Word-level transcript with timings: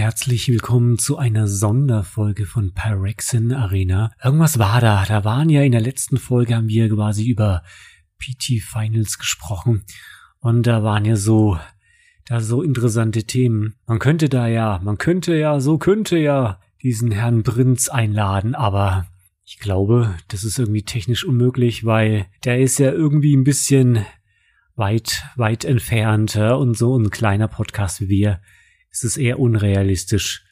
Herzlich 0.00 0.48
willkommen 0.48 0.98
zu 0.98 1.18
einer 1.18 1.46
Sonderfolge 1.46 2.46
von 2.46 2.72
Pyrexin 2.72 3.52
Arena. 3.52 4.10
Irgendwas 4.22 4.58
war 4.58 4.80
da. 4.80 5.04
Da 5.04 5.24
waren 5.24 5.48
ja 5.50 5.62
in 5.62 5.72
der 5.72 5.80
letzten 5.80 6.18
Folge 6.18 6.56
haben 6.56 6.68
wir 6.68 6.88
quasi 6.88 7.28
über 7.28 7.62
PT 8.18 8.62
Finals 8.62 9.18
gesprochen. 9.18 9.84
Und 10.38 10.66
da 10.66 10.82
waren 10.82 11.04
ja 11.04 11.16
so, 11.16 11.58
da 12.26 12.40
so 12.40 12.62
interessante 12.62 13.24
Themen. 13.24 13.74
Man 13.86 13.98
könnte 13.98 14.28
da 14.28 14.46
ja, 14.46 14.80
man 14.82 14.98
könnte 14.98 15.34
ja, 15.36 15.60
so 15.60 15.78
könnte 15.78 16.18
ja 16.18 16.60
diesen 16.82 17.10
Herrn 17.10 17.42
Prinz 17.42 17.88
einladen, 17.88 18.54
aber 18.54 19.06
ich 19.50 19.58
glaube, 19.58 20.14
das 20.28 20.44
ist 20.44 20.60
irgendwie 20.60 20.84
technisch 20.84 21.24
unmöglich, 21.24 21.84
weil 21.84 22.26
der 22.44 22.60
ist 22.60 22.78
ja 22.78 22.92
irgendwie 22.92 23.36
ein 23.36 23.42
bisschen 23.42 24.06
weit, 24.76 25.24
weit 25.34 25.64
entfernt 25.64 26.36
und 26.36 26.78
so 26.78 26.96
ein 26.96 27.10
kleiner 27.10 27.48
Podcast 27.48 28.00
wie 28.00 28.08
wir 28.08 28.40
ist 28.92 29.02
es 29.02 29.16
eher 29.16 29.40
unrealistisch. 29.40 30.44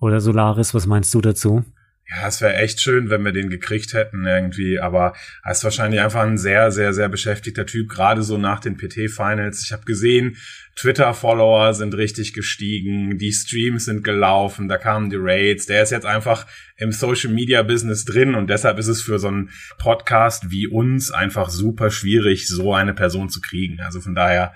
Oder 0.00 0.22
Solaris, 0.22 0.72
was 0.72 0.86
meinst 0.86 1.12
du 1.12 1.20
dazu? 1.20 1.64
Ja, 2.10 2.26
es 2.26 2.40
wäre 2.40 2.56
echt 2.56 2.80
schön, 2.80 3.08
wenn 3.08 3.24
wir 3.24 3.30
den 3.30 3.50
gekriegt 3.50 3.94
hätten 3.94 4.26
irgendwie, 4.26 4.80
aber 4.80 5.14
er 5.44 5.52
ist 5.52 5.62
wahrscheinlich 5.62 6.00
einfach 6.00 6.22
ein 6.22 6.38
sehr, 6.38 6.72
sehr, 6.72 6.92
sehr 6.92 7.08
beschäftigter 7.08 7.66
Typ, 7.66 7.88
gerade 7.88 8.24
so 8.24 8.36
nach 8.36 8.58
den 8.58 8.76
PT-Finals. 8.76 9.62
Ich 9.62 9.72
habe 9.72 9.84
gesehen, 9.84 10.36
Twitter-Follower 10.74 11.72
sind 11.72 11.94
richtig 11.94 12.32
gestiegen, 12.32 13.16
die 13.16 13.32
Streams 13.32 13.84
sind 13.84 14.02
gelaufen, 14.02 14.66
da 14.66 14.76
kamen 14.76 15.10
die 15.10 15.18
Raids. 15.20 15.66
Der 15.66 15.84
ist 15.84 15.90
jetzt 15.90 16.06
einfach 16.06 16.46
im 16.76 16.90
Social-Media-Business 16.90 18.04
drin 18.06 18.34
und 18.34 18.50
deshalb 18.50 18.78
ist 18.78 18.88
es 18.88 19.02
für 19.02 19.20
so 19.20 19.28
einen 19.28 19.50
Podcast 19.78 20.50
wie 20.50 20.66
uns 20.66 21.12
einfach 21.12 21.48
super 21.48 21.92
schwierig, 21.92 22.48
so 22.48 22.74
eine 22.74 22.92
Person 22.92 23.28
zu 23.28 23.40
kriegen. 23.40 23.80
Also 23.80 24.00
von 24.00 24.16
daher 24.16 24.52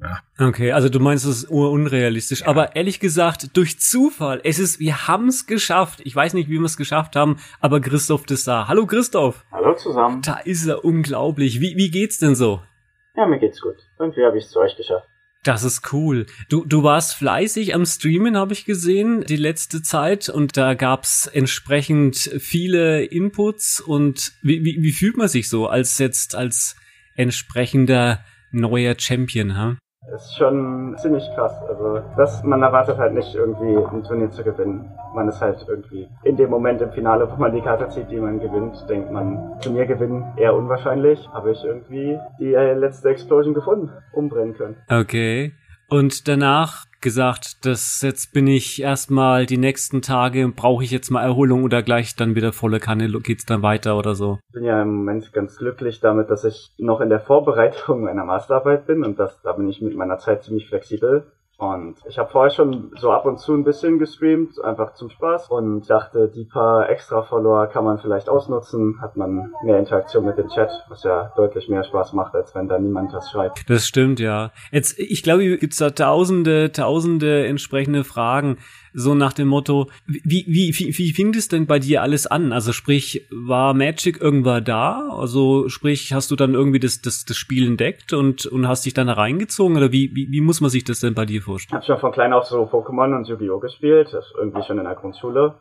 ja. 0.00 0.18
Okay, 0.38 0.72
also 0.72 0.88
du 0.88 1.00
meinst, 1.00 1.24
es 1.24 1.44
ist 1.44 1.50
unrealistisch. 1.50 2.40
Ja. 2.40 2.46
Aber 2.48 2.76
ehrlich 2.76 3.00
gesagt, 3.00 3.56
durch 3.56 3.78
Zufall, 3.78 4.40
es 4.44 4.58
ist, 4.58 4.80
wir 4.80 5.06
haben 5.06 5.28
es 5.28 5.46
geschafft. 5.46 6.00
Ich 6.04 6.16
weiß 6.16 6.34
nicht, 6.34 6.48
wie 6.48 6.58
wir 6.58 6.64
es 6.64 6.76
geschafft 6.76 7.16
haben, 7.16 7.38
aber 7.60 7.80
Christoph 7.80 8.28
ist 8.30 8.48
da. 8.48 8.68
Hallo 8.68 8.86
Christoph. 8.86 9.44
Hallo 9.52 9.74
zusammen. 9.74 10.22
Da 10.22 10.38
ist 10.38 10.66
er 10.66 10.84
unglaublich. 10.84 11.60
Wie, 11.60 11.76
wie 11.76 11.90
geht's 11.90 12.18
denn 12.18 12.34
so? 12.34 12.62
Ja, 13.16 13.26
mir 13.26 13.38
geht's 13.38 13.60
gut. 13.60 13.76
Irgendwie 13.98 14.24
habe 14.24 14.38
ich 14.38 14.44
es 14.44 14.50
zu 14.50 14.60
euch 14.60 14.76
geschafft. 14.76 15.06
Das 15.44 15.64
ist 15.64 15.92
cool. 15.92 16.26
Du, 16.48 16.64
du 16.64 16.84
warst 16.84 17.16
fleißig 17.16 17.74
am 17.74 17.84
Streamen, 17.84 18.36
habe 18.36 18.52
ich 18.52 18.64
gesehen, 18.64 19.24
die 19.24 19.36
letzte 19.36 19.82
Zeit. 19.82 20.28
Und 20.28 20.56
da 20.56 20.74
gab's 20.74 21.26
entsprechend 21.26 22.16
viele 22.16 23.04
Inputs. 23.04 23.80
Und 23.80 24.32
wie, 24.42 24.64
wie, 24.64 24.82
wie 24.82 24.92
fühlt 24.92 25.16
man 25.16 25.28
sich 25.28 25.48
so 25.48 25.66
als 25.66 25.98
jetzt 25.98 26.36
als 26.36 26.76
entsprechender 27.16 28.24
neuer 28.52 28.94
Champion, 28.96 29.56
ha? 29.56 29.76
Ist 30.10 30.36
schon 30.36 30.96
ziemlich 30.98 31.24
krass. 31.36 31.54
Also, 31.68 32.02
das, 32.16 32.42
man 32.42 32.60
erwartet 32.62 32.98
halt 32.98 33.14
nicht 33.14 33.34
irgendwie 33.34 33.76
ein 33.76 34.02
Turnier 34.02 34.30
zu 34.30 34.42
gewinnen. 34.42 34.90
Man 35.14 35.28
ist 35.28 35.40
halt 35.40 35.64
irgendwie 35.68 36.08
in 36.24 36.36
dem 36.36 36.50
Moment 36.50 36.82
im 36.82 36.90
Finale, 36.90 37.30
wo 37.30 37.36
man 37.36 37.54
die 37.54 37.60
Karte 37.60 37.88
zieht, 37.88 38.10
die 38.10 38.18
man 38.18 38.40
gewinnt, 38.40 38.84
denkt 38.88 39.12
man, 39.12 39.60
Turnier 39.60 39.86
gewinnen 39.86 40.24
eher 40.36 40.54
unwahrscheinlich. 40.54 41.28
Habe 41.32 41.52
ich 41.52 41.64
irgendwie 41.64 42.18
die 42.40 42.52
äh, 42.52 42.74
letzte 42.74 43.10
Explosion 43.10 43.54
gefunden, 43.54 43.90
umbrennen 44.12 44.54
können. 44.54 44.76
Okay. 44.88 45.52
Und 45.88 46.26
danach 46.26 46.86
gesagt, 47.02 47.66
dass 47.66 48.00
jetzt 48.02 48.32
bin 48.32 48.46
ich 48.46 48.80
erstmal 48.82 49.46
die 49.46 49.58
nächsten 49.58 50.00
Tage, 50.00 50.48
brauche 50.48 50.84
ich 50.84 50.90
jetzt 50.90 51.10
mal 51.10 51.22
Erholung 51.22 51.64
oder 51.64 51.82
gleich 51.82 52.16
dann 52.16 52.34
wieder 52.34 52.52
volle 52.52 52.80
Kanne, 52.80 53.08
geht's 53.20 53.44
dann 53.44 53.62
weiter 53.62 53.98
oder 53.98 54.14
so? 54.14 54.38
Ich 54.48 54.54
bin 54.54 54.64
ja 54.64 54.80
im 54.80 54.94
Moment 54.94 55.32
ganz 55.32 55.58
glücklich 55.58 56.00
damit, 56.00 56.30
dass 56.30 56.44
ich 56.44 56.70
noch 56.78 57.00
in 57.00 57.10
der 57.10 57.20
Vorbereitung 57.20 58.00
meiner 58.04 58.24
Masterarbeit 58.24 58.86
bin 58.86 59.04
und 59.04 59.18
das, 59.18 59.40
da 59.42 59.52
bin 59.52 59.68
ich 59.68 59.82
mit 59.82 59.94
meiner 59.96 60.18
Zeit 60.18 60.44
ziemlich 60.44 60.68
flexibel. 60.68 61.26
Und 61.62 61.94
ich 62.08 62.18
habe 62.18 62.28
vorher 62.28 62.50
schon 62.50 62.90
so 62.98 63.12
ab 63.12 63.24
und 63.24 63.38
zu 63.38 63.54
ein 63.54 63.62
bisschen 63.62 64.00
gestreamt, 64.00 64.60
einfach 64.64 64.94
zum 64.94 65.10
Spaß 65.10 65.48
und 65.48 65.88
dachte, 65.88 66.26
die 66.26 66.42
paar 66.42 66.90
extra 66.90 67.22
Follower 67.22 67.68
kann 67.68 67.84
man 67.84 68.00
vielleicht 68.00 68.28
ausnutzen, 68.28 69.00
hat 69.00 69.16
man 69.16 69.52
mehr 69.62 69.78
Interaktion 69.78 70.24
mit 70.24 70.36
dem 70.38 70.48
Chat, 70.48 70.72
was 70.88 71.04
ja 71.04 71.32
deutlich 71.36 71.68
mehr 71.68 71.84
Spaß 71.84 72.14
macht, 72.14 72.34
als 72.34 72.52
wenn 72.56 72.66
da 72.66 72.80
niemand 72.80 73.12
was 73.12 73.30
schreibt. 73.30 73.70
Das 73.70 73.86
stimmt, 73.86 74.18
ja. 74.18 74.50
Jetzt, 74.72 74.98
ich 74.98 75.22
glaube, 75.22 75.56
gibt's 75.56 75.76
da 75.76 75.90
tausende, 75.90 76.72
tausende 76.72 77.46
entsprechende 77.46 78.02
Fragen 78.02 78.58
so 78.94 79.14
nach 79.14 79.32
dem 79.32 79.48
Motto, 79.48 79.88
wie, 80.06 80.44
wie, 80.46 80.72
wie, 80.78 80.98
wie 80.98 81.12
fing 81.12 81.32
das 81.32 81.48
denn 81.48 81.66
bei 81.66 81.78
dir 81.78 82.02
alles 82.02 82.26
an? 82.26 82.52
Also 82.52 82.72
sprich, 82.72 83.26
war 83.30 83.74
Magic 83.74 84.20
irgendwann 84.20 84.64
da? 84.64 85.08
Also 85.10 85.68
sprich, 85.68 86.12
hast 86.12 86.30
du 86.30 86.36
dann 86.36 86.54
irgendwie 86.54 86.80
das, 86.80 87.00
das, 87.00 87.24
das 87.24 87.36
Spiel 87.36 87.66
entdeckt 87.66 88.12
und, 88.12 88.46
und 88.46 88.68
hast 88.68 88.84
dich 88.84 88.94
dann 88.94 89.06
da 89.06 89.14
reingezogen? 89.14 89.76
Oder 89.76 89.92
wie, 89.92 90.14
wie, 90.14 90.30
wie 90.30 90.40
muss 90.40 90.60
man 90.60 90.70
sich 90.70 90.84
das 90.84 91.00
denn 91.00 91.14
bei 91.14 91.24
dir 91.24 91.42
vorstellen? 91.42 91.80
Ich 91.82 91.88
habe 91.88 91.98
schon 91.98 92.00
von 92.00 92.12
klein 92.12 92.32
auf 92.32 92.44
so 92.44 92.64
Pokémon 92.64 93.16
und 93.16 93.28
Yu-Gi-Oh! 93.28 93.58
gespielt, 93.58 94.14
irgendwie 94.36 94.62
schon 94.62 94.78
in 94.78 94.84
der 94.84 94.94
Grundschule. 94.94 95.54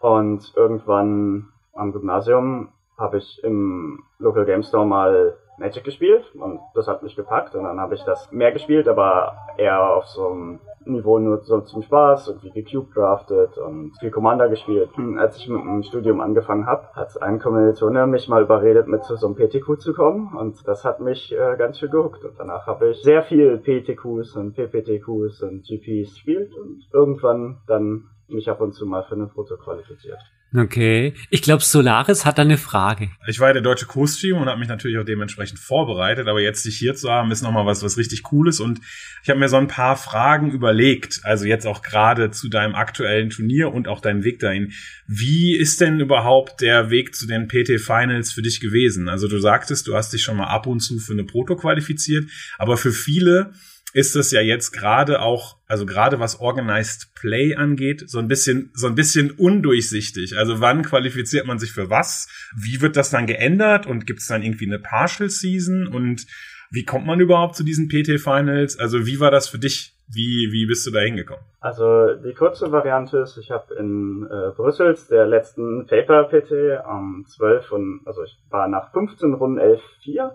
Und 0.00 0.52
irgendwann 0.56 1.48
am 1.74 1.92
Gymnasium 1.92 2.68
habe 2.98 3.18
ich 3.18 3.40
im 3.42 4.02
Local 4.18 4.44
Game 4.44 4.62
Store 4.62 4.86
mal 4.86 5.36
Magic 5.58 5.84
gespielt 5.84 6.24
und 6.34 6.60
das 6.74 6.88
hat 6.88 7.02
mich 7.02 7.14
gepackt 7.14 7.54
und 7.54 7.64
dann 7.64 7.78
habe 7.78 7.94
ich 7.94 8.02
das 8.04 8.30
mehr 8.32 8.52
gespielt, 8.52 8.88
aber 8.88 9.36
eher 9.56 9.96
auf 9.96 10.06
so 10.06 10.28
einem 10.28 10.60
Niveau 10.84 11.18
nur 11.18 11.42
so 11.42 11.60
zum 11.60 11.82
Spaß, 11.82 12.28
irgendwie 12.28 12.62
gecube 12.62 12.92
drafted 12.92 13.56
und 13.58 13.92
viel 14.00 14.10
Commander 14.10 14.48
gespielt. 14.48 14.90
Hm, 14.96 15.18
als 15.18 15.36
ich 15.36 15.48
mit 15.48 15.62
dem 15.62 15.82
Studium 15.82 16.20
angefangen 16.20 16.66
habe, 16.66 16.88
hat 16.94 17.20
ein 17.22 17.38
Kommilitone 17.38 18.06
mich 18.06 18.28
mal 18.28 18.42
überredet, 18.42 18.88
mit 18.88 19.04
zu 19.04 19.16
so 19.16 19.26
einem 19.26 19.36
PTQ 19.36 19.78
zu 19.78 19.92
kommen 19.94 20.36
und 20.36 20.66
das 20.66 20.84
hat 20.84 21.00
mich 21.00 21.32
äh, 21.32 21.56
ganz 21.56 21.78
schön 21.78 21.90
gehuckt 21.90 22.24
und 22.24 22.38
danach 22.38 22.66
habe 22.66 22.90
ich 22.90 23.02
sehr 23.02 23.22
viel 23.22 23.58
PTQs 23.58 24.36
und 24.36 24.54
PPTQs 24.54 25.42
und 25.42 25.64
GPs 25.64 26.14
gespielt 26.14 26.54
und 26.56 26.88
irgendwann 26.92 27.58
dann 27.66 28.08
mich 28.28 28.48
ab 28.50 28.60
und 28.60 28.72
zu 28.72 28.86
mal 28.86 29.04
für 29.04 29.14
eine 29.14 29.28
Foto 29.28 29.56
qualifiziert. 29.56 30.18
Okay. 30.54 31.14
Ich 31.30 31.40
glaube, 31.40 31.62
Solaris 31.62 32.26
hat 32.26 32.36
da 32.36 32.42
eine 32.42 32.58
Frage. 32.58 33.10
Ich 33.26 33.40
war 33.40 33.48
ja 33.48 33.52
der 33.54 33.62
deutsche 33.62 33.86
Co-Stream 33.86 34.36
und 34.36 34.48
habe 34.48 34.60
mich 34.60 34.68
natürlich 34.68 34.98
auch 34.98 35.04
dementsprechend 35.04 35.58
vorbereitet, 35.58 36.28
aber 36.28 36.42
jetzt 36.42 36.64
dich 36.66 36.76
hier 36.76 36.94
zu 36.94 37.10
haben, 37.10 37.30
ist 37.30 37.42
nochmal 37.42 37.64
was, 37.64 37.82
was 37.82 37.96
richtig 37.96 38.22
Cooles 38.22 38.60
und 38.60 38.80
ich 39.22 39.30
habe 39.30 39.40
mir 39.40 39.48
so 39.48 39.56
ein 39.56 39.68
paar 39.68 39.96
Fragen 39.96 40.50
überlegt, 40.50 41.20
also 41.22 41.46
jetzt 41.46 41.66
auch 41.66 41.80
gerade 41.80 42.30
zu 42.32 42.50
deinem 42.50 42.74
aktuellen 42.74 43.30
Turnier 43.30 43.72
und 43.72 43.88
auch 43.88 44.00
deinem 44.00 44.24
Weg 44.24 44.40
dahin. 44.40 44.72
Wie 45.06 45.56
ist 45.56 45.80
denn 45.80 46.00
überhaupt 46.00 46.60
der 46.60 46.90
Weg 46.90 47.14
zu 47.14 47.26
den 47.26 47.48
PT 47.48 47.80
Finals 47.80 48.32
für 48.32 48.42
dich 48.42 48.60
gewesen? 48.60 49.08
Also 49.08 49.28
du 49.28 49.38
sagtest, 49.38 49.86
du 49.88 49.94
hast 49.94 50.12
dich 50.12 50.22
schon 50.22 50.36
mal 50.36 50.48
ab 50.48 50.66
und 50.66 50.80
zu 50.80 50.98
für 50.98 51.14
eine 51.14 51.24
Proto 51.24 51.56
qualifiziert, 51.56 52.28
aber 52.58 52.76
für 52.76 52.92
viele 52.92 53.52
ist 53.92 54.16
es 54.16 54.30
ja 54.30 54.40
jetzt 54.40 54.72
gerade 54.72 55.20
auch, 55.20 55.58
also 55.66 55.86
gerade 55.86 56.18
was 56.18 56.40
Organized 56.40 57.14
Play 57.14 57.54
angeht, 57.54 58.08
so 58.08 58.18
ein 58.18 58.28
bisschen, 58.28 58.70
so 58.74 58.86
ein 58.86 58.94
bisschen 58.94 59.30
undurchsichtig. 59.30 60.36
Also 60.38 60.60
wann 60.60 60.82
qualifiziert 60.82 61.46
man 61.46 61.58
sich 61.58 61.72
für 61.72 61.90
was? 61.90 62.28
Wie 62.56 62.80
wird 62.80 62.96
das 62.96 63.10
dann 63.10 63.26
geändert? 63.26 63.86
Und 63.86 64.06
gibt 64.06 64.20
es 64.20 64.26
dann 64.26 64.42
irgendwie 64.42 64.66
eine 64.66 64.78
Partial 64.78 65.28
Season? 65.28 65.86
Und 65.86 66.26
wie 66.70 66.84
kommt 66.84 67.06
man 67.06 67.20
überhaupt 67.20 67.54
zu 67.54 67.64
diesen 67.64 67.88
PT 67.88 68.18
Finals? 68.18 68.78
Also 68.78 69.06
wie 69.06 69.20
war 69.20 69.30
das 69.30 69.48
für 69.48 69.58
dich? 69.58 69.94
Wie, 70.08 70.50
wie 70.52 70.66
bist 70.66 70.86
du 70.86 70.90
da 70.90 71.00
hingekommen? 71.00 71.44
Also 71.60 72.14
die 72.16 72.34
kurze 72.34 72.70
Variante 72.70 73.18
ist, 73.18 73.38
ich 73.38 73.50
habe 73.50 73.74
in 73.74 74.26
äh, 74.30 74.50
Brüssels 74.54 75.06
der 75.08 75.26
letzten 75.26 75.86
Paper 75.86 76.24
PT 76.24 76.84
am 76.84 77.24
ähm, 77.24 77.26
12 77.28 77.72
und 77.72 78.00
also 78.04 78.22
ich 78.22 78.36
war 78.50 78.68
nach 78.68 78.92
15 78.92 79.32
Runden 79.32 79.58
11-4 79.58 80.32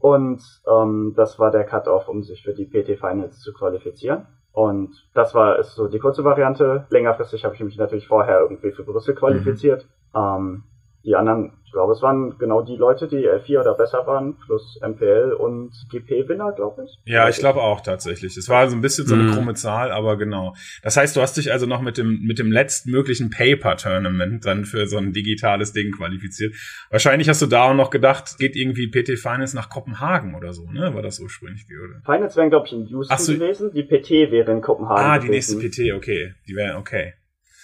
und 0.00 0.42
ähm, 0.66 1.12
das 1.14 1.38
war 1.38 1.50
der 1.50 1.64
Cut-Off, 1.64 2.08
um 2.08 2.22
sich 2.22 2.42
für 2.42 2.54
die 2.54 2.64
PT 2.64 2.98
Finals 2.98 3.40
zu 3.40 3.52
qualifizieren. 3.52 4.26
Und 4.52 5.08
das 5.14 5.34
war 5.34 5.58
ist 5.58 5.74
so 5.74 5.86
die 5.86 6.00
kurze 6.00 6.24
Variante. 6.24 6.86
Längerfristig 6.90 7.44
habe 7.44 7.54
ich 7.54 7.60
mich 7.60 7.76
natürlich 7.76 8.08
vorher 8.08 8.40
irgendwie 8.40 8.72
für 8.72 8.82
Brüssel 8.82 9.14
qualifiziert. 9.14 9.86
Mhm. 10.12 10.20
Ähm, 10.20 10.62
die 11.04 11.16
anderen, 11.16 11.52
ich 11.64 11.72
glaube, 11.72 11.92
es 11.92 12.02
waren 12.02 12.36
genau 12.38 12.62
die 12.62 12.76
Leute, 12.76 13.08
die 13.08 13.28
L4 13.28 13.60
oder 13.60 13.74
besser 13.74 14.06
waren, 14.06 14.36
plus 14.44 14.78
MPL 14.82 15.32
und 15.32 15.70
GP-Winner, 15.90 16.52
glaube 16.52 16.84
ich. 16.84 16.98
Ja, 17.04 17.28
ich 17.28 17.38
glaube 17.38 17.62
auch 17.62 17.80
tatsächlich. 17.80 18.36
Es 18.36 18.48
war 18.48 18.68
so 18.68 18.76
ein 18.76 18.82
bisschen 18.82 19.06
so 19.06 19.14
eine 19.14 19.24
mhm. 19.24 19.32
krumme 19.32 19.54
Zahl, 19.54 19.92
aber 19.92 20.18
genau. 20.18 20.54
Das 20.82 20.96
heißt, 20.96 21.16
du 21.16 21.22
hast 21.22 21.36
dich 21.36 21.52
also 21.52 21.66
noch 21.66 21.80
mit 21.80 21.96
dem, 21.96 22.20
mit 22.26 22.38
dem 22.38 22.52
letztmöglichen 22.52 23.30
Paper-Tournament 23.30 24.44
dann 24.44 24.64
für 24.64 24.86
so 24.86 24.98
ein 24.98 25.12
digitales 25.12 25.72
Ding 25.72 25.92
qualifiziert. 25.92 26.54
Wahrscheinlich 26.90 27.28
hast 27.28 27.40
du 27.40 27.46
da 27.46 27.70
auch 27.70 27.74
noch 27.74 27.90
gedacht, 27.90 28.36
geht 28.38 28.56
irgendwie 28.56 28.88
PT 28.88 29.18
Finals 29.18 29.54
nach 29.54 29.70
Kopenhagen 29.70 30.34
oder 30.34 30.52
so, 30.52 30.70
ne? 30.70 30.94
War 30.94 31.02
das 31.02 31.20
ursprünglich, 31.20 31.64
oder? 31.66 32.02
Finals 32.04 32.36
wären, 32.36 32.50
glaube 32.50 32.66
ich, 32.66 32.72
in 32.72 32.86
Houston 32.86 33.16
so. 33.16 33.32
gewesen. 33.32 33.72
Die 33.72 33.84
PT 33.84 34.32
wäre 34.32 34.52
in 34.52 34.60
Kopenhagen. 34.60 35.04
Ah, 35.04 35.18
die 35.18 35.28
gewesen. 35.28 35.58
nächste 35.58 35.82
PT, 35.82 35.94
okay. 35.94 36.34
Die 36.46 36.56
wäre, 36.56 36.76
okay. 36.76 37.14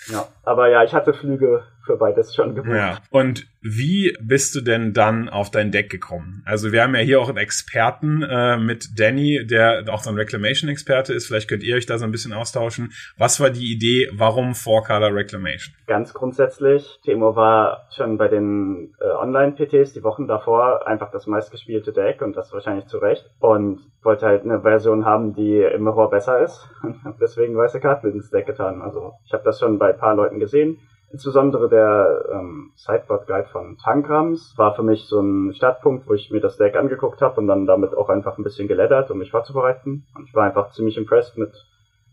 Ja, 0.09 0.29
aber 0.45 0.69
ja, 0.69 0.85
ich 0.85 0.93
hatte 0.93 1.13
Flüge 1.13 1.65
für 1.87 1.97
beides 1.97 2.35
schon 2.35 2.55
gebucht. 2.55 2.77
Ja. 2.77 2.99
Und 3.11 3.47
wie 3.63 4.17
bist 4.21 4.55
du 4.55 4.61
denn 4.61 4.93
dann 4.93 5.29
auf 5.29 5.51
dein 5.51 5.73
Deck 5.73 5.91
gekommen? 5.91 6.43
Also 6.45 6.73
wir 6.73 6.83
haben 6.83 6.95
ja 6.95 7.01
hier 7.01 7.21
auch 7.21 7.29
einen 7.29 7.39
Experten 7.39 8.23
äh, 8.23 8.59
mit 8.59 8.99
Danny, 8.99 9.47
der 9.47 9.85
auch 9.91 10.03
so 10.03 10.11
ein 10.11 10.17
Reclamation-Experte 10.17 11.13
ist. 11.13 11.27
Vielleicht 11.27 11.49
könnt 11.49 11.65
ihr 11.65 11.77
euch 11.77 11.87
da 11.87 11.99
so 11.99 12.05
ein 12.05 12.13
bisschen 12.13 12.33
austauschen. 12.33 12.93
Was 13.17 13.41
war 13.41 13.51
die 13.51 13.73
Idee, 13.73 14.09
warum 14.13 14.55
Four-Color 14.55 15.15
Reclamation? 15.15 15.75
Ganz 15.87 16.15
grundsätzlich, 16.15 17.01
Temo 17.05 17.35
war 17.35 17.89
schon 17.95 18.19
bei 18.19 18.29
den 18.29 18.95
äh, 19.01 19.09
Online-PTs 19.09 19.95
die 19.95 20.05
Wochen 20.05 20.29
davor 20.29 20.87
einfach 20.87 21.11
das 21.11 21.27
meistgespielte 21.27 21.93
Deck 21.93 22.23
und 22.23 22.37
das 22.37 22.53
wahrscheinlich 22.53 22.87
zu 22.87 22.99
Recht. 22.99 23.29
Und 23.41 23.81
wollte 24.03 24.27
halt 24.27 24.45
eine 24.45 24.61
Version 24.61 25.05
haben, 25.05 25.35
die 25.35 25.59
im 25.59 25.83
Mirror 25.83 26.11
besser 26.11 26.41
ist. 26.41 26.69
Deswegen 27.21 27.57
weiße 27.57 27.81
Karten 27.81 28.13
ins 28.13 28.31
Deck 28.31 28.47
getan. 28.47 28.81
Also 28.81 29.15
ich 29.25 29.33
habe 29.33 29.43
das 29.45 29.59
schon 29.59 29.79
bei 29.79 29.93
ein 29.93 29.99
paar 29.99 30.15
Leuten 30.15 30.39
gesehen 30.39 30.79
Insbesondere 31.13 31.69
der 31.69 32.25
ähm, 32.33 32.73
Sideboard-Guide 32.75 33.49
von 33.53 33.79
Tankrams 33.79 34.55
war 34.57 34.75
für 34.75 34.83
mich 34.83 35.05
so 35.07 35.21
ein 35.21 35.55
Startpunkt, 35.55 36.09
wo 36.09 36.15
ich 36.15 36.31
mir 36.31 36.41
das 36.41 36.57
Deck 36.57 36.75
angeguckt 36.75 37.21
habe 37.21 37.41
und 37.41 37.47
dann 37.47 37.67
damit 37.67 37.95
auch 37.95 38.09
einfach 38.09 38.37
ein 38.39 38.45
bisschen 38.45 38.67
geleddert, 38.67 39.11
um 39.11 39.19
mich 39.19 39.31
vorzubereiten. 39.31 40.07
Und 40.17 40.29
ich 40.29 40.35
war 40.35 40.45
einfach 40.45 40.73
ziemlich 40.73 40.97
impressed 40.97 41.39
mit 41.39 41.53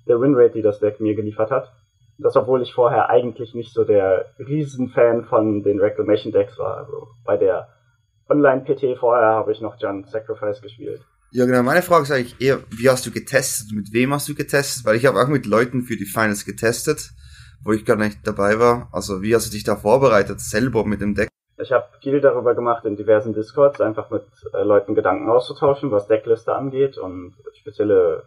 der 0.07 0.21
Winrate, 0.21 0.53
die 0.53 0.61
das 0.61 0.79
Deck 0.79 0.99
mir 0.99 1.15
geliefert 1.15 1.49
hat. 1.49 1.73
Das, 2.19 2.35
obwohl 2.35 2.61
ich 2.61 2.73
vorher 2.73 3.09
eigentlich 3.09 3.55
nicht 3.55 3.73
so 3.73 3.83
der 3.83 4.27
Riesenfan 4.37 5.25
von 5.25 5.63
den 5.63 5.79
Reclamation 5.79 6.31
Decks 6.31 6.59
war. 6.59 6.77
Also 6.77 7.07
bei 7.25 7.37
der 7.37 7.69
Online-PT 8.29 8.99
vorher 8.99 9.29
habe 9.29 9.51
ich 9.51 9.61
noch 9.61 9.75
John 9.79 10.03
Sacrifice 10.03 10.61
gespielt. 10.61 11.01
Ja, 11.31 11.45
genau. 11.45 11.63
Meine 11.63 11.81
Frage 11.81 12.03
ist 12.03 12.11
eigentlich 12.11 12.39
eher, 12.39 12.59
wie 12.69 12.87
hast 12.87 13.07
du 13.07 13.11
getestet? 13.11 13.75
Mit 13.75 13.91
wem 13.91 14.13
hast 14.13 14.29
du 14.29 14.35
getestet? 14.35 14.85
Weil 14.85 14.97
ich 14.97 15.07
habe 15.07 15.19
auch 15.19 15.27
mit 15.27 15.47
Leuten 15.47 15.81
für 15.81 15.97
die 15.97 16.05
Finals 16.05 16.45
getestet 16.45 17.11
wo 17.63 17.71
ich 17.71 17.85
gar 17.85 17.95
nicht 17.95 18.25
dabei 18.25 18.59
war. 18.59 18.89
Also 18.91 19.21
wie 19.21 19.35
hast 19.35 19.47
du 19.47 19.51
dich 19.51 19.63
da 19.63 19.75
vorbereitet, 19.75 20.39
selber 20.39 20.85
mit 20.85 21.01
dem 21.01 21.15
Deck? 21.15 21.29
Ich 21.57 21.71
habe 21.71 21.85
viel 22.01 22.19
darüber 22.19 22.55
gemacht 22.55 22.83
in 22.85 22.95
diversen 22.95 23.33
Discords, 23.33 23.79
einfach 23.79 24.09
mit 24.09 24.25
äh, 24.53 24.63
Leuten 24.63 24.95
Gedanken 24.95 25.29
auszutauschen, 25.29 25.91
was 25.91 26.07
Deckliste 26.07 26.53
angeht 26.53 26.97
und 26.97 27.35
spezielle 27.53 28.23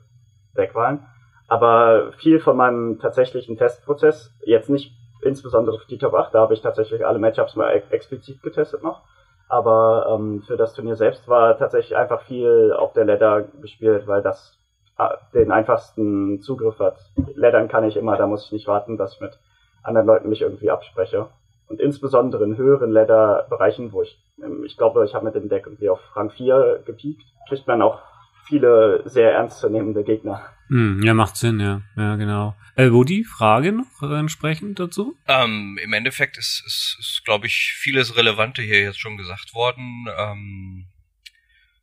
Deckwahlen. 0.56 1.06
Aber 1.48 2.12
viel 2.18 2.40
von 2.40 2.56
meinem 2.56 2.98
tatsächlichen 2.98 3.56
Testprozess, 3.56 4.32
jetzt 4.44 4.70
nicht 4.70 4.92
insbesondere 5.22 5.78
für 5.78 5.88
die 5.88 5.98
Top 5.98 6.14
8, 6.14 6.34
da 6.34 6.40
habe 6.40 6.54
ich 6.54 6.62
tatsächlich 6.62 7.04
alle 7.04 7.18
Matchups 7.18 7.56
mal 7.56 7.70
explizit 7.90 8.42
getestet 8.42 8.82
noch. 8.82 9.02
Aber 9.48 10.16
ähm, 10.18 10.42
für 10.46 10.56
das 10.56 10.74
Turnier 10.74 10.96
selbst 10.96 11.28
war 11.28 11.56
tatsächlich 11.56 11.96
einfach 11.96 12.22
viel 12.22 12.72
auf 12.72 12.92
der 12.94 13.04
Ladder 13.04 13.42
gespielt, 13.60 14.06
weil 14.06 14.22
das 14.22 14.58
den 15.34 15.52
einfachsten 15.52 16.40
Zugriff 16.40 16.78
hat. 16.78 16.98
Leddern 17.34 17.68
kann 17.68 17.84
ich 17.84 17.96
immer, 17.96 18.16
da 18.16 18.26
muss 18.26 18.46
ich 18.46 18.52
nicht 18.52 18.66
warten, 18.66 18.96
dass 18.96 19.14
ich 19.14 19.20
mit 19.20 19.38
anderen 19.82 20.06
Leuten 20.06 20.28
mich 20.28 20.40
irgendwie 20.40 20.70
abspreche. 20.70 21.28
Und 21.68 21.80
insbesondere 21.80 22.44
in 22.44 22.56
höheren 22.56 22.90
Ladder-Bereichen, 22.92 23.92
wo 23.92 24.02
ich, 24.02 24.18
ähm, 24.42 24.64
ich 24.64 24.76
glaube, 24.76 25.04
ich 25.04 25.14
habe 25.14 25.24
mit 25.24 25.34
dem 25.34 25.48
Deck 25.48 25.64
irgendwie 25.66 25.88
auf 25.88 26.00
Rang 26.14 26.30
4 26.30 26.82
gepiekt, 26.86 27.24
kriegt 27.48 27.66
man 27.66 27.82
auch 27.82 28.00
viele 28.46 29.02
sehr 29.04 29.32
ernstzunehmende 29.32 30.04
Gegner. 30.04 30.42
Hm, 30.68 31.02
ja, 31.02 31.14
macht 31.14 31.36
Sinn, 31.36 31.60
ja. 31.60 31.82
Ja, 31.96 32.16
genau. 32.16 32.54
Äh, 32.76 32.90
Woody, 32.90 33.24
Frage 33.24 33.72
noch 33.72 34.02
entsprechend 34.02 34.78
dazu? 34.78 35.16
Ähm, 35.26 35.78
Im 35.82 35.92
Endeffekt 35.92 36.38
ist, 36.38 36.62
ist, 36.66 36.96
ist 37.00 37.24
glaube 37.24 37.46
ich, 37.46 37.74
vieles 37.76 38.16
Relevante 38.16 38.62
hier 38.62 38.80
jetzt 38.82 39.00
schon 39.00 39.16
gesagt 39.16 39.54
worden. 39.54 40.06
Ähm, 40.18 40.86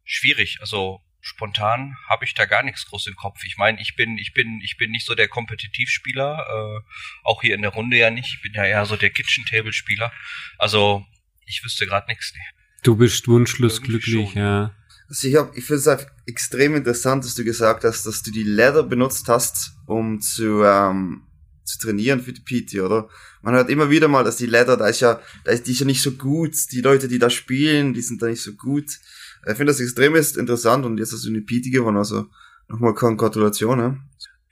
schwierig. 0.06 0.60
Also 0.62 1.02
spontan 1.24 1.96
habe 2.10 2.26
ich 2.26 2.34
da 2.34 2.46
gar 2.46 2.64
nichts 2.64 2.86
groß 2.86 3.08
im 3.08 3.16
Kopf. 3.16 3.44
Ich 3.46 3.58
meine, 3.58 3.82
ich 3.82 3.96
bin, 3.96 4.18
ich 4.18 4.34
bin, 4.34 4.60
ich 4.62 4.78
bin 4.78 4.92
nicht 4.92 5.06
so 5.06 5.16
der 5.16 5.30
Kompetitivspieler, 5.30 6.38
äh, 6.38 6.82
auch 7.24 7.42
hier 7.42 7.56
in 7.56 7.62
der 7.62 7.72
Runde 7.72 7.98
ja 7.98 8.12
nicht. 8.12 8.36
Ich 8.36 8.42
bin 8.42 8.54
ja 8.54 8.66
eher 8.66 8.86
so 8.86 8.98
der 8.98 9.10
Kitchen 9.10 9.46
Table 9.46 9.72
Spieler. 9.72 10.12
Also 10.58 11.06
ich 11.46 11.64
wüsste 11.64 11.88
gerade 11.88 12.08
nichts. 12.08 12.34
Nee. 12.36 12.42
Du 12.84 12.98
bist 12.98 13.26
wunschlos 13.30 13.82
glücklich, 13.82 14.32
schon. 14.32 14.42
ja. 14.42 14.76
Also 15.08 15.28
ich, 15.30 15.36
hab, 15.36 15.56
ich 15.56 15.64
finde 15.64 15.80
es 15.80 15.88
halt 15.88 16.08
extrem 16.26 16.76
interessant, 16.76 17.24
dass 17.24 17.36
du 17.36 17.46
gesagt 17.46 17.86
hast, 17.86 18.06
dass 18.06 18.22
du 18.22 18.32
die 18.32 18.44
Leather 18.44 18.84
benutzt 18.84 19.30
hast, 19.30 19.78
um 19.86 20.20
zu, 20.20 20.64
ähm, 20.64 21.26
zu 21.64 21.80
trainieren 21.80 22.22
für 22.22 22.34
die 22.34 22.42
PT, 22.42 22.82
oder? 22.82 23.08
Man 23.42 23.54
hört 23.54 23.70
immer 23.70 23.90
wieder 23.90 24.10
mal, 24.10 24.26
dass 24.26 24.36
die 24.36 24.46
Leather, 24.46 24.76
da 24.76 24.88
ist 24.88 25.00
ja, 25.00 25.22
da 25.46 25.52
ist 25.52 25.68
die 25.68 25.72
ist 25.72 25.80
ja 25.80 25.86
nicht 25.86 26.02
so 26.02 26.12
gut. 26.12 26.54
Die 26.72 26.82
Leute, 26.82 27.08
die 27.08 27.20
da 27.20 27.30
spielen, 27.30 27.94
die 27.94 28.02
sind 28.02 28.22
da 28.22 28.28
nicht 28.28 28.42
so 28.42 28.54
gut. 28.54 29.00
Ich 29.46 29.56
finde 29.56 29.72
das 29.72 29.80
extrem 29.80 30.16
interessant 30.16 30.86
und 30.86 30.98
jetzt 30.98 31.14
hast 31.14 31.26
du 31.26 31.30
eine 31.30 31.42
PT 31.42 31.72
gewonnen, 31.72 31.98
also 31.98 32.28
nochmal 32.70 32.94
Gratulation. 32.94 33.80
Ja? 33.80 33.98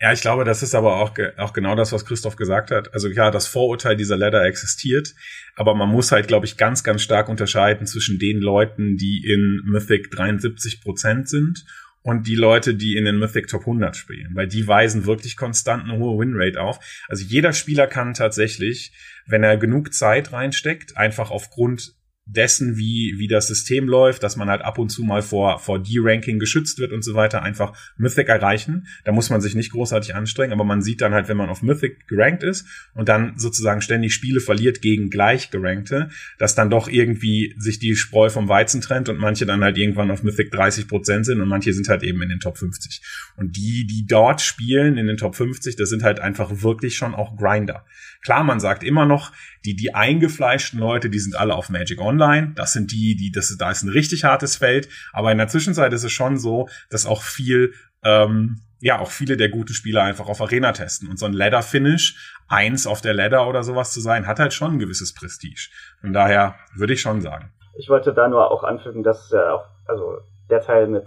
Ja, 0.01 0.11
ich 0.11 0.21
glaube, 0.21 0.45
das 0.45 0.63
ist 0.63 0.73
aber 0.73 0.97
auch, 0.97 1.11
auch 1.37 1.53
genau 1.53 1.75
das, 1.75 1.91
was 1.91 2.05
Christoph 2.05 2.35
gesagt 2.35 2.71
hat. 2.71 2.93
Also 2.93 3.07
ja, 3.07 3.29
das 3.29 3.45
Vorurteil 3.45 3.95
dieser 3.95 4.17
Ladder 4.17 4.43
existiert, 4.45 5.13
aber 5.55 5.75
man 5.75 5.89
muss 5.89 6.11
halt, 6.11 6.27
glaube 6.27 6.47
ich, 6.47 6.57
ganz, 6.57 6.83
ganz 6.83 7.03
stark 7.03 7.29
unterscheiden 7.29 7.85
zwischen 7.85 8.17
den 8.17 8.41
Leuten, 8.41 8.97
die 8.97 9.23
in 9.23 9.61
Mythic 9.63 10.09
73 10.09 10.81
Prozent 10.81 11.29
sind 11.29 11.65
und 12.01 12.25
die 12.25 12.35
Leute, 12.35 12.73
die 12.73 12.97
in 12.97 13.05
den 13.05 13.19
Mythic 13.19 13.47
Top 13.47 13.61
100 13.61 13.95
spielen, 13.95 14.31
weil 14.33 14.47
die 14.47 14.67
weisen 14.67 15.05
wirklich 15.05 15.37
konstant 15.37 15.83
eine 15.83 15.99
hohe 15.99 16.19
Winrate 16.19 16.59
auf. 16.59 16.79
Also 17.07 17.23
jeder 17.23 17.53
Spieler 17.53 17.85
kann 17.85 18.15
tatsächlich, 18.15 18.93
wenn 19.27 19.43
er 19.43 19.57
genug 19.57 19.93
Zeit 19.93 20.33
reinsteckt, 20.33 20.97
einfach 20.97 21.29
aufgrund 21.29 21.93
dessen, 22.31 22.77
wie, 22.77 23.15
wie 23.17 23.27
das 23.27 23.47
System 23.47 23.87
läuft, 23.87 24.23
dass 24.23 24.35
man 24.35 24.49
halt 24.49 24.61
ab 24.61 24.77
und 24.77 24.89
zu 24.89 25.03
mal 25.03 25.21
vor, 25.21 25.59
vor 25.59 25.79
D-Ranking 25.79 26.39
geschützt 26.39 26.79
wird 26.79 26.93
und 26.93 27.03
so 27.03 27.13
weiter, 27.13 27.43
einfach 27.43 27.77
Mythic 27.97 28.29
erreichen. 28.29 28.87
Da 29.03 29.11
muss 29.11 29.29
man 29.29 29.41
sich 29.41 29.55
nicht 29.55 29.71
großartig 29.71 30.15
anstrengen, 30.15 30.53
aber 30.53 30.63
man 30.63 30.81
sieht 30.81 31.01
dann 31.01 31.13
halt, 31.13 31.27
wenn 31.27 31.37
man 31.37 31.49
auf 31.49 31.61
Mythic 31.61 32.07
gerankt 32.07 32.43
ist 32.43 32.65
und 32.93 33.09
dann 33.09 33.33
sozusagen 33.37 33.81
ständig 33.81 34.13
Spiele 34.13 34.39
verliert 34.39 34.81
gegen 34.81 35.09
gleich 35.09 35.51
gerankte, 35.51 36.09
dass 36.37 36.55
dann 36.55 36.69
doch 36.69 36.87
irgendwie 36.87 37.53
sich 37.57 37.79
die 37.79 37.95
Spreu 37.95 38.29
vom 38.29 38.47
Weizen 38.47 38.81
trennt 38.81 39.09
und 39.09 39.19
manche 39.19 39.45
dann 39.45 39.63
halt 39.63 39.77
irgendwann 39.77 40.11
auf 40.11 40.23
Mythic 40.23 40.51
30 40.51 40.87
Prozent 40.87 41.25
sind 41.25 41.41
und 41.41 41.47
manche 41.47 41.73
sind 41.73 41.89
halt 41.89 42.03
eben 42.03 42.21
in 42.21 42.29
den 42.29 42.39
Top 42.39 42.57
50. 42.57 43.01
Und 43.35 43.57
die, 43.57 43.85
die 43.87 44.05
dort 44.07 44.41
spielen 44.41 44.97
in 44.97 45.07
den 45.07 45.17
Top 45.17 45.35
50, 45.35 45.75
das 45.75 45.89
sind 45.89 46.03
halt 46.03 46.19
einfach 46.19 46.61
wirklich 46.61 46.95
schon 46.95 47.13
auch 47.13 47.35
Grinder. 47.35 47.85
Klar, 48.23 48.43
man 48.43 48.59
sagt 48.59 48.83
immer 48.83 49.05
noch, 49.05 49.31
die, 49.65 49.75
die 49.75 49.95
eingefleischten 49.95 50.79
Leute, 50.79 51.09
die 51.09 51.19
sind 51.19 51.35
alle 51.35 51.55
auf 51.55 51.69
Magic 51.69 51.99
Online. 51.99 52.53
Das 52.55 52.73
sind 52.73 52.91
die, 52.91 53.15
die, 53.15 53.31
das, 53.31 53.55
da 53.57 53.71
ist 53.71 53.83
ein 53.83 53.89
richtig 53.89 54.23
hartes 54.23 54.55
Feld. 54.55 54.89
Aber 55.11 55.31
in 55.31 55.37
der 55.37 55.47
Zwischenzeit 55.47 55.91
ist 55.93 56.03
es 56.03 56.11
schon 56.11 56.37
so, 56.37 56.69
dass 56.89 57.05
auch 57.05 57.23
viel, 57.23 57.73
ähm, 58.03 58.61
ja, 58.79 58.99
auch 58.99 59.09
viele 59.09 59.37
der 59.37 59.49
guten 59.49 59.73
Spieler 59.73 60.03
einfach 60.03 60.27
auf 60.27 60.41
Arena 60.41 60.71
testen. 60.71 61.09
Und 61.09 61.17
so 61.17 61.25
ein 61.25 61.33
Ladder-Finish, 61.33 62.35
eins 62.47 62.85
auf 62.85 63.01
der 63.01 63.13
Ladder 63.13 63.47
oder 63.47 63.63
sowas 63.63 63.91
zu 63.91 64.01
sein, 64.01 64.27
hat 64.27 64.39
halt 64.39 64.53
schon 64.53 64.73
ein 64.73 64.79
gewisses 64.79 65.13
Prestige. 65.13 65.69
Von 66.01 66.13
daher 66.13 66.55
würde 66.75 66.93
ich 66.93 67.01
schon 67.01 67.21
sagen. 67.21 67.51
Ich 67.77 67.89
wollte 67.89 68.13
da 68.13 68.27
nur 68.27 68.51
auch 68.51 68.63
anfügen, 68.63 69.03
dass 69.03 69.31
äh, 69.31 69.37
auch, 69.37 69.65
also 69.87 70.17
der 70.49 70.61
Teil 70.61 70.87
mit 70.87 71.05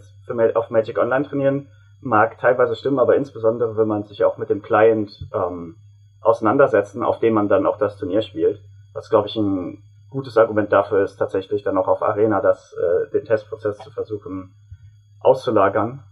auf 0.57 0.71
Magic 0.71 0.99
Online 0.99 1.29
trainieren 1.29 1.69
mag 2.01 2.39
teilweise 2.39 2.77
stimmen, 2.77 2.99
aber 2.99 3.17
insbesondere 3.17 3.77
wenn 3.77 3.89
man 3.89 4.05
sich 4.05 4.25
auch 4.25 4.37
mit 4.37 4.51
dem 4.51 4.63
Client 4.63 5.11
ähm, 5.35 5.77
auseinandersetzen, 6.25 7.03
auf 7.03 7.19
dem 7.21 7.35
man 7.35 7.49
dann 7.49 7.67
auch 7.67 7.79
das 7.79 7.97
Turnier 7.97 8.23
spielt. 8.23 8.61
Was, 8.93 9.11
glaube 9.11 9.29
ich, 9.29 9.37
ein 9.37 9.83
gutes 10.11 10.37
Argument 10.37 10.73
dafür 10.73 11.05
ist, 11.05 11.17
tatsächlich 11.17 11.63
dann 11.63 11.77
auch 11.77 11.89
auf 11.89 12.03
Arena 12.03 12.41
das, 12.41 12.73
äh, 12.75 13.11
den 13.11 13.25
Testprozess 13.25 13.79
zu 13.79 13.91
versuchen 13.91 14.55
auszulagern. 15.21 16.03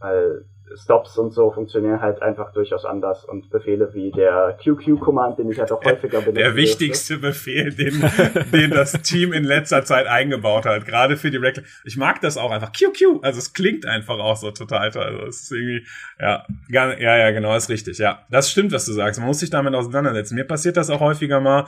Weil 0.00 0.44
Stops 0.76 1.18
und 1.18 1.32
so 1.32 1.50
funktionieren 1.50 2.00
halt 2.00 2.22
einfach 2.22 2.52
durchaus 2.52 2.84
anders 2.84 3.24
und 3.24 3.50
Befehle 3.50 3.92
wie 3.94 4.10
der 4.10 4.58
QQ-Command, 4.62 5.38
den 5.38 5.50
ich 5.50 5.58
ja 5.58 5.66
doch 5.66 5.82
häufiger 5.84 6.20
benutze. 6.20 6.42
Der 6.42 6.56
wichtigste 6.56 7.18
dürfte. 7.18 7.28
Befehl, 7.28 7.72
den, 7.72 8.02
den 8.52 8.70
das 8.70 8.92
Team 9.02 9.32
in 9.32 9.44
letzter 9.44 9.84
Zeit 9.84 10.06
eingebaut 10.06 10.66
hat, 10.66 10.86
gerade 10.86 11.16
für 11.16 11.30
die 11.30 11.36
Reclam. 11.36 11.64
Ich 11.84 11.96
mag 11.96 12.20
das 12.20 12.36
auch 12.36 12.50
einfach. 12.50 12.72
QQ, 12.72 13.22
also 13.22 13.38
es 13.38 13.52
klingt 13.52 13.86
einfach 13.86 14.18
auch 14.18 14.36
so 14.36 14.50
total 14.50 14.90
toll. 14.90 15.04
Also 15.04 15.26
es 15.26 15.42
ist 15.42 15.52
irgendwie, 15.52 15.86
ja, 16.20 16.44
ja, 16.68 17.16
ja, 17.16 17.30
genau, 17.30 17.54
ist 17.56 17.68
richtig. 17.68 17.98
Ja, 17.98 18.24
das 18.30 18.50
stimmt, 18.50 18.72
was 18.72 18.86
du 18.86 18.92
sagst. 18.92 19.20
Man 19.20 19.28
muss 19.28 19.40
sich 19.40 19.50
damit 19.50 19.74
auseinandersetzen. 19.74 20.34
Mir 20.34 20.44
passiert 20.44 20.76
das 20.76 20.90
auch 20.90 21.00
häufiger 21.00 21.40
mal 21.40 21.66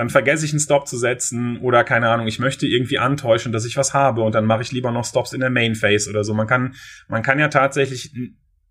dann 0.00 0.08
vergesse 0.08 0.46
ich 0.46 0.52
einen 0.52 0.60
Stop 0.60 0.88
zu 0.88 0.96
setzen 0.96 1.58
oder 1.58 1.84
keine 1.84 2.08
Ahnung, 2.08 2.26
ich 2.26 2.38
möchte 2.38 2.66
irgendwie 2.66 2.98
antäuschen, 2.98 3.52
dass 3.52 3.66
ich 3.66 3.76
was 3.76 3.92
habe 3.92 4.22
und 4.22 4.34
dann 4.34 4.46
mache 4.46 4.62
ich 4.62 4.72
lieber 4.72 4.90
noch 4.92 5.04
Stops 5.04 5.34
in 5.34 5.40
der 5.40 5.50
Main 5.50 5.74
Phase 5.74 6.08
oder 6.08 6.24
so. 6.24 6.32
Man 6.32 6.46
kann, 6.46 6.74
man 7.08 7.22
kann 7.22 7.38
ja 7.38 7.48
tatsächlich 7.48 8.10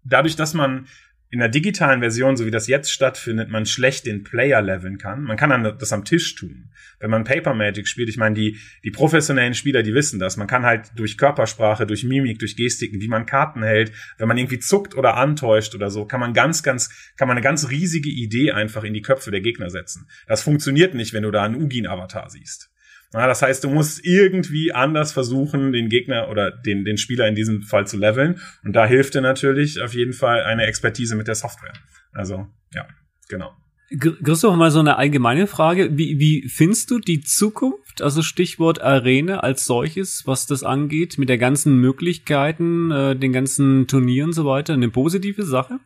dadurch, 0.04 0.36
dass 0.36 0.56
man 0.56 0.88
in 1.32 1.40
der 1.40 1.50
digitalen 1.50 2.00
Version, 2.00 2.38
so 2.38 2.46
wie 2.46 2.52
das 2.52 2.68
jetzt 2.68 2.92
stattfindet, 2.92 3.50
man 3.50 3.68
schlecht 3.68 4.08
den 4.08 4.24
Player 4.24 4.62
leveln 4.62 4.98
kann. 4.98 5.24
Man 5.24 5.38
kann 5.38 5.52
dann 5.52 5.78
das 5.78 5.94
am 5.94 6.04
Tisch 6.04 6.34
tun. 6.34 6.72
Wenn 7.00 7.12
man 7.12 7.24
Paper 7.24 7.54
Magic 7.54 7.88
spielt, 7.88 8.10
ich 8.10 8.18
meine, 8.18 8.34
die, 8.34 8.58
die 8.84 8.90
professionellen 8.90 9.54
Spieler, 9.54 9.84
die 9.84 9.94
wissen 9.94 10.20
das. 10.20 10.38
Man 10.38 10.48
kann 10.48 10.64
halt 10.64 10.92
durch 10.96 11.18
Körpersprache, 11.18 11.86
durch 11.86 12.04
Mimik, 12.04 12.40
durch 12.40 12.56
Gestiken, 12.56 13.00
wie 13.00 13.08
man 13.08 13.28
Karten 13.28 13.62
hält, 13.62 13.92
wenn 14.18 14.28
man 14.28 14.38
irgendwie 14.38 14.60
zuckt 14.60 14.96
oder 14.96 15.18
antäuscht 15.18 15.76
oder 15.76 15.92
so, 15.92 16.06
kann 16.06 16.20
man 16.20 16.34
ganz, 16.34 16.64
ganz, 16.64 16.90
kann 17.16 17.28
man 17.28 17.38
eine 17.38 17.44
ganz 17.44 17.70
riesige 17.70 18.10
Idee 18.10 18.52
einfach 18.52 18.84
in 18.84 18.96
die 18.96 19.04
Köpfe 19.04 19.30
der 19.30 19.42
Gegner 19.42 19.70
setzen. 19.70 20.08
Das 20.28 20.42
funktioniert 20.42 20.96
nicht, 20.96 21.14
wenn 21.14 21.24
du 21.24 21.32
da 21.32 21.44
einen 21.44 21.62
Ugin-Avatar 21.62 22.30
siehst. 22.30 22.72
Ja, 23.14 23.26
das 23.26 23.42
heißt, 23.42 23.64
du 23.64 23.70
musst 23.70 24.06
irgendwie 24.06 24.72
anders 24.72 25.12
versuchen, 25.14 25.72
den 25.72 25.90
Gegner 25.90 26.30
oder 26.30 26.52
den, 26.52 26.86
den 26.86 26.98
Spieler 26.98 27.28
in 27.28 27.36
diesem 27.36 27.64
Fall 27.64 27.88
zu 27.88 27.98
leveln. 27.98 28.40
Und 28.64 28.74
da 28.74 28.86
hilft 28.86 29.16
dir 29.16 29.22
natürlich 29.22 29.82
auf 29.82 29.96
jeden 29.96 30.14
Fall 30.14 30.44
eine 30.44 30.66
Expertise 30.66 31.16
mit 31.16 31.28
der 31.28 31.36
Software. 31.36 31.74
Also, 32.14 32.46
ja, 32.74 32.88
genau. 33.28 33.52
Christoph, 33.98 34.56
mal 34.56 34.70
so 34.70 34.80
eine 34.80 34.98
allgemeine 34.98 35.48
Frage. 35.48 35.98
Wie, 35.98 36.20
wie 36.20 36.48
findest 36.48 36.92
du 36.92 37.00
die 37.00 37.22
Zukunft, 37.22 38.04
also 38.04 38.22
Stichwort 38.22 38.80
Arena 38.80 39.40
als 39.40 39.66
solches, 39.66 40.28
was 40.28 40.46
das 40.46 40.64
angeht, 40.64 41.18
mit 41.18 41.30
der 41.30 41.40
ganzen 41.40 41.78
Möglichkeiten, 41.78 42.92
äh, 42.92 43.16
den 43.16 43.34
ganzen 43.34 43.88
Turnieren 43.88 44.30
und 44.30 44.34
so 44.34 44.46
weiter, 44.46 44.74
eine 44.74 44.90
positive 44.90 45.42
Sache? 45.42 45.80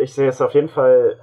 Ich 0.00 0.14
sehe 0.14 0.28
es 0.28 0.40
auf 0.40 0.54
jeden 0.54 0.68
Fall, 0.68 1.18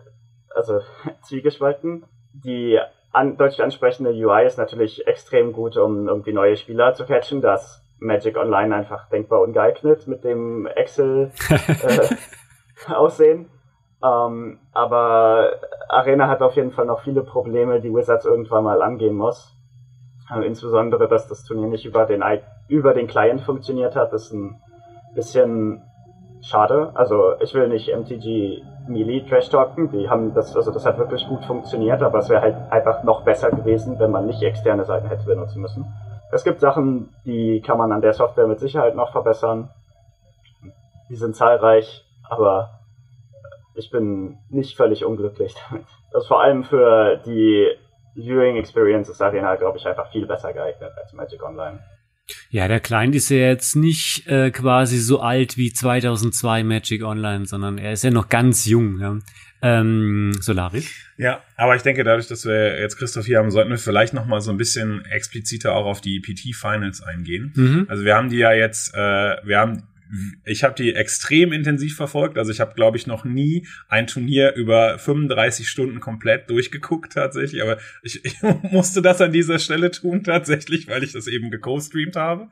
also 0.54 0.82
zwiegespalten. 1.24 2.04
Die 2.34 2.78
an, 3.12 3.38
deutlich 3.38 3.62
ansprechende 3.62 4.10
UI 4.12 4.46
ist 4.46 4.58
natürlich 4.58 5.06
extrem 5.08 5.54
gut, 5.54 5.78
um 5.78 6.08
irgendwie 6.08 6.34
neue 6.34 6.58
Spieler 6.58 6.94
zu 6.94 7.06
catchen. 7.06 7.42
Das 7.42 7.84
Magic 8.00 8.38
Online 8.38 8.76
einfach 8.76 9.10
denkbar 9.10 9.42
ungeeignet 9.42 10.08
mit 10.08 10.24
dem 10.24 10.68
Excel-Aussehen. 10.68 13.50
Äh, 13.50 13.62
ähm, 14.04 14.58
aber 14.72 15.60
Arena 15.88 16.28
hat 16.28 16.42
auf 16.42 16.56
jeden 16.56 16.72
Fall 16.72 16.88
noch 16.88 17.04
viele 17.04 17.22
Probleme, 17.22 17.82
die 17.82 17.94
Wizards 17.94 18.26
irgendwann 18.26 18.64
mal 18.64 18.82
angehen 18.82 19.14
muss. 19.14 19.56
Also 20.28 20.44
insbesondere, 20.44 21.08
dass 21.08 21.28
das 21.28 21.44
Turnier 21.44 21.68
nicht 21.68 21.86
über 21.86 22.08
den, 22.08 22.24
über 22.68 22.96
den 22.96 23.06
Client 23.06 23.42
funktioniert 23.42 23.96
hat, 23.96 24.12
ist 24.14 24.32
ein 24.32 24.60
bisschen 25.14 25.84
schade. 26.42 26.92
Also 26.96 27.40
ich 27.40 27.54
will 27.54 27.68
nicht 27.68 27.88
MTG 27.96 28.64
Melee 28.88 29.22
trash 29.22 29.50
talken, 29.50 29.90
die 29.92 30.10
haben 30.10 30.34
das, 30.34 30.56
also 30.56 30.72
das 30.72 30.86
hat 30.86 30.98
wirklich 30.98 31.28
gut 31.28 31.46
funktioniert, 31.46 32.02
aber 32.02 32.20
es 32.20 32.30
wäre 32.30 32.42
halt 32.42 32.56
einfach 32.72 33.04
noch 33.04 33.24
besser 33.24 33.52
gewesen, 33.52 34.00
wenn 34.00 34.12
man 34.12 34.26
nicht 34.26 34.42
externe 34.42 34.84
Seiten 34.84 35.08
hätte 35.08 35.26
benutzen 35.26 35.62
müssen. 35.62 35.86
Es 36.32 36.44
gibt 36.44 36.60
Sachen, 36.60 37.14
die 37.26 37.62
kann 37.62 37.78
man 37.78 37.92
an 37.92 38.02
der 38.02 38.14
Software 38.14 38.48
mit 38.48 38.60
Sicherheit 38.60 38.96
noch 38.96 39.12
verbessern. 39.12 39.70
Die 41.10 41.16
sind 41.16 41.36
zahlreich, 41.36 42.06
aber 42.30 42.80
ich 43.76 43.92
bin 43.92 44.38
nicht 44.50 44.78
völlig 44.78 45.06
unglücklich 45.06 45.56
damit. 45.70 45.86
Also 46.14 46.28
vor 46.28 46.42
allem 46.42 46.64
für 46.64 47.18
die 47.26 47.68
Viewing 48.16 48.58
Experience 48.58 49.10
ist 49.10 49.22
Arena, 49.22 49.56
glaube 49.56 49.78
ich, 49.78 49.88
einfach 49.88 50.10
viel 50.12 50.26
besser 50.26 50.54
geeignet 50.54 50.92
als 50.98 51.14
Magic 51.14 51.44
Online. 51.44 51.80
Ja, 52.50 52.68
der 52.68 52.80
Client 52.80 53.16
ist 53.16 53.30
ja 53.30 53.38
jetzt 53.38 53.76
nicht 53.76 54.28
äh, 54.28 54.52
quasi 54.52 54.98
so 54.98 55.20
alt 55.20 55.58
wie 55.58 55.74
2002 55.74 56.64
Magic 56.64 57.04
Online, 57.04 57.46
sondern 57.46 57.78
er 57.78 57.94
ist 57.94 58.04
ja 58.04 58.12
noch 58.12 58.30
ganz 58.30 58.66
jung. 58.66 59.00
Ja. 59.00 59.18
Ähm, 59.64 60.34
Solaris? 60.40 60.90
Ja, 61.18 61.44
aber 61.56 61.76
ich 61.76 61.84
denke, 61.84 62.04
dadurch, 62.04 62.28
dass 62.28 62.46
wir 62.46 62.80
jetzt 62.80 62.98
Christoph 62.98 63.26
hier 63.26 63.38
haben, 63.38 63.52
sollten 63.52 63.70
wir 63.70 63.78
vielleicht 63.78 64.14
noch 64.14 64.26
mal 64.26 64.42
so 64.42 64.50
ein 64.50 64.58
bisschen 64.58 65.06
expliziter 65.06 65.76
auch 65.76 65.86
auf 65.86 66.02
die 66.02 66.20
PT 66.20 66.56
Finals 66.56 67.02
eingehen. 67.04 67.54
Mhm. 67.56 67.86
Also 67.88 68.04
wir 68.04 68.16
haben 68.16 68.30
die 68.30 68.38
ja 68.38 68.54
jetzt, 68.54 68.94
äh, 68.96 69.36
wir 69.44 69.60
haben 69.60 69.84
ich 70.46 70.64
habe 70.64 70.76
die 70.76 70.94
extrem 70.94 71.52
intensiv 71.52 71.96
verfolgt. 71.96 72.38
Also 72.38 72.52
ich 72.52 72.60
habe, 72.60 72.74
glaube 72.76 72.98
ich, 72.98 73.08
noch 73.08 73.24
nie 73.24 73.68
ein 73.88 74.08
Turnier 74.08 74.54
über 74.56 74.98
35 75.00 75.70
Stunden 75.70 76.00
komplett 76.00 76.50
durchgeguckt 76.50 77.14
tatsächlich. 77.14 77.62
Aber 77.62 77.78
ich, 78.04 78.24
ich 78.26 78.42
musste 78.72 79.02
das 79.02 79.22
an 79.22 79.32
dieser 79.32 79.60
Stelle 79.60 79.92
tun 79.92 80.24
tatsächlich, 80.24 80.88
weil 80.88 81.04
ich 81.04 81.14
das 81.14 81.28
eben 81.28 81.52
geco-streamt 81.52 82.16
habe. 82.16 82.50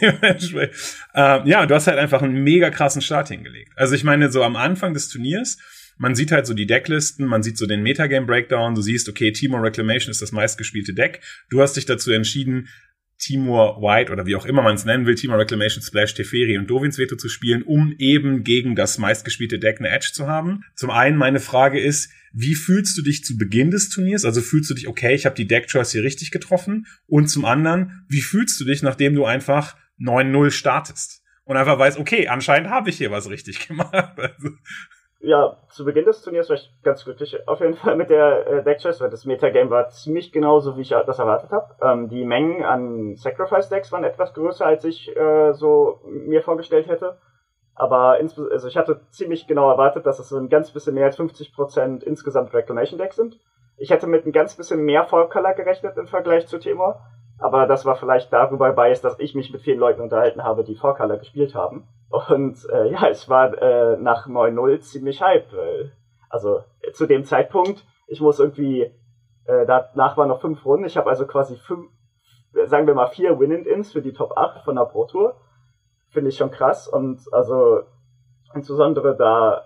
ähm, 0.02 1.42
ja, 1.46 1.66
du 1.66 1.74
hast 1.74 1.86
halt 1.86 1.98
einfach 1.98 2.22
einen 2.22 2.42
mega 2.42 2.70
krassen 2.70 3.02
Start 3.02 3.28
hingelegt. 3.28 3.72
Also 3.76 3.94
ich 3.94 4.04
meine, 4.04 4.30
so 4.30 4.42
am 4.42 4.56
Anfang 4.56 4.94
des 4.94 5.08
Turniers 5.08 5.58
man 5.98 6.14
sieht 6.14 6.32
halt 6.32 6.46
so 6.46 6.54
die 6.54 6.66
Decklisten, 6.66 7.26
man 7.26 7.42
sieht 7.42 7.58
so 7.58 7.66
den 7.66 7.82
Metagame 7.82 8.26
Breakdown, 8.26 8.74
du 8.74 8.82
siehst, 8.82 9.08
okay, 9.08 9.30
Timor 9.30 9.62
Reclamation 9.62 10.10
ist 10.10 10.22
das 10.22 10.32
meistgespielte 10.32 10.94
Deck. 10.94 11.20
Du 11.48 11.60
hast 11.60 11.76
dich 11.76 11.86
dazu 11.86 12.10
entschieden, 12.10 12.68
Timur 13.22 13.80
White 13.80 14.10
oder 14.10 14.26
wie 14.26 14.34
auch 14.34 14.44
immer 14.44 14.62
man 14.62 14.74
es 14.74 14.84
nennen 14.84 15.06
will, 15.06 15.14
Timur 15.14 15.38
Reclamation 15.38 15.82
Splash 15.82 16.14
Teferi 16.14 16.58
und 16.58 16.68
Dovins 16.68 16.98
Veto 16.98 17.14
zu 17.14 17.28
spielen, 17.28 17.62
um 17.62 17.94
eben 17.98 18.42
gegen 18.42 18.74
das 18.74 18.98
meistgespielte 18.98 19.60
Deck 19.60 19.78
eine 19.78 19.90
Edge 19.90 20.10
zu 20.12 20.26
haben. 20.26 20.64
Zum 20.74 20.90
einen 20.90 21.16
meine 21.16 21.38
Frage 21.38 21.80
ist, 21.80 22.10
wie 22.32 22.56
fühlst 22.56 22.98
du 22.98 23.02
dich 23.02 23.24
zu 23.24 23.38
Beginn 23.38 23.70
des 23.70 23.90
Turniers? 23.90 24.24
Also 24.24 24.40
fühlst 24.40 24.70
du 24.70 24.74
dich, 24.74 24.88
okay, 24.88 25.14
ich 25.14 25.24
habe 25.24 25.36
die 25.36 25.46
Deck 25.46 25.68
Choice 25.68 25.92
hier 25.92 26.02
richtig 26.02 26.32
getroffen? 26.32 26.86
Und 27.06 27.28
zum 27.28 27.44
anderen, 27.44 28.04
wie 28.08 28.22
fühlst 28.22 28.58
du 28.60 28.64
dich, 28.64 28.82
nachdem 28.82 29.14
du 29.14 29.24
einfach 29.24 29.76
9-0 30.00 30.50
startest? 30.50 31.22
Und 31.44 31.56
einfach 31.56 31.78
weißt, 31.78 31.98
okay, 31.98 32.28
anscheinend 32.28 32.70
habe 32.70 32.90
ich 32.90 32.96
hier 32.96 33.10
was 33.12 33.30
richtig 33.30 33.68
gemacht. 33.68 34.18
Also, 34.18 34.50
ja, 35.22 35.56
zu 35.68 35.84
Beginn 35.84 36.04
des 36.04 36.20
Turniers 36.22 36.48
war 36.48 36.56
ich 36.56 36.72
ganz 36.82 37.04
glücklich 37.04 37.48
auf 37.48 37.60
jeden 37.60 37.74
Fall 37.74 37.96
mit 37.96 38.10
der 38.10 38.46
äh, 38.46 38.64
Deckchess, 38.64 39.00
weil 39.00 39.10
das 39.10 39.24
Metagame 39.24 39.70
war 39.70 39.88
ziemlich 39.88 40.32
genauso, 40.32 40.76
wie 40.76 40.82
ich 40.82 40.88
das 40.90 41.20
erwartet 41.20 41.52
habe. 41.52 41.74
Ähm, 41.80 42.08
die 42.08 42.24
Mengen 42.24 42.64
an 42.64 43.14
Sacrifice-Decks 43.14 43.92
waren 43.92 44.02
etwas 44.02 44.34
größer, 44.34 44.66
als 44.66 44.84
ich 44.84 45.16
äh, 45.16 45.52
so 45.52 46.00
mir 46.04 46.42
vorgestellt 46.42 46.88
hätte. 46.88 47.18
Aber 47.74 48.18
also 48.18 48.68
ich 48.68 48.76
hatte 48.76 49.00
ziemlich 49.10 49.46
genau 49.46 49.70
erwartet, 49.70 50.06
dass 50.06 50.18
es 50.18 50.28
so 50.28 50.36
ein 50.36 50.48
ganz 50.48 50.72
bisschen 50.72 50.94
mehr 50.94 51.06
als 51.06 51.18
50% 51.18 52.02
insgesamt 52.02 52.52
Reclamation-Decks 52.52 53.16
sind. 53.16 53.38
Ich 53.78 53.90
hätte 53.90 54.06
mit 54.08 54.26
ein 54.26 54.32
ganz 54.32 54.56
bisschen 54.56 54.80
mehr 54.82 55.04
Vollcolor 55.04 55.54
gerechnet 55.54 55.96
im 55.96 56.06
Vergleich 56.06 56.46
zu 56.48 56.58
Timor. 56.58 57.00
Aber 57.38 57.66
das 57.66 57.84
war 57.84 57.96
vielleicht 57.96 58.32
darüber 58.32 58.72
bei, 58.72 58.92
dass 58.92 59.18
ich 59.18 59.34
mich 59.34 59.52
mit 59.52 59.62
vielen 59.62 59.80
Leuten 59.80 60.00
unterhalten 60.00 60.44
habe, 60.44 60.64
die 60.64 60.76
Vorcolor 60.76 61.16
gespielt 61.16 61.54
haben. 61.54 61.88
Und 62.12 62.58
äh, 62.70 62.90
ja, 62.90 63.10
ich 63.10 63.26
war 63.28 63.56
äh, 63.60 63.96
nach 63.96 64.26
9-0 64.26 64.80
ziemlich 64.80 65.22
hyped. 65.22 65.56
Weil, 65.56 65.92
also 66.28 66.62
zu 66.92 67.06
dem 67.06 67.24
Zeitpunkt, 67.24 67.86
ich 68.06 68.20
muss 68.20 68.38
irgendwie, 68.38 68.82
äh, 69.46 69.66
danach 69.66 70.16
waren 70.18 70.28
noch 70.28 70.42
fünf 70.42 70.64
Runden. 70.64 70.84
Ich 70.84 70.98
habe 70.98 71.08
also 71.08 71.26
quasi 71.26 71.56
fünf, 71.56 71.90
sagen 72.66 72.86
wir 72.86 72.94
mal 72.94 73.06
vier 73.06 73.40
Win-and-Ins 73.40 73.92
für 73.92 74.02
die 74.02 74.12
Top 74.12 74.36
8 74.36 74.62
von 74.62 74.76
der 74.76 74.84
Pro 74.84 75.06
Tour. 75.06 75.36
Finde 76.10 76.28
ich 76.28 76.36
schon 76.36 76.50
krass. 76.50 76.86
Und 76.86 77.20
also 77.32 77.80
insbesondere 78.54 79.16
da 79.16 79.62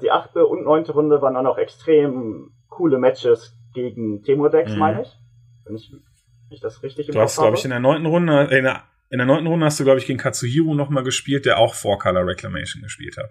die 0.00 0.10
achte 0.10 0.46
und 0.46 0.64
neunte 0.64 0.92
Runde 0.92 1.20
waren 1.22 1.36
auch 1.36 1.42
noch 1.42 1.58
extrem 1.58 2.52
coole 2.68 2.98
Matches 2.98 3.56
gegen 3.74 4.22
Temo-Decks, 4.22 4.72
mhm. 4.72 4.78
meine 4.78 5.02
ich. 5.02 5.16
Wenn 5.64 5.74
ich, 5.74 5.92
wenn 5.92 6.00
ich 6.50 6.60
das 6.60 6.82
richtig 6.82 7.08
im 7.08 7.14
Du 7.14 7.20
hast, 7.20 7.38
glaube 7.38 7.56
ich, 7.56 7.64
in 7.64 7.70
der 7.70 7.80
neunten 7.80 8.06
Runde, 8.06 8.44
in 8.50 8.64
der 8.64 8.82
in 9.10 9.18
der 9.18 9.26
neunten 9.26 9.48
Runde 9.48 9.66
hast 9.66 9.78
du, 9.78 9.84
glaube 9.84 9.98
ich, 9.98 10.06
gegen 10.06 10.18
Katsuhiro 10.18 10.74
nochmal 10.74 11.02
gespielt, 11.02 11.44
der 11.44 11.58
auch 11.58 11.74
Four 11.74 11.98
Color 11.98 12.26
Reclamation 12.26 12.82
gespielt 12.82 13.16
hat. 13.18 13.30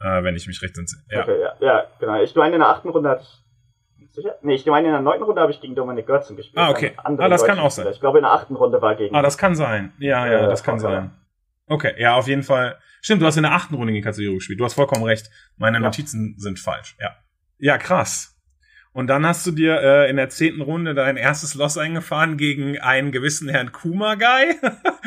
Äh, 0.00 0.24
wenn 0.24 0.34
ich 0.34 0.48
mich 0.48 0.60
recht 0.62 0.76
entsinne. 0.76 1.02
Ja. 1.10 1.22
Okay, 1.22 1.40
ja, 1.40 1.54
ja, 1.60 1.86
genau. 2.00 2.20
Ich 2.22 2.34
meine, 2.34 2.54
in 2.54 2.60
der 2.60 2.68
achten 2.68 2.88
Runde 2.88 3.08
hatte 3.08 3.22
ich. 3.22 3.42
Sicher? 4.10 4.34
Nee, 4.42 4.56
ich 4.56 4.66
meine, 4.66 4.88
in 4.88 4.92
der 4.92 5.00
neunten 5.00 5.22
Runde 5.22 5.40
habe 5.40 5.52
ich 5.52 5.60
gegen 5.60 5.74
Dominik 5.74 6.06
Götzen 6.06 6.36
gespielt. 6.36 6.58
Ah, 6.58 6.70
okay. 6.70 6.92
Ah, 6.98 7.28
das 7.28 7.44
kann 7.44 7.58
auch 7.58 7.70
sein. 7.70 7.86
Ich 7.90 8.00
glaube, 8.00 8.18
in 8.18 8.24
der 8.24 8.32
achten 8.32 8.56
Runde 8.56 8.82
war 8.82 8.94
gegen. 8.94 9.14
Ah, 9.14 9.22
das 9.22 9.38
kann 9.38 9.54
sein. 9.54 9.92
Ja, 10.00 10.26
ja, 10.26 10.44
äh, 10.44 10.48
das 10.48 10.62
kann 10.62 10.78
sein. 10.78 11.12
Okay, 11.66 11.94
ja, 11.96 12.16
auf 12.16 12.28
jeden 12.28 12.42
Fall. 12.42 12.78
Stimmt, 13.00 13.22
du 13.22 13.26
hast 13.26 13.36
in 13.36 13.44
der 13.44 13.52
achten 13.52 13.74
Runde 13.74 13.92
gegen 13.92 14.04
Katsuhiro 14.04 14.34
gespielt. 14.34 14.60
Du 14.60 14.64
hast 14.64 14.74
vollkommen 14.74 15.04
recht. 15.04 15.30
Meine 15.56 15.78
ja. 15.78 15.82
Notizen 15.82 16.34
sind 16.36 16.58
falsch. 16.58 16.96
Ja. 17.00 17.16
Ja, 17.58 17.78
krass. 17.78 18.31
Und 18.92 19.06
dann 19.06 19.26
hast 19.26 19.46
du 19.46 19.52
dir 19.52 19.80
äh, 19.80 20.10
in 20.10 20.16
der 20.16 20.28
zehnten 20.28 20.60
Runde 20.60 20.94
dein 20.94 21.16
erstes 21.16 21.54
Loss 21.54 21.78
eingefahren 21.78 22.36
gegen 22.36 22.78
einen 22.78 23.10
gewissen 23.10 23.48
Herrn 23.48 23.72
Kumagai, 23.72 24.56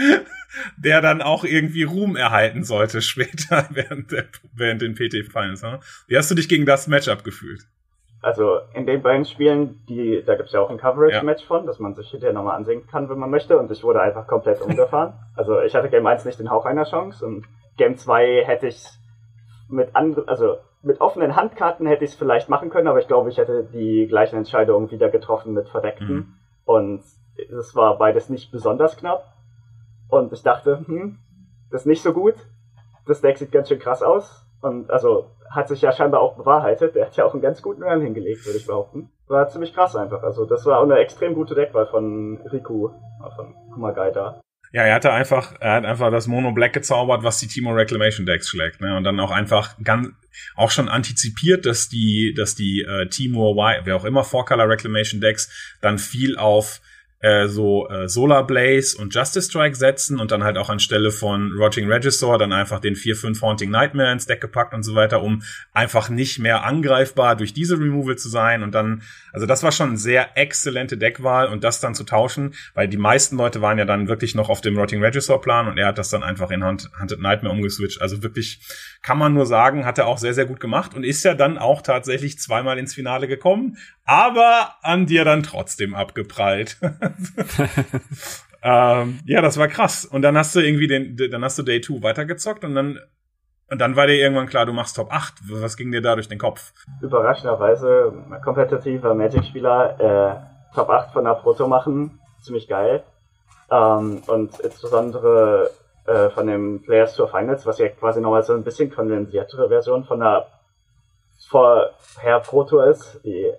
der 0.78 1.02
dann 1.02 1.22
auch 1.22 1.44
irgendwie 1.44 1.84
Ruhm 1.84 2.16
erhalten 2.16 2.64
sollte 2.64 3.02
später 3.02 3.68
während, 3.72 4.12
der, 4.12 4.26
während 4.56 4.82
den 4.82 4.96
PT 4.96 5.32
Finals. 5.32 5.62
Ne? 5.62 5.80
Wie 6.08 6.18
hast 6.18 6.32
du 6.32 6.36
dich 6.36 6.50
gegen 6.50 6.66
das 6.66 6.88
Matchup 6.88 7.24
gefühlt? 7.24 7.68
Also 8.24 8.58
in 8.74 8.88
den 8.88 9.04
beiden 9.04 9.26
Spielen, 9.26 9.86
die, 9.88 10.24
da 10.26 10.34
gibt's 10.34 10.52
ja 10.52 10.60
auch 10.60 10.72
ein 10.72 10.80
Coverage-Match 10.80 11.42
ja. 11.42 11.48
von, 11.48 11.68
dass 11.68 11.78
man 11.78 11.94
sich 11.94 12.10
hinterher 12.10 12.34
nochmal 12.34 12.56
ansehen 12.56 12.88
kann, 12.88 13.08
wenn 13.08 13.20
man 13.20 13.30
möchte. 13.30 13.56
Und 13.60 13.70
ich 13.70 13.84
wurde 13.84 14.02
einfach 14.02 14.26
komplett 14.26 14.62
umgefahren. 14.62 15.14
also 15.36 15.62
ich 15.62 15.76
hatte 15.76 15.90
Game 15.90 16.08
1 16.08 16.26
nicht 16.26 16.40
den 16.40 16.50
Hauch 16.50 16.66
einer 16.66 16.86
Chance 16.86 17.24
und 17.24 17.46
Game 17.78 17.98
2 17.98 18.46
hätte 18.46 18.66
ich 18.66 18.84
mit 19.70 19.96
anderen, 19.96 20.28
also 20.28 20.58
mit 20.86 21.02
offenen 21.02 21.36
Handkarten 21.36 21.88
hätte 21.88 22.06
ich 22.06 22.12
es 22.12 22.18
vielleicht 22.18 22.48
machen 22.48 22.70
können, 22.70 22.88
aber 22.88 23.00
ich 23.00 23.08
glaube, 23.08 23.30
ich 23.30 23.38
hätte 23.38 23.64
die 23.64 24.06
gleichen 24.08 24.38
Entscheidungen 24.38 24.92
wieder 24.92 25.10
getroffen 25.10 25.54
mit 25.54 25.68
verdeckten. 25.68 26.16
Mhm. 26.16 26.34
Und 26.64 27.04
es 27.38 27.76
war 27.76 27.98
beides 27.98 28.30
nicht 28.30 28.52
besonders 28.52 28.96
knapp. 28.96 29.34
Und 30.10 30.32
ich 30.32 30.44
dachte, 30.44 30.84
hm, 30.86 31.18
das 31.72 31.82
ist 31.82 31.88
nicht 31.88 32.04
so 32.04 32.14
gut. 32.14 32.36
Das 33.08 33.22
Deck 33.22 33.38
sieht 33.38 33.52
ganz 33.52 33.68
schön 33.68 33.80
krass 33.80 34.04
aus. 34.04 34.46
Und 34.62 34.92
also 34.92 35.32
hat 35.50 35.68
sich 35.68 35.82
ja 35.82 35.92
scheinbar 35.92 36.22
auch 36.22 36.36
bewahrheitet. 36.36 36.96
Der 36.96 37.08
hat 37.08 37.18
ja 37.18 37.26
auch 37.26 37.34
einen 37.34 37.42
ganz 37.42 37.64
guten 37.64 37.84
Run 37.84 38.02
hingelegt, 38.02 38.46
würde 38.46 38.58
ich 38.58 38.68
behaupten. 38.68 39.10
War 39.28 39.48
ziemlich 39.50 39.74
krass 39.74 39.96
einfach. 39.96 40.22
Also 40.22 40.46
das 40.46 40.66
war 40.68 40.80
auch 40.80 40.84
eine 40.84 41.00
extrem 41.00 41.34
gute 41.34 41.56
Deckwahl 41.56 41.88
von 41.88 42.40
Riku, 42.52 42.90
von 43.36 43.56
Kumagai 43.74 44.12
da. 44.12 44.42
Ja, 44.72 44.84
er 44.84 44.96
hatte 44.96 45.12
einfach, 45.12 45.56
er 45.60 45.74
hat 45.74 45.86
einfach 45.86 46.12
das 46.12 46.28
Mono 46.28 46.52
Black 46.52 46.74
gezaubert, 46.74 47.24
was 47.24 47.38
die 47.38 47.48
Timo 47.48 47.72
Reclamation 47.72 48.26
Decks 48.26 48.50
schlägt, 48.50 48.82
ne? 48.82 48.98
Und 48.98 49.04
dann 49.04 49.20
auch 49.20 49.32
einfach 49.32 49.76
ganz, 49.84 50.10
auch 50.56 50.72
schon 50.72 50.90
antizipiert, 50.90 51.66
dass 51.66 51.90
die, 51.90 52.34
dass 52.36 52.56
die 52.56 52.82
äh, 52.82 53.08
Timo 53.08 53.56
wer 53.56 53.96
auch 53.96 54.06
immer 54.06 54.24
Four 54.24 54.46
Color 54.46 54.70
Reclamation 54.70 55.22
Decks 55.22 55.50
dann 55.82 55.98
viel 55.98 56.38
auf 56.38 56.82
äh, 57.26 57.48
so 57.48 57.90
äh, 57.90 58.08
Solar 58.08 58.46
Blaze 58.46 58.96
und 58.96 59.16
Justice 59.16 59.50
Strike 59.50 59.76
setzen 59.76 60.20
und 60.20 60.30
dann 60.30 60.44
halt 60.44 60.60
auch 60.60 60.70
anstelle 60.70 61.10
von 61.10 61.54
Rotting 61.58 61.92
Regisaur 61.92 62.38
dann 62.38 62.54
einfach 62.54 62.80
den 62.80 62.94
4-5 62.94 63.42
Haunting 63.42 63.72
Nightmare 63.72 64.12
ins 64.12 64.28
Deck 64.28 64.42
gepackt 64.42 64.76
und 64.76 64.84
so 64.84 64.94
weiter, 64.94 65.24
um 65.24 65.42
einfach 65.74 66.10
nicht 66.10 66.38
mehr 66.38 66.64
angreifbar 66.64 67.36
durch 67.36 67.52
diese 67.52 67.80
Removal 67.80 68.16
zu 68.16 68.30
sein 68.30 68.62
und 68.62 68.76
dann, 68.76 69.02
also 69.34 69.48
das 69.48 69.64
war 69.64 69.72
schon 69.72 69.90
eine 69.90 69.98
sehr 69.98 70.38
exzellente 70.38 70.98
Deckwahl 70.98 71.48
und 71.48 71.64
das 71.64 71.80
dann 71.80 71.96
zu 71.96 72.04
tauschen, 72.04 72.54
weil 72.76 72.88
die 72.88 72.98
meisten 72.98 73.38
Leute 73.38 73.60
waren 73.60 73.80
ja 73.80 73.86
dann 73.86 74.08
wirklich 74.08 74.36
noch 74.36 74.50
auf 74.50 74.62
dem 74.62 74.78
Rotting 74.78 75.04
Regisaur 75.04 75.42
Plan 75.42 75.68
und 75.68 75.80
er 75.80 75.88
hat 75.88 75.98
das 75.98 76.10
dann 76.10 76.22
einfach 76.22 76.52
in 76.52 76.64
Haunted 76.64 77.20
Nightmare 77.20 77.56
umgeswitcht. 77.56 78.04
Also 78.04 78.22
wirklich 78.22 78.60
kann 79.02 79.18
man 79.18 79.34
nur 79.34 79.48
sagen, 79.48 79.84
hat 79.84 79.98
er 79.98 80.06
auch 80.06 80.20
sehr, 80.20 80.36
sehr 80.36 80.46
gut 80.46 80.60
gemacht 80.60 80.94
und 80.94 81.04
ist 81.04 81.24
ja 81.24 81.34
dann 81.34 81.58
auch 81.58 81.82
tatsächlich 81.82 82.38
zweimal 82.38 82.78
ins 82.78 82.94
Finale 82.94 83.28
gekommen, 83.28 83.78
aber 84.06 84.76
an 84.84 85.08
dir 85.08 85.26
dann 85.26 85.42
trotzdem 85.42 85.96
abgeprallt. 85.96 86.78
ähm, 88.64 89.20
ja, 89.26 89.42
das 89.42 89.58
war 89.58 89.68
krass. 89.68 90.06
Und 90.06 90.22
dann 90.22 90.38
hast 90.38 90.56
du 90.56 90.60
irgendwie 90.60 90.88
den, 90.88 91.18
dann 91.32 91.44
hast 91.44 91.58
du 91.58 91.64
Day 91.64 91.82
2 91.82 92.02
weitergezockt 92.02 92.64
und 92.64 92.76
dann, 92.76 93.00
und 93.70 93.80
dann 93.80 93.96
war 93.96 94.08
dir 94.08 94.16
irgendwann 94.16 94.48
klar, 94.48 94.66
du 94.66 94.74
machst 94.74 94.96
Top 94.96 95.12
8. 95.12 95.34
Was 95.50 95.78
ging 95.78 95.92
dir 95.92 96.02
da 96.02 96.16
durch 96.16 96.28
den 96.28 96.40
Kopf? 96.40 96.74
Überraschenderweise, 97.02 98.14
kompetitiver 98.44 99.14
Magic-Spieler, 99.14 100.00
äh, 100.00 100.76
Top 100.76 100.90
8 100.90 101.14
von 101.14 101.26
der 101.26 101.36
Proto 101.36 101.68
machen, 101.68 102.20
ziemlich 102.42 102.68
geil. 102.68 103.04
Ähm, 103.72 104.22
und 104.28 104.60
insbesondere 104.60 105.72
äh, 106.06 106.30
von 106.30 106.46
dem 106.46 106.82
Players 106.84 107.16
Tour 107.16 107.28
Finals, 107.28 107.66
was 107.66 107.80
ja 107.80 107.90
quasi 107.90 108.22
nochmal 108.22 108.44
so 108.44 108.54
ein 108.54 108.64
bisschen 108.64 108.92
kondensiertere 108.92 109.70
Version 109.70 110.04
von 110.04 110.20
der 110.20 110.48
vorher 111.50 112.40
Pro 112.42 112.64
Tour 112.64 112.88
ist. 112.88 113.22
Die 113.24 113.52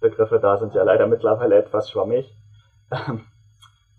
Begriffe 0.00 0.38
da 0.38 0.56
sind 0.58 0.74
ja 0.74 0.82
leider 0.82 1.06
mittlerweile 1.06 1.56
etwas 1.56 1.90
schwammig. 1.90 2.32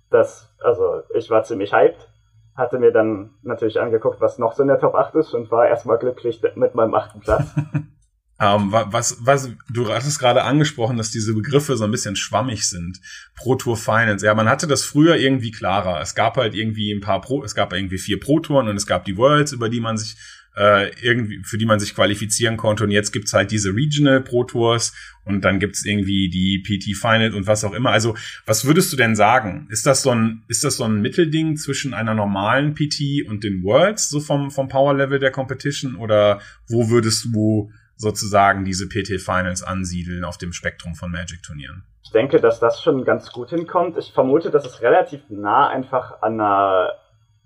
Das, 0.09 0.55
also 0.63 1.01
ich 1.13 1.29
war 1.29 1.43
ziemlich 1.43 1.73
hyped, 1.73 2.09
hatte 2.55 2.79
mir 2.79 2.91
dann 2.93 3.31
natürlich 3.41 3.79
angeguckt, 3.79 4.21
was 4.21 4.39
noch 4.39 4.53
so 4.53 4.61
in 4.61 4.69
der 4.69 4.79
Top 4.79 4.95
8 4.95 5.15
ist 5.15 5.33
und 5.33 5.51
war 5.51 5.67
erstmal 5.67 5.97
glücklich 5.97 6.41
mit 6.55 6.75
meinem 6.75 6.95
achten 6.95 7.19
Platz. 7.19 7.53
Ähm, 8.39 8.71
was, 8.71 9.17
was, 9.21 9.49
du 9.69 9.91
hast 9.91 10.05
es 10.05 10.19
gerade 10.19 10.43
angesprochen, 10.43 10.97
dass 10.97 11.09
diese 11.09 11.33
Begriffe 11.33 11.75
so 11.75 11.85
ein 11.85 11.91
bisschen 11.91 12.15
schwammig 12.15 12.67
sind. 12.69 12.99
Pro 13.35 13.55
Tour 13.55 13.77
Finals. 13.77 14.21
Ja, 14.21 14.35
man 14.35 14.47
hatte 14.47 14.67
das 14.67 14.83
früher 14.83 15.15
irgendwie 15.15 15.51
klarer. 15.51 16.01
Es 16.01 16.13
gab 16.13 16.37
halt 16.37 16.53
irgendwie 16.53 16.91
ein 16.91 17.01
paar 17.01 17.21
Pro, 17.21 17.43
es 17.43 17.55
gab 17.55 17.73
irgendwie 17.73 17.97
vier 17.97 18.19
Pro 18.19 18.39
Touren 18.39 18.67
und 18.67 18.75
es 18.75 18.85
gab 18.85 19.05
die 19.05 19.17
Worlds, 19.17 19.53
über 19.53 19.69
die 19.69 19.79
man 19.79 19.97
sich 19.97 20.17
äh, 20.57 20.91
irgendwie, 21.01 21.41
für 21.43 21.57
die 21.57 21.65
man 21.65 21.79
sich 21.79 21.95
qualifizieren 21.95 22.57
konnte. 22.57 22.83
Und 22.83 22.91
jetzt 22.91 23.11
gibt's 23.11 23.33
halt 23.33 23.51
diese 23.51 23.75
Regional 23.75 24.21
Pro 24.21 24.43
Tours 24.43 24.93
und 25.23 25.41
dann 25.45 25.59
gibt's 25.59 25.85
irgendwie 25.85 26.29
die 26.29 26.59
PT 26.59 26.97
Final 26.97 27.33
und 27.33 27.47
was 27.47 27.63
auch 27.63 27.73
immer. 27.73 27.91
Also, 27.91 28.15
was 28.45 28.65
würdest 28.65 28.91
du 28.91 28.97
denn 28.97 29.15
sagen? 29.15 29.67
Ist 29.69 29.85
das 29.85 30.01
so 30.01 30.11
ein, 30.11 30.43
ist 30.47 30.63
das 30.63 30.77
so 30.77 30.83
ein 30.83 31.01
Mittelding 31.01 31.57
zwischen 31.57 31.93
einer 31.93 32.13
normalen 32.13 32.73
PT 32.73 33.27
und 33.27 33.43
den 33.43 33.63
Worlds, 33.63 34.09
so 34.09 34.19
vom, 34.19 34.51
vom 34.51 34.67
Power 34.67 34.95
Level 34.95 35.19
der 35.19 35.31
Competition? 35.31 35.95
Oder 35.95 36.41
wo 36.67 36.89
würdest 36.89 37.25
du 37.25 37.71
sozusagen 37.97 38.63
diese 38.63 38.87
PT 38.87 39.21
Finals 39.21 39.63
ansiedeln 39.63 40.23
auf 40.23 40.37
dem 40.37 40.53
Spektrum 40.53 40.95
von 40.95 41.11
Magic 41.11 41.43
Turnieren? 41.43 41.83
Ich 42.03 42.11
denke, 42.11 42.39
dass 42.39 42.59
das 42.59 42.81
schon 42.81 43.03
ganz 43.03 43.31
gut 43.31 43.49
hinkommt. 43.49 43.97
Ich 43.97 44.13
vermute, 44.13 44.49
dass 44.49 44.65
es 44.65 44.81
relativ 44.81 45.21
nah 45.29 45.67
einfach 45.67 46.21
an 46.21 46.39
einer 46.39 46.93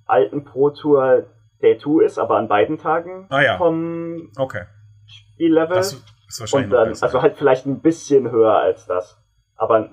alten 0.06 0.44
Pro 0.44 0.70
Tour 0.70 1.26
Day 1.62 1.78
2 1.78 2.04
ist, 2.04 2.20
aber 2.20 2.38
an 2.38 2.48
beiden 2.48 2.78
Tagen 2.78 3.26
ah, 3.30 3.42
ja. 3.42 3.58
vom 3.58 4.32
okay. 4.38 4.66
Spiellevel. 5.06 5.76
Das 5.76 5.94
ist 6.28 6.40
wahrscheinlich 6.40 6.72
und 6.72 6.78
dann, 6.78 6.90
also 6.90 7.22
halt 7.22 7.38
vielleicht 7.38 7.66
ein 7.66 7.82
bisschen 7.82 8.30
höher 8.30 8.56
als 8.56 8.86
das. 8.86 9.18
Aber 9.56 9.90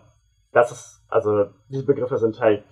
das 0.52 0.72
ist, 0.72 1.04
also 1.08 1.46
diese 1.68 1.84
Begriffe 1.84 2.18
sind 2.18 2.40
halt 2.40 2.64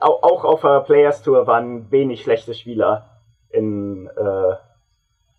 auch 0.00 0.44
auf 0.44 0.60
der 0.60 0.80
Players 0.80 1.22
Tour 1.22 1.46
waren 1.46 1.90
wenig 1.90 2.22
schlechte 2.22 2.54
Spieler 2.54 3.20
in 3.50 4.06
äh, 4.06 4.54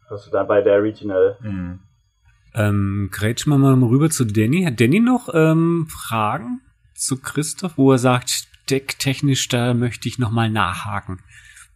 was 0.10 0.26
du 0.26 0.32
dann 0.32 0.48
bei 0.48 0.62
der 0.62 0.82
Regional. 0.82 1.38
Mhm. 1.42 1.80
Ähm, 2.54 3.10
grätschen 3.12 3.52
wir 3.52 3.58
mal 3.58 3.76
rüber 3.88 4.10
zu 4.10 4.26
Danny. 4.26 4.64
Hat 4.64 4.80
Danny 4.80 5.00
noch 5.00 5.30
ähm, 5.34 5.88
Fragen 5.90 6.62
zu 6.96 7.18
Christoph, 7.18 7.78
wo 7.78 7.92
er 7.92 8.00
sagt, 8.00 8.48
decktechnisch, 8.70 9.48
da 9.48 9.74
möchte 9.74 10.08
ich 10.08 10.20
nochmal 10.20 10.50
nachhaken? 10.50 11.22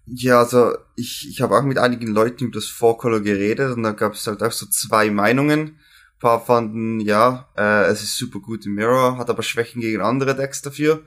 Ja, 0.05 0.39
also 0.39 0.75
ich, 0.95 1.27
ich 1.29 1.41
habe 1.41 1.55
auch 1.55 1.63
mit 1.63 1.77
einigen 1.77 2.07
Leuten 2.07 2.45
über 2.45 2.55
das 2.55 2.65
Four-Color 2.65 3.21
geredet 3.21 3.75
und 3.75 3.83
da 3.83 3.91
gab 3.91 4.13
es 4.13 4.27
halt 4.27 4.43
auch 4.43 4.51
so 4.51 4.65
zwei 4.65 5.09
Meinungen. 5.09 5.59
Ein 5.59 6.19
paar 6.19 6.43
fanden, 6.43 6.99
ja, 6.99 7.49
äh, 7.57 7.85
es 7.85 8.03
ist 8.03 8.17
super 8.17 8.39
gut 8.39 8.65
im 8.65 8.73
Mirror, 8.73 9.17
hat 9.17 9.29
aber 9.29 9.43
Schwächen 9.43 9.81
gegen 9.81 10.01
andere 10.01 10.35
Decks 10.35 10.61
dafür. 10.61 11.03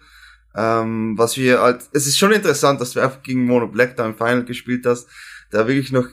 Ähm, 0.54 1.18
was 1.18 1.36
wir 1.36 1.60
halt, 1.60 1.82
es 1.92 2.06
ist 2.06 2.16
schon 2.16 2.32
interessant, 2.32 2.80
dass 2.80 2.92
du 2.92 3.00
einfach 3.00 3.22
gegen 3.22 3.44
Mono 3.44 3.68
Black 3.68 3.96
da 3.96 4.06
im 4.06 4.16
Final 4.16 4.44
gespielt 4.44 4.86
hast, 4.86 5.08
der 5.52 5.66
wirklich 5.66 5.92
noch 5.92 6.06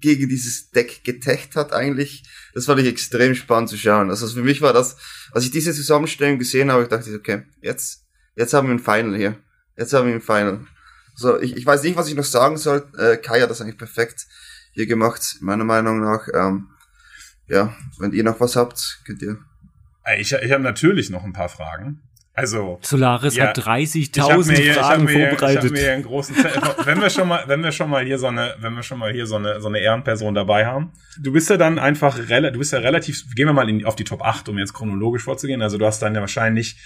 gegen 0.00 0.28
dieses 0.28 0.70
Deck 0.70 1.04
getecht 1.04 1.56
hat 1.56 1.72
eigentlich. 1.72 2.24
Das 2.54 2.66
fand 2.66 2.80
ich 2.80 2.86
extrem 2.86 3.34
spannend 3.34 3.70
zu 3.70 3.76
schauen. 3.76 4.10
Also 4.10 4.28
für 4.28 4.42
mich 4.42 4.60
war 4.60 4.72
das, 4.72 4.96
als 5.32 5.44
ich 5.44 5.50
diese 5.50 5.72
Zusammenstellung 5.72 6.38
gesehen 6.38 6.70
habe, 6.70 6.82
ich 6.82 6.88
dachte, 6.88 7.14
okay, 7.14 7.42
jetzt, 7.60 8.04
jetzt 8.36 8.54
haben 8.54 8.68
wir 8.68 8.74
ein 8.74 8.78
Final 8.78 9.16
hier. 9.16 9.38
Jetzt 9.76 9.92
haben 9.92 10.08
wir 10.08 10.14
ein 10.14 10.20
Final. 10.20 10.66
So, 11.14 11.38
ich, 11.40 11.56
ich 11.56 11.66
weiß 11.66 11.82
nicht, 11.82 11.96
was 11.96 12.08
ich 12.08 12.14
noch 12.14 12.24
sagen 12.24 12.56
soll. 12.56 12.86
Äh, 12.98 13.16
Kai 13.16 13.40
hat 13.40 13.50
das 13.50 13.60
eigentlich 13.60 13.78
perfekt 13.78 14.26
hier 14.72 14.86
gemacht, 14.86 15.36
meiner 15.40 15.64
Meinung 15.64 16.00
nach. 16.00 16.26
Ähm, 16.34 16.68
ja, 17.48 17.76
wenn 17.98 18.12
ihr 18.12 18.24
noch 18.24 18.40
was 18.40 18.56
habt, 18.56 19.00
könnt 19.04 19.22
ihr. 19.22 19.38
Äh, 20.04 20.20
ich, 20.20 20.32
ich 20.32 20.52
habe 20.52 20.62
natürlich 20.62 21.10
noch 21.10 21.24
ein 21.24 21.32
paar 21.32 21.48
Fragen. 21.48 22.02
Also 22.34 22.78
Solaris 22.80 23.36
ja, 23.36 23.48
hat 23.48 23.58
30.000 23.58 24.72
Fragen 24.72 25.06
vorbereitet. 25.06 25.64
Ich 25.64 25.70
mir 25.70 25.80
hier 25.80 25.92
einen 25.92 26.02
großen 26.02 26.34
wenn 26.84 27.00
wir 27.00 27.10
schon 27.10 27.28
mal, 27.28 27.44
wenn 27.46 27.62
wir 27.62 27.72
schon 27.72 27.90
mal 27.90 28.04
hier 28.04 28.18
so 28.18 28.28
eine, 28.28 28.54
wenn 28.58 28.74
wir 28.74 28.82
schon 28.82 28.98
mal 28.98 29.12
hier 29.12 29.26
so 29.26 29.36
eine 29.36 29.60
so 29.60 29.68
eine 29.68 29.80
Ehrenperson 29.80 30.34
dabei 30.34 30.64
haben. 30.64 30.92
Du 31.20 31.32
bist 31.32 31.50
ja 31.50 31.58
dann 31.58 31.78
einfach 31.78 32.18
du 32.18 32.58
bist 32.58 32.72
ja 32.72 32.78
relativ 32.78 33.22
gehen 33.34 33.46
wir 33.46 33.52
mal 33.52 33.68
in, 33.68 33.84
auf 33.84 33.96
die 33.96 34.04
Top 34.04 34.22
8, 34.22 34.48
um 34.48 34.58
jetzt 34.58 34.72
chronologisch 34.72 35.24
vorzugehen. 35.24 35.60
Also 35.60 35.76
du 35.76 35.84
hast 35.84 36.00
dann 36.00 36.14
ja 36.14 36.20
wahrscheinlich 36.22 36.78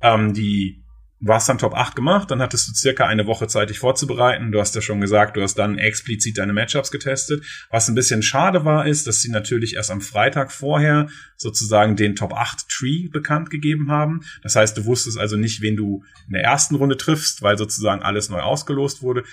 ähm, 0.00 0.32
die 0.32 0.83
Du 1.24 1.32
hast 1.32 1.48
dann 1.48 1.56
Top 1.56 1.74
8 1.74 1.96
gemacht, 1.96 2.30
dann 2.30 2.42
hattest 2.42 2.68
du 2.68 2.74
circa 2.74 3.06
eine 3.06 3.26
Woche 3.26 3.46
Zeit, 3.46 3.70
dich 3.70 3.78
vorzubereiten. 3.78 4.52
Du 4.52 4.60
hast 4.60 4.74
ja 4.74 4.82
schon 4.82 5.00
gesagt, 5.00 5.38
du 5.38 5.42
hast 5.42 5.54
dann 5.54 5.78
explizit 5.78 6.36
deine 6.36 6.52
Matchups 6.52 6.90
getestet. 6.90 7.42
Was 7.70 7.88
ein 7.88 7.94
bisschen 7.94 8.22
schade 8.22 8.66
war, 8.66 8.86
ist, 8.86 9.06
dass 9.06 9.22
sie 9.22 9.30
natürlich 9.30 9.76
erst 9.76 9.90
am 9.90 10.02
Freitag 10.02 10.52
vorher 10.52 11.08
sozusagen 11.38 11.96
den 11.96 12.14
Top 12.14 12.34
8 12.34 12.68
Tree 12.68 13.08
bekannt 13.08 13.48
gegeben 13.48 13.90
haben. 13.90 14.20
Das 14.42 14.54
heißt, 14.54 14.76
du 14.76 14.84
wusstest 14.84 15.18
also 15.18 15.36
nicht, 15.36 15.62
wen 15.62 15.76
du 15.76 16.04
in 16.26 16.34
der 16.34 16.44
ersten 16.44 16.74
Runde 16.74 16.98
triffst, 16.98 17.40
weil 17.40 17.56
sozusagen 17.56 18.02
alles 18.02 18.28
neu 18.28 18.40
ausgelost 18.40 19.00
wurde. 19.00 19.24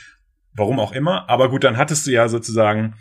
Warum 0.53 0.79
auch 0.79 0.93
immer. 0.93 1.29
Aber 1.29 1.49
gut, 1.49 1.65
dann 1.65 1.75
hattest 1.75 2.07
du 2.07 2.11
ja 2.11 2.29
sozusagen 2.29 2.95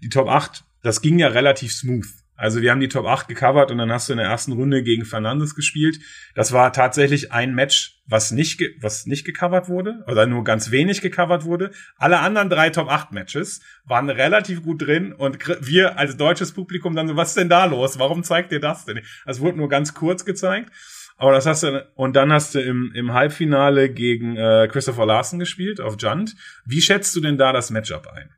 die 0.00 0.10
Top 0.10 0.28
8. 0.28 0.62
Das 0.84 1.02
ging 1.02 1.18
ja 1.18 1.26
relativ 1.26 1.72
smooth. 1.72 2.06
Also 2.38 2.62
wir 2.62 2.70
haben 2.70 2.78
die 2.78 2.88
Top 2.88 3.04
8 3.04 3.26
gecovert 3.26 3.72
und 3.72 3.78
dann 3.78 3.90
hast 3.90 4.08
du 4.08 4.12
in 4.12 4.18
der 4.18 4.28
ersten 4.28 4.52
Runde 4.52 4.84
gegen 4.84 5.04
Fernandes 5.04 5.56
gespielt. 5.56 5.98
Das 6.36 6.52
war 6.52 6.72
tatsächlich 6.72 7.32
ein 7.32 7.52
Match, 7.52 8.00
was 8.06 8.30
nicht, 8.30 8.62
was 8.80 9.06
nicht 9.06 9.24
gecovert 9.24 9.68
wurde 9.68 10.04
oder 10.06 10.24
nur 10.26 10.44
ganz 10.44 10.70
wenig 10.70 11.00
gecovert 11.00 11.44
wurde. 11.44 11.72
Alle 11.96 12.20
anderen 12.20 12.48
drei 12.48 12.70
Top 12.70 12.88
8 12.88 13.10
Matches 13.10 13.60
waren 13.84 14.08
relativ 14.08 14.62
gut 14.62 14.82
drin 14.82 15.12
und 15.12 15.38
wir 15.66 15.98
als 15.98 16.16
deutsches 16.16 16.52
Publikum 16.52 16.94
dann 16.94 17.08
so, 17.08 17.16
was 17.16 17.30
ist 17.30 17.38
denn 17.38 17.48
da 17.48 17.64
los? 17.64 17.98
Warum 17.98 18.22
zeigt 18.22 18.52
ihr 18.52 18.60
das 18.60 18.84
denn? 18.84 19.00
Es 19.26 19.40
wurde 19.40 19.58
nur 19.58 19.68
ganz 19.68 19.94
kurz 19.94 20.24
gezeigt. 20.24 20.70
Aber 21.16 21.32
das 21.32 21.44
hast 21.44 21.64
du, 21.64 21.84
und 21.96 22.14
dann 22.14 22.32
hast 22.32 22.54
du 22.54 22.60
im, 22.60 22.92
im 22.94 23.14
Halbfinale 23.14 23.90
gegen 23.90 24.36
äh, 24.36 24.68
Christopher 24.70 25.06
Larsen 25.06 25.40
gespielt 25.40 25.80
auf 25.80 25.96
Junt. 25.98 26.36
Wie 26.64 26.80
schätzt 26.80 27.16
du 27.16 27.20
denn 27.20 27.36
da 27.36 27.52
das 27.52 27.70
Matchup 27.70 28.06
ein? 28.06 28.30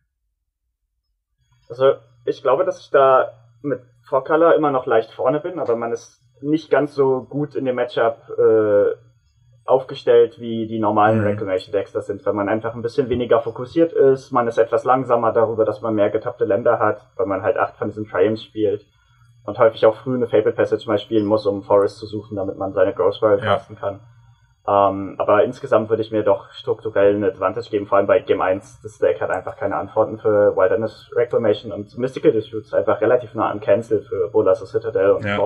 Also, 1.69 1.97
ich 2.25 2.41
glaube, 2.41 2.65
dass 2.65 2.81
ich 2.81 2.89
da 2.89 3.37
mit 3.63 3.81
Vorcolor 4.09 4.55
immer 4.55 4.71
noch 4.71 4.87
leicht 4.87 5.11
vorne 5.13 5.41
bin, 5.41 5.59
aber 5.59 5.77
man 5.77 5.93
ist 5.93 6.21
nicht 6.41 6.71
ganz 6.71 6.95
so 6.95 7.23
gut 7.23 7.55
in 7.55 7.65
dem 7.65 7.77
Matchup 7.77 8.19
äh, 8.39 8.95
aufgestellt 9.67 10.41
wie 10.41 10.67
die 10.67 10.79
normalen 10.79 11.21
mhm. 11.21 11.27
Reclamation 11.27 11.73
Decks 11.73 11.93
das 11.93 12.07
sind, 12.07 12.25
weil 12.27 12.33
man 12.33 12.49
einfach 12.49 12.75
ein 12.75 12.83
bisschen 12.83 13.09
weniger 13.09 13.41
fokussiert 13.41 13.93
ist, 13.93 14.33
man 14.33 14.49
ist 14.49 14.59
etwas 14.59 14.85
langsamer 14.85 15.33
darüber, 15.33 15.65
dass 15.65 15.81
man 15.81 15.95
mehr 15.95 16.11
getappte 16.11 16.45
Länder 16.45 16.79
hat, 16.79 17.07
weil 17.17 17.27
man 17.27 17.43
halt 17.43 17.57
acht 17.57 17.77
von 17.77 17.89
diesen 17.89 18.09
Triumphs 18.09 18.43
spielt 18.43 18.87
und 19.45 19.59
häufig 19.59 19.87
auch 19.87 19.97
früh 19.97 20.15
eine 20.15 20.27
Fabled 20.27 20.57
Passage 20.57 20.87
mal 20.87 20.99
spielen 20.99 21.27
muss, 21.27 21.47
um 21.47 21.63
Forest 21.63 21.99
zu 21.99 22.07
suchen, 22.07 22.37
damit 22.37 22.57
man 22.57 22.73
seine 22.73 22.93
Growth 22.93 23.17
Spiral 23.17 23.39
ja. 23.39 23.45
casten 23.45 23.77
kann. 23.77 24.01
Ähm, 24.69 25.15
aber 25.19 25.43
insgesamt 25.45 25.89
würde 25.89 26.03
ich 26.03 26.11
mir 26.11 26.23
doch 26.23 26.53
strukturell 26.53 27.17
eine 27.17 27.29
Advantage 27.29 27.71
geben, 27.71 27.87
vor 27.87 27.97
allem 27.97 28.07
bei 28.07 28.21
Game 28.21 28.43
1. 28.43 28.81
Das 28.83 28.99
Deck 28.99 29.21
hat 29.21 29.31
einfach 29.31 29.57
keine 29.57 29.77
Antworten 29.77 30.19
für 30.19 30.55
Wilderness 30.55 31.11
Reclamation 31.15 31.73
und 31.73 31.97
Mystical 31.97 32.31
Disputes 32.31 32.75
einfach 32.75 33.01
relativ 33.01 33.35
nah 33.35 33.49
an 33.49 33.61
Cancel 33.61 34.03
für 34.03 34.29
Bolas 34.29 34.61
Citadel 34.71 35.13
und 35.13 35.25
ja. 35.25 35.39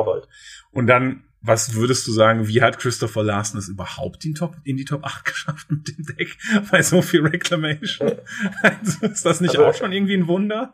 Und 0.72 0.88
dann, 0.88 1.22
was 1.40 1.76
würdest 1.76 2.08
du 2.08 2.12
sagen, 2.12 2.48
wie 2.48 2.60
hat 2.60 2.78
Christopher 2.78 3.22
Larsen 3.22 3.58
es 3.58 3.68
überhaupt 3.68 4.24
in, 4.24 4.34
Top, 4.34 4.56
in 4.64 4.76
die 4.76 4.84
Top 4.84 5.04
8 5.04 5.24
geschafft 5.24 5.70
mit 5.70 5.86
dem 5.86 6.04
Deck? 6.04 6.36
Bei 6.72 6.82
so 6.82 7.00
viel 7.00 7.24
Reclamation? 7.24 8.18
also, 8.62 9.06
ist 9.06 9.24
das 9.24 9.40
nicht 9.40 9.56
also, 9.56 9.66
auch 9.66 9.74
schon 9.74 9.92
irgendwie 9.92 10.16
ein 10.16 10.26
Wunder? 10.26 10.72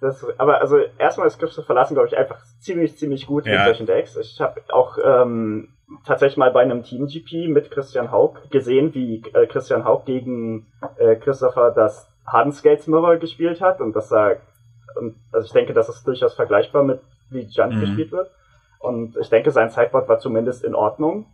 Das, 0.00 0.24
aber 0.38 0.60
also 0.60 0.78
erstmal 0.98 1.26
ist 1.26 1.38
Christopher 1.38 1.74
Larsen, 1.74 1.94
glaube 1.94 2.08
ich, 2.08 2.16
einfach 2.16 2.44
ziemlich, 2.58 2.96
ziemlich 2.96 3.26
gut 3.26 3.46
ja. 3.46 3.52
mit 3.52 3.64
solchen 3.64 3.86
Decks. 3.86 4.16
Ich 4.16 4.40
habe 4.40 4.60
auch 4.70 4.98
ähm, 5.04 5.68
tatsächlich 6.06 6.36
mal 6.36 6.50
bei 6.50 6.62
einem 6.62 6.82
Team 6.82 7.06
GP 7.06 7.48
mit 7.48 7.70
Christian 7.70 8.10
Haug 8.10 8.34
gesehen, 8.50 8.94
wie 8.94 9.22
äh, 9.34 9.46
Christian 9.46 9.84
Haug 9.84 10.04
gegen 10.04 10.66
äh, 10.96 11.16
Christopher 11.16 11.70
das 11.70 12.08
Hardenskates 12.26 12.86
Mirror 12.86 13.16
gespielt 13.16 13.60
hat 13.60 13.80
und 13.80 13.94
das 13.94 14.08
sah, 14.08 14.36
und, 14.96 15.16
also 15.32 15.46
ich 15.46 15.52
denke, 15.52 15.72
das 15.72 15.88
ist 15.88 16.06
durchaus 16.06 16.34
vergleichbar 16.34 16.84
mit 16.84 17.00
wie 17.30 17.42
Junt 17.42 17.74
mhm. 17.74 17.80
gespielt 17.80 18.12
wird. 18.12 18.30
Und 18.78 19.16
ich 19.16 19.28
denke, 19.30 19.50
sein 19.50 19.70
Sideboard 19.70 20.08
war 20.08 20.18
zumindest 20.18 20.64
in 20.64 20.74
Ordnung, 20.74 21.26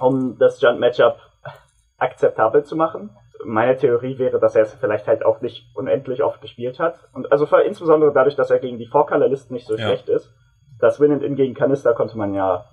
um 0.00 0.38
das 0.38 0.60
Junt 0.60 0.80
Matchup 0.80 1.18
akzeptabel 1.98 2.64
zu 2.64 2.76
machen. 2.76 3.10
Meine 3.44 3.76
Theorie 3.76 4.18
wäre, 4.18 4.38
dass 4.38 4.54
er 4.54 4.62
es 4.62 4.74
vielleicht 4.74 5.08
halt 5.08 5.24
auch 5.24 5.40
nicht 5.40 5.66
unendlich 5.74 6.22
oft 6.22 6.40
gespielt 6.40 6.78
hat. 6.78 7.00
Und 7.12 7.32
also 7.32 7.44
insbesondere 7.58 8.12
dadurch, 8.12 8.36
dass 8.36 8.50
er 8.50 8.60
gegen 8.60 8.78
die 8.78 8.86
Four-Color-Listen 8.86 9.54
nicht 9.54 9.66
so 9.66 9.76
ja. 9.76 9.86
schlecht 9.86 10.08
ist. 10.08 10.32
Das 10.78 11.00
Win 11.00 11.12
and 11.12 11.22
In 11.22 11.34
gegen 11.34 11.54
Kanister 11.54 11.94
konnte 11.94 12.16
man 12.16 12.34
ja 12.34 12.64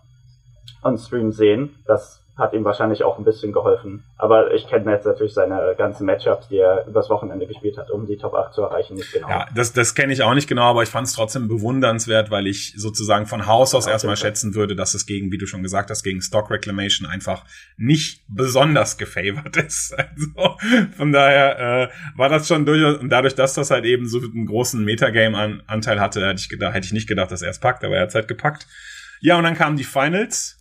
on 0.83 0.97
Stream 0.97 1.31
sehen. 1.31 1.75
Das 1.85 2.19
hat 2.39 2.53
ihm 2.53 2.63
wahrscheinlich 2.63 3.03
auch 3.03 3.19
ein 3.19 3.25
bisschen 3.25 3.51
geholfen. 3.51 4.05
Aber 4.17 4.53
ich 4.53 4.65
kenne 4.67 4.91
jetzt 4.91 5.05
natürlich 5.05 5.33
seine 5.33 5.75
ganzen 5.77 6.05
Matchups, 6.05 6.47
die 6.47 6.57
er 6.57 6.87
übers 6.87 7.09
Wochenende 7.09 7.45
gespielt 7.45 7.77
hat, 7.77 7.91
um 7.91 8.07
die 8.07 8.17
Top 8.17 8.33
8 8.33 8.53
zu 8.53 8.61
erreichen, 8.61 8.95
nicht 8.95 9.11
genau. 9.11 9.27
Ja, 9.27 9.45
das, 9.53 9.73
das 9.73 9.93
kenne 9.93 10.13
ich 10.13 10.23
auch 10.23 10.33
nicht 10.33 10.47
genau, 10.47 10.69
aber 10.69 10.81
ich 10.81 10.89
fand 10.89 11.07
es 11.07 11.13
trotzdem 11.13 11.49
bewundernswert, 11.49 12.31
weil 12.31 12.47
ich 12.47 12.73
sozusagen 12.77 13.25
von 13.25 13.45
Haus 13.45 13.75
aus 13.75 13.85
ja, 13.85 13.91
erstmal 13.91 14.15
schätzen 14.15 14.55
würde, 14.55 14.75
dass 14.75 14.93
es 14.93 15.05
gegen, 15.05 15.31
wie 15.31 15.37
du 15.37 15.45
schon 15.45 15.63
gesagt 15.63 15.89
hast, 15.89 16.01
gegen 16.01 16.21
Stock 16.21 16.49
Reclamation 16.49 17.07
einfach 17.07 17.43
nicht 17.77 18.23
besonders 18.29 18.97
gefavored 18.97 19.57
ist. 19.65 19.93
Also 19.97 20.57
von 20.95 21.11
daher 21.11 21.59
äh, 21.59 21.89
war 22.17 22.29
das 22.29 22.47
schon 22.47 22.65
durchaus, 22.65 22.97
und 22.99 23.09
dadurch, 23.09 23.35
dass 23.35 23.53
das 23.53 23.69
halt 23.69 23.83
eben 23.83 24.07
so 24.07 24.19
einen 24.19 24.45
großen 24.45 24.83
Metagame-Anteil 24.83 25.99
hatte, 25.99 26.25
hätte 26.25 26.39
ich, 26.39 26.47
gedacht, 26.47 26.73
hätte 26.73 26.85
ich 26.85 26.93
nicht 26.93 27.07
gedacht, 27.07 27.31
dass 27.31 27.41
er 27.41 27.49
es 27.49 27.59
packt, 27.59 27.83
aber 27.83 27.95
er 27.95 28.03
hat 28.03 28.09
es 28.09 28.15
halt 28.15 28.29
gepackt. 28.29 28.65
Ja, 29.19 29.37
und 29.37 29.43
dann 29.43 29.55
kamen 29.55 29.75
die 29.75 29.83
Finals 29.83 30.58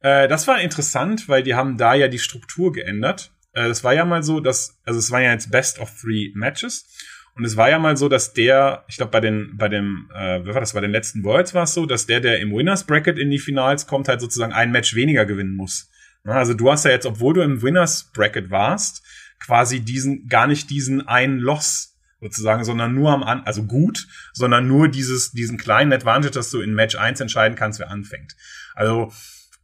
äh, 0.00 0.28
das 0.28 0.46
war 0.46 0.60
interessant, 0.60 1.28
weil 1.28 1.42
die 1.42 1.54
haben 1.54 1.76
da 1.76 1.94
ja 1.94 2.08
die 2.08 2.18
Struktur 2.18 2.72
geändert. 2.72 3.32
Äh, 3.52 3.68
das 3.68 3.84
war 3.84 3.94
ja 3.94 4.04
mal 4.04 4.22
so, 4.22 4.40
dass, 4.40 4.78
also 4.84 4.98
es 4.98 5.10
waren 5.10 5.22
ja 5.22 5.32
jetzt 5.32 5.50
Best 5.50 5.78
of 5.78 5.90
Three 6.00 6.32
Matches. 6.34 6.86
Und 7.34 7.44
es 7.44 7.56
war 7.56 7.70
ja 7.70 7.78
mal 7.78 7.96
so, 7.96 8.08
dass 8.08 8.32
der, 8.32 8.84
ich 8.88 8.96
glaube 8.96 9.12
bei 9.12 9.20
den, 9.20 9.56
bei 9.56 9.68
dem, 9.68 10.10
äh, 10.12 10.40
wer 10.44 10.54
war 10.54 10.60
das, 10.60 10.72
bei 10.72 10.80
den 10.80 10.90
letzten 10.90 11.22
Worlds 11.22 11.54
war 11.54 11.64
es 11.64 11.74
so, 11.74 11.86
dass 11.86 12.06
der, 12.06 12.20
der 12.20 12.40
im 12.40 12.50
Winners 12.50 12.84
Bracket 12.84 13.16
in 13.16 13.30
die 13.30 13.38
Finals 13.38 13.86
kommt, 13.86 14.08
halt 14.08 14.20
sozusagen 14.20 14.52
ein 14.52 14.72
Match 14.72 14.94
weniger 14.94 15.24
gewinnen 15.24 15.54
muss. 15.54 15.88
Also 16.24 16.52
du 16.52 16.70
hast 16.70 16.84
ja 16.84 16.90
jetzt, 16.90 17.06
obwohl 17.06 17.34
du 17.34 17.42
im 17.42 17.62
Winners 17.62 18.10
Bracket 18.12 18.50
warst, 18.50 19.04
quasi 19.38 19.80
diesen, 19.80 20.26
gar 20.26 20.46
nicht 20.46 20.68
diesen 20.68 21.06
einen 21.06 21.38
Loss 21.38 21.96
sozusagen, 22.20 22.64
sondern 22.64 22.94
nur 22.94 23.12
am, 23.12 23.22
An 23.22 23.42
also 23.44 23.62
gut, 23.64 24.08
sondern 24.32 24.66
nur 24.66 24.88
dieses, 24.88 25.30
diesen 25.30 25.58
kleinen 25.58 25.92
Advantage, 25.92 26.32
dass 26.32 26.50
du 26.50 26.60
in 26.60 26.74
Match 26.74 26.96
1 26.96 27.20
entscheiden 27.20 27.56
kannst, 27.56 27.78
wer 27.78 27.90
anfängt. 27.90 28.34
Also, 28.74 29.12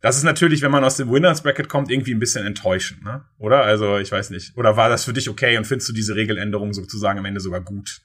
das 0.04 0.18
ist 0.18 0.24
natürlich, 0.24 0.60
wenn 0.60 0.70
man 0.70 0.84
aus 0.84 0.98
dem 0.98 1.10
Winners 1.10 1.42
Bracket 1.42 1.70
kommt, 1.70 1.90
irgendwie 1.90 2.12
ein 2.12 2.18
bisschen 2.18 2.46
enttäuschend, 2.46 3.02
ne? 3.02 3.22
Oder? 3.38 3.62
Also, 3.62 3.96
ich 3.96 4.12
weiß 4.12 4.28
nicht. 4.28 4.54
Oder 4.54 4.76
war 4.76 4.90
das 4.90 5.06
für 5.06 5.14
dich 5.14 5.30
okay 5.30 5.56
und 5.56 5.66
findest 5.66 5.88
du 5.88 5.94
diese 5.94 6.14
Regeländerung 6.14 6.74
sozusagen 6.74 7.18
am 7.18 7.24
Ende 7.24 7.40
sogar 7.40 7.62
gut? 7.62 8.02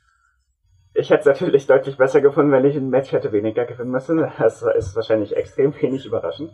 Ich 0.93 1.09
hätte 1.09 1.19
es 1.19 1.25
natürlich 1.25 1.67
deutlich 1.67 1.97
besser 1.97 2.21
gefunden, 2.21 2.53
wenn 2.53 2.63
ich 2.63 2.77
ein 2.77 2.89
Match 2.89 3.11
hätte 3.11 3.33
weniger 3.33 3.65
gewinnen 3.65 3.91
müssen. 3.91 4.25
Das 4.39 4.61
ist 4.61 4.95
wahrscheinlich 4.95 5.35
extrem 5.35 5.73
wenig 5.81 6.05
überraschend. 6.05 6.51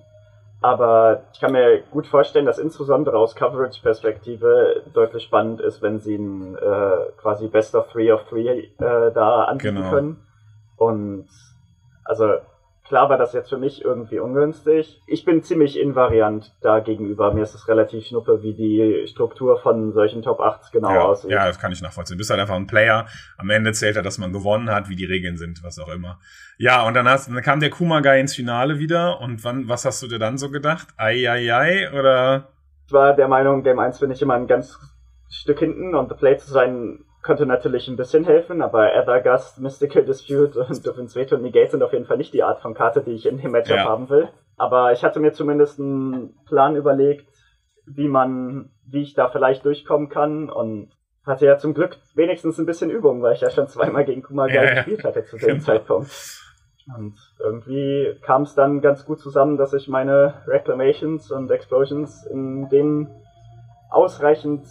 Aber 0.61 1.25
ich 1.31 1.39
kann 1.39 1.51
mir 1.51 1.83
gut 1.91 2.07
vorstellen, 2.07 2.47
dass 2.47 2.57
insbesondere 2.57 3.15
aus 3.15 3.35
Coverage-Perspektive 3.35 4.81
deutlich 4.95 5.21
spannend 5.21 5.61
ist, 5.61 5.83
wenn 5.83 5.99
sie 5.99 6.15
ein 6.15 6.55
äh, 6.55 7.11
quasi 7.17 7.49
Best 7.49 7.75
of 7.75 7.91
Three 7.91 8.11
of 8.11 8.23
Three 8.29 8.47
äh, 8.49 8.71
da 8.79 9.43
anbieten 9.43 9.75
genau. 9.75 9.91
können. 9.91 10.25
Und 10.75 11.27
also 12.03 12.33
Klar 12.87 13.09
war 13.09 13.17
das 13.17 13.33
jetzt 13.33 13.49
für 13.49 13.57
mich 13.57 13.83
irgendwie 13.83 14.19
ungünstig. 14.19 15.01
Ich 15.07 15.25
bin 15.25 15.41
ziemlich 15.41 15.79
invariant 15.79 16.53
da 16.61 16.79
gegenüber. 16.79 17.33
Mir 17.33 17.41
ist 17.41 17.55
es 17.55 17.67
relativ 17.67 18.05
schnuppe, 18.05 18.43
wie 18.43 18.53
die 18.53 19.07
Struktur 19.07 19.59
von 19.59 19.91
solchen 19.91 20.21
Top 20.21 20.39
8 20.39 20.71
genau 20.71 20.91
ja, 20.91 21.01
aussieht. 21.01 21.31
Ja, 21.31 21.47
das 21.47 21.57
kann 21.57 21.71
ich 21.71 21.81
nachvollziehen. 21.81 22.15
Du 22.15 22.19
bist 22.19 22.29
halt 22.29 22.39
einfach 22.39 22.55
ein 22.55 22.67
Player. 22.67 23.07
Am 23.37 23.49
Ende 23.49 23.73
zählt 23.73 23.95
er, 23.95 24.03
dass 24.03 24.19
man 24.19 24.31
gewonnen 24.31 24.69
hat, 24.69 24.87
wie 24.87 24.95
die 24.95 25.05
Regeln 25.05 25.35
sind, 25.37 25.63
was 25.63 25.79
auch 25.79 25.89
immer. 25.89 26.19
Ja, 26.57 26.85
und 26.85 26.93
dann, 26.93 27.09
hast, 27.09 27.27
dann 27.27 27.41
kam 27.41 27.59
der 27.59 27.71
Kumagai 27.71 28.19
ins 28.19 28.35
Finale 28.35 28.77
wieder. 28.77 29.19
Und 29.19 29.43
wann, 29.43 29.67
was 29.67 29.83
hast 29.83 30.03
du 30.03 30.07
dir 30.07 30.19
dann 30.19 30.37
so 30.37 30.51
gedacht? 30.51 30.89
Ei, 30.95 31.27
ei, 31.27 31.51
ei, 31.55 31.91
oder? 31.91 32.49
Ich 32.85 32.93
war 32.93 33.15
der 33.15 33.27
Meinung, 33.27 33.63
Game 33.63 33.79
1 33.79 33.99
bin 33.99 34.11
ich 34.11 34.21
immer 34.21 34.35
ein 34.35 34.45
ganz 34.45 34.77
Stück 35.27 35.57
hinten 35.57 35.95
und 35.95 36.09
The 36.09 36.15
Play 36.15 36.37
zu 36.37 36.51
sein 36.51 36.99
könnte 37.25 37.47
natürlich 37.47 37.87
ein 37.87 37.97
bisschen 37.97 38.23
helfen, 38.23 38.61
aber 38.61 38.93
Ethergast, 38.93 39.59
Mystical 39.59 40.05
Dispute 40.05 40.59
und 40.69 40.85
Divins 40.85 41.15
Veto 41.15 41.35
und 41.35 41.41
Negate 41.41 41.71
sind 41.71 41.83
auf 41.83 41.91
jeden 41.91 42.05
Fall 42.05 42.17
nicht 42.17 42.33
die 42.33 42.43
Art 42.43 42.61
von 42.61 42.75
Karte, 42.75 43.01
die 43.01 43.13
ich 43.13 43.25
in 43.25 43.39
dem 43.39 43.51
Matchup 43.51 43.77
ja. 43.77 43.85
haben 43.85 44.09
will. 44.09 44.29
Aber 44.57 44.93
ich 44.93 45.03
hatte 45.03 45.19
mir 45.19 45.33
zumindest 45.33 45.79
einen 45.79 46.35
Plan 46.45 46.75
überlegt, 46.75 47.27
wie 47.87 48.07
man, 48.07 48.69
wie 48.85 49.01
ich 49.01 49.15
da 49.15 49.27
vielleicht 49.27 49.65
durchkommen 49.65 50.07
kann 50.07 50.49
und 50.49 50.91
hatte 51.25 51.47
ja 51.47 51.57
zum 51.57 51.73
Glück 51.73 51.97
wenigstens 52.13 52.59
ein 52.59 52.67
bisschen 52.67 52.91
Übung, 52.91 53.23
weil 53.23 53.33
ich 53.33 53.41
ja 53.41 53.49
schon 53.49 53.67
zweimal 53.67 54.05
gegen 54.05 54.21
Kumagai 54.21 54.63
ja, 54.63 54.73
gespielt 54.75 55.03
hatte 55.03 55.25
zu 55.25 55.37
dem 55.37 55.47
genau. 55.47 55.63
Zeitpunkt. 55.63 56.11
Und 56.95 57.15
irgendwie 57.39 58.19
kam 58.21 58.43
es 58.43 58.53
dann 58.53 58.81
ganz 58.81 59.03
gut 59.03 59.19
zusammen, 59.19 59.57
dass 59.57 59.73
ich 59.73 59.87
meine 59.87 60.43
Reclamations 60.45 61.31
und 61.31 61.49
Explosions 61.49 62.27
in 62.27 62.69
den 62.69 63.09
ausreichend 63.89 64.67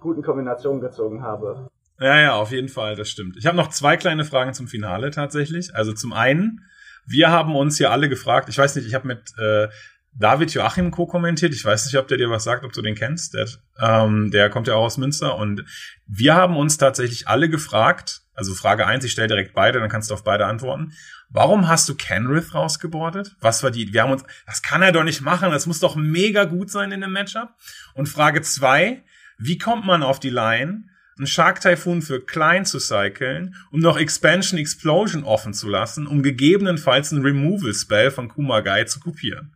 guten 0.00 0.22
Kombinationen 0.22 0.80
gezogen 0.80 1.22
habe. 1.22 1.70
Ja, 2.00 2.20
ja, 2.20 2.34
auf 2.34 2.52
jeden 2.52 2.68
Fall, 2.68 2.94
das 2.94 3.10
stimmt. 3.10 3.36
Ich 3.36 3.46
habe 3.46 3.56
noch 3.56 3.70
zwei 3.70 3.96
kleine 3.96 4.24
Fragen 4.24 4.54
zum 4.54 4.68
Finale 4.68 5.10
tatsächlich. 5.10 5.74
Also 5.74 5.92
zum 5.92 6.12
einen, 6.12 6.64
wir 7.06 7.30
haben 7.30 7.56
uns 7.56 7.76
hier 7.76 7.90
alle 7.90 8.08
gefragt, 8.08 8.48
ich 8.48 8.58
weiß 8.58 8.76
nicht, 8.76 8.86
ich 8.86 8.94
habe 8.94 9.08
mit 9.08 9.32
äh, 9.38 9.68
David 10.14 10.52
Joachim 10.52 10.90
co-kommentiert. 10.90 11.54
Ich 11.54 11.64
weiß 11.64 11.86
nicht, 11.86 11.96
ob 11.96 12.08
der 12.08 12.18
dir 12.18 12.30
was 12.30 12.44
sagt, 12.44 12.64
ob 12.64 12.72
du 12.72 12.82
den 12.82 12.94
kennst. 12.94 13.34
Der, 13.34 13.46
ähm, 13.80 14.30
der 14.30 14.50
kommt 14.50 14.68
ja 14.68 14.74
auch 14.74 14.84
aus 14.84 14.96
Münster. 14.96 15.36
Und 15.36 15.64
wir 16.06 16.34
haben 16.34 16.56
uns 16.56 16.76
tatsächlich 16.76 17.28
alle 17.28 17.48
gefragt, 17.48 18.22
also 18.34 18.54
Frage 18.54 18.86
eins, 18.86 19.04
ich 19.04 19.12
stelle 19.12 19.28
direkt 19.28 19.54
beide, 19.54 19.80
dann 19.80 19.88
kannst 19.88 20.10
du 20.10 20.14
auf 20.14 20.24
beide 20.24 20.46
antworten. 20.46 20.92
Warum 21.30 21.68
hast 21.68 21.88
du 21.88 21.94
Kenrith 21.94 22.54
rausgebordet? 22.54 23.36
Was 23.40 23.62
war 23.62 23.70
die, 23.70 23.92
wir 23.92 24.02
haben 24.02 24.12
uns, 24.12 24.24
das 24.46 24.62
kann 24.62 24.82
er 24.82 24.92
doch 24.92 25.04
nicht 25.04 25.20
machen, 25.20 25.50
das 25.50 25.66
muss 25.66 25.80
doch 25.80 25.96
mega 25.96 26.44
gut 26.44 26.70
sein 26.70 26.92
in 26.92 27.00
dem 27.00 27.12
Matchup. 27.12 27.50
Und 27.94 28.08
Frage 28.08 28.40
zwei, 28.42 29.02
wie 29.38 29.58
kommt 29.58 29.86
man 29.86 30.02
auf 30.02 30.18
die 30.18 30.30
Line, 30.30 30.84
einen 31.16 31.26
Shark 31.26 31.60
Typhoon 31.60 32.02
für 32.02 32.20
klein 32.20 32.64
zu 32.64 32.78
cyclen, 32.78 33.54
um 33.72 33.80
noch 33.80 33.98
Expansion 33.98 34.58
Explosion 34.58 35.24
offen 35.24 35.52
zu 35.52 35.68
lassen, 35.68 36.06
um 36.06 36.22
gegebenenfalls 36.22 37.12
einen 37.12 37.24
Removal 37.24 37.72
Spell 37.72 38.10
von 38.10 38.28
Kumagai 38.28 38.84
zu 38.84 39.00
kopieren? 39.00 39.54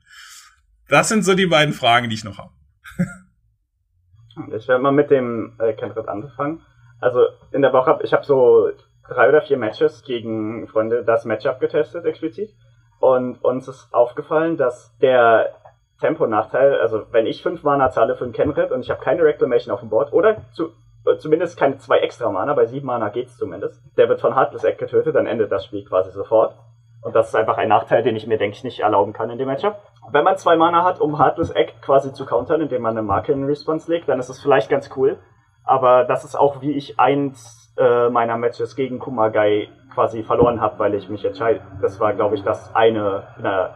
Das 0.88 1.08
sind 1.08 1.24
so 1.24 1.34
die 1.34 1.46
beiden 1.46 1.72
Fragen, 1.72 2.08
die 2.08 2.14
ich 2.14 2.24
noch 2.24 2.38
habe. 2.38 2.52
ich 4.56 4.68
werde 4.68 4.82
mal 4.82 4.92
mit 4.92 5.10
dem 5.10 5.54
äh, 5.58 5.72
Kenrit 5.72 6.08
angefangen. 6.08 6.60
Also 7.00 7.26
in 7.52 7.62
der 7.62 7.72
Woche, 7.72 7.98
ich 8.02 8.12
habe 8.12 8.24
so 8.24 8.70
drei 9.08 9.28
oder 9.28 9.42
vier 9.42 9.56
Matches 9.56 10.02
gegen 10.04 10.68
Freunde 10.68 11.04
das 11.04 11.24
Matchup 11.24 11.60
getestet 11.60 12.04
explizit. 12.04 12.54
Und 13.00 13.42
uns 13.42 13.66
ist 13.66 13.88
aufgefallen, 13.92 14.56
dass 14.56 14.96
der 14.98 15.54
Tempo-Nachteil. 16.02 16.80
Also 16.80 17.04
wenn 17.12 17.26
ich 17.26 17.42
5 17.42 17.62
Mana 17.62 17.90
zahle 17.90 18.16
für 18.16 18.24
einen 18.24 18.32
Kenrit 18.32 18.70
und 18.70 18.80
ich 18.80 18.90
habe 18.90 19.00
keine 19.00 19.22
Reclamation 19.22 19.72
auf 19.72 19.80
dem 19.80 19.88
Board 19.88 20.12
oder 20.12 20.36
zu, 20.52 20.70
äh, 21.06 21.16
zumindest 21.16 21.58
keine 21.58 21.78
zwei 21.78 21.98
extra 21.98 22.30
Mana, 22.30 22.52
bei 22.52 22.66
7 22.66 22.84
Mana 22.84 23.08
geht's 23.08 23.38
zumindest, 23.38 23.80
der 23.96 24.08
wird 24.08 24.20
von 24.20 24.34
Heartless 24.34 24.64
Egg 24.64 24.76
getötet, 24.78 25.14
dann 25.14 25.26
endet 25.26 25.50
das 25.50 25.64
Spiel 25.64 25.84
quasi 25.84 26.10
sofort. 26.10 26.54
Und 27.02 27.16
das 27.16 27.28
ist 27.28 27.34
einfach 27.34 27.56
ein 27.56 27.68
Nachteil, 27.68 28.02
den 28.02 28.14
ich 28.14 28.26
mir, 28.26 28.38
denke 28.38 28.56
ich, 28.56 28.64
nicht 28.64 28.80
erlauben 28.80 29.12
kann 29.12 29.30
in 29.30 29.38
dem 29.38 29.48
Matchup. 29.48 29.76
Wenn 30.12 30.24
man 30.24 30.36
zwei 30.36 30.56
Mana 30.56 30.84
hat, 30.84 31.00
um 31.00 31.18
Heartless 31.18 31.50
Egg 31.50 31.72
quasi 31.80 32.12
zu 32.12 32.26
countern, 32.26 32.60
indem 32.60 32.82
man 32.82 32.96
eine 32.96 33.02
Marke 33.02 33.32
in 33.32 33.44
Response 33.44 33.90
legt, 33.90 34.08
dann 34.08 34.20
ist 34.20 34.28
das 34.28 34.40
vielleicht 34.40 34.68
ganz 34.68 34.90
cool. 34.96 35.18
Aber 35.64 36.04
das 36.04 36.24
ist 36.24 36.36
auch, 36.36 36.60
wie 36.60 36.72
ich 36.72 37.00
eins 37.00 37.72
äh, 37.76 38.08
meiner 38.08 38.36
Matches 38.36 38.76
gegen 38.76 38.98
Kumagai 38.98 39.68
quasi 39.94 40.22
verloren 40.22 40.60
habe, 40.60 40.78
weil 40.78 40.94
ich 40.94 41.08
mich 41.08 41.24
entscheide. 41.24 41.60
Das 41.80 41.98
war, 41.98 42.12
glaube 42.12 42.36
ich, 42.36 42.42
das 42.42 42.74
eine 42.74 43.24
in 43.36 43.42
der 43.44 43.74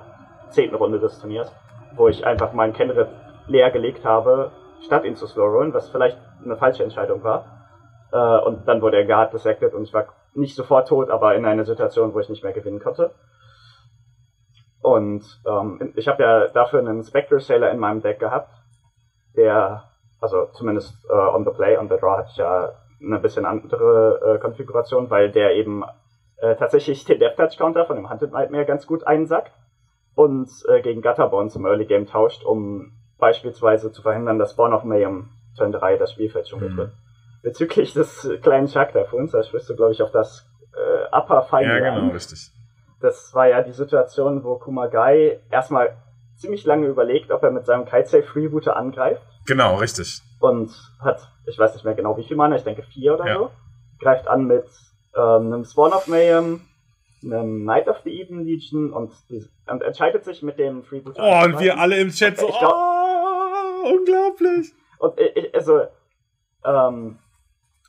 zehnten 0.50 0.76
Runde 0.76 1.00
des 1.00 1.20
Turniers 1.20 1.52
wo 1.96 2.08
ich 2.08 2.26
einfach 2.26 2.52
meinen 2.52 2.72
Kenrit 2.72 3.08
leer 3.46 3.70
gelegt 3.70 4.04
habe, 4.04 4.52
statt 4.84 5.04
ihn 5.04 5.16
zu 5.16 5.26
slowrollen, 5.26 5.74
was 5.74 5.88
vielleicht 5.88 6.18
eine 6.44 6.56
falsche 6.56 6.84
Entscheidung 6.84 7.22
war. 7.22 7.66
Äh, 8.12 8.46
und 8.46 8.66
dann 8.68 8.82
wurde 8.82 8.98
er 8.98 9.04
gehard 9.04 9.32
dissected 9.32 9.74
und 9.74 9.84
ich 9.84 9.94
war 9.94 10.06
nicht 10.34 10.54
sofort 10.54 10.88
tot, 10.88 11.10
aber 11.10 11.34
in 11.34 11.44
einer 11.44 11.64
Situation, 11.64 12.14
wo 12.14 12.20
ich 12.20 12.28
nicht 12.28 12.44
mehr 12.44 12.52
gewinnen 12.52 12.80
konnte. 12.80 13.12
Und 14.82 15.24
ähm, 15.46 15.92
ich 15.96 16.06
habe 16.06 16.22
ja 16.22 16.48
dafür 16.48 16.80
einen 16.80 17.02
Spectre 17.02 17.40
Sailor 17.40 17.70
in 17.70 17.78
meinem 17.78 18.02
Deck 18.02 18.20
gehabt, 18.20 18.50
der, 19.36 19.84
also 20.20 20.46
zumindest 20.52 20.94
äh, 21.08 21.12
on 21.12 21.44
the 21.44 21.50
play, 21.50 21.76
on 21.76 21.88
the 21.88 21.96
draw 21.96 22.18
hatte 22.18 22.28
ich 22.30 22.36
ja 22.36 22.70
eine 23.02 23.18
bisschen 23.18 23.44
andere 23.44 24.36
äh, 24.36 24.38
Konfiguration, 24.38 25.10
weil 25.10 25.30
der 25.30 25.54
eben 25.54 25.82
äh, 26.38 26.54
tatsächlich 26.56 27.04
den 27.04 27.18
Death 27.18 27.36
Touch 27.36 27.58
Counter 27.58 27.84
von 27.86 27.96
dem 27.96 28.08
Hunted 28.10 28.32
Nightmare 28.32 28.64
ganz 28.64 28.86
gut 28.86 29.06
einsackt 29.06 29.52
und 30.16 30.50
äh, 30.68 30.80
gegen 30.80 31.02
Gutterbond 31.02 31.54
im 31.54 31.66
Early 31.66 31.84
Game 31.84 32.06
tauscht, 32.06 32.42
um 32.42 32.92
beispielsweise 33.18 33.92
zu 33.92 34.02
verhindern, 34.02 34.38
dass 34.38 34.52
Spawn 34.52 34.72
of 34.72 34.82
Mayhem 34.82 35.28
Turn 35.56 35.72
3 35.72 35.98
das 35.98 36.12
Spielfeld 36.12 36.48
schon 36.48 36.60
mhm. 36.60 36.76
wird. 36.76 36.92
Bezüglich 37.42 37.92
des 37.92 38.28
kleinen 38.42 38.66
Typhoons, 38.66 39.30
da 39.30 39.42
sprichst 39.42 39.70
du, 39.70 39.76
glaube 39.76 39.92
ich, 39.92 40.02
auf 40.02 40.10
das 40.10 40.48
äh, 40.74 41.16
Upper 41.16 41.42
Final 41.42 41.82
Ja, 41.82 41.90
genau, 41.90 42.06
an. 42.06 42.10
richtig. 42.10 42.50
Das 43.00 43.34
war 43.34 43.46
ja 43.46 43.62
die 43.62 43.72
Situation, 43.72 44.42
wo 44.42 44.56
Kumagai 44.56 45.38
erstmal 45.50 45.96
ziemlich 46.34 46.64
lange 46.64 46.86
überlegt, 46.86 47.30
ob 47.30 47.42
er 47.42 47.50
mit 47.50 47.66
seinem 47.66 47.84
Kite 47.84 48.22
Freebooter 48.22 48.74
angreift. 48.74 49.22
Genau, 49.46 49.76
richtig. 49.76 50.22
Und 50.40 50.70
hat, 50.98 51.28
ich 51.46 51.58
weiß 51.58 51.74
nicht 51.74 51.84
mehr 51.84 51.94
genau 51.94 52.16
wie 52.16 52.24
viel 52.24 52.36
Mana, 52.36 52.56
ich 52.56 52.64
denke 52.64 52.82
vier 52.82 53.14
oder 53.14 53.26
ja. 53.26 53.34
so. 53.36 53.50
Greift 54.00 54.28
an 54.28 54.46
mit 54.46 54.66
ähm, 55.14 55.52
einem 55.52 55.64
Spawn 55.64 55.92
of 55.92 56.06
Mayhem, 56.08 56.62
einem 57.24 57.62
Knight 57.62 57.88
of 57.88 58.00
the 58.04 58.20
Eden 58.20 58.44
Legion 58.44 58.92
und, 58.92 59.12
und 59.66 59.82
entscheidet 59.82 60.24
sich 60.24 60.42
mit 60.42 60.58
dem 60.58 60.84
Freebooter. 60.84 61.22
Oh, 61.22 61.44
und 61.44 61.60
wir 61.60 61.78
alle 61.78 61.98
im 61.98 62.10
Chat 62.10 62.38
so, 62.38 62.46
glaub, 62.46 62.74
oh, 62.74 63.88
unglaublich. 63.94 64.72
Und 64.98 65.18
ich, 65.20 65.54
also, 65.54 65.86
ähm, 66.64 67.18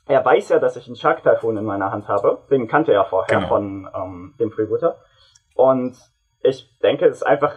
er 0.06 0.24
weiß 0.24 0.48
ja, 0.48 0.58
dass 0.58 0.76
ich 0.76 0.86
einen 0.86 0.96
Shark 0.96 1.22
Typhoon 1.22 1.58
in 1.58 1.64
meiner 1.64 1.90
Hand 1.90 2.08
habe. 2.08 2.42
Den 2.50 2.66
kannte 2.66 2.92
er 2.92 3.04
vorher 3.04 3.38
genau. 3.38 3.48
von 3.48 3.88
ähm, 3.94 4.34
dem 4.40 4.50
Freebooter. 4.50 4.96
Und 5.54 5.96
ich 6.42 6.78
denke, 6.80 7.06
es 7.06 7.16
ist 7.16 7.22
einfach 7.24 7.54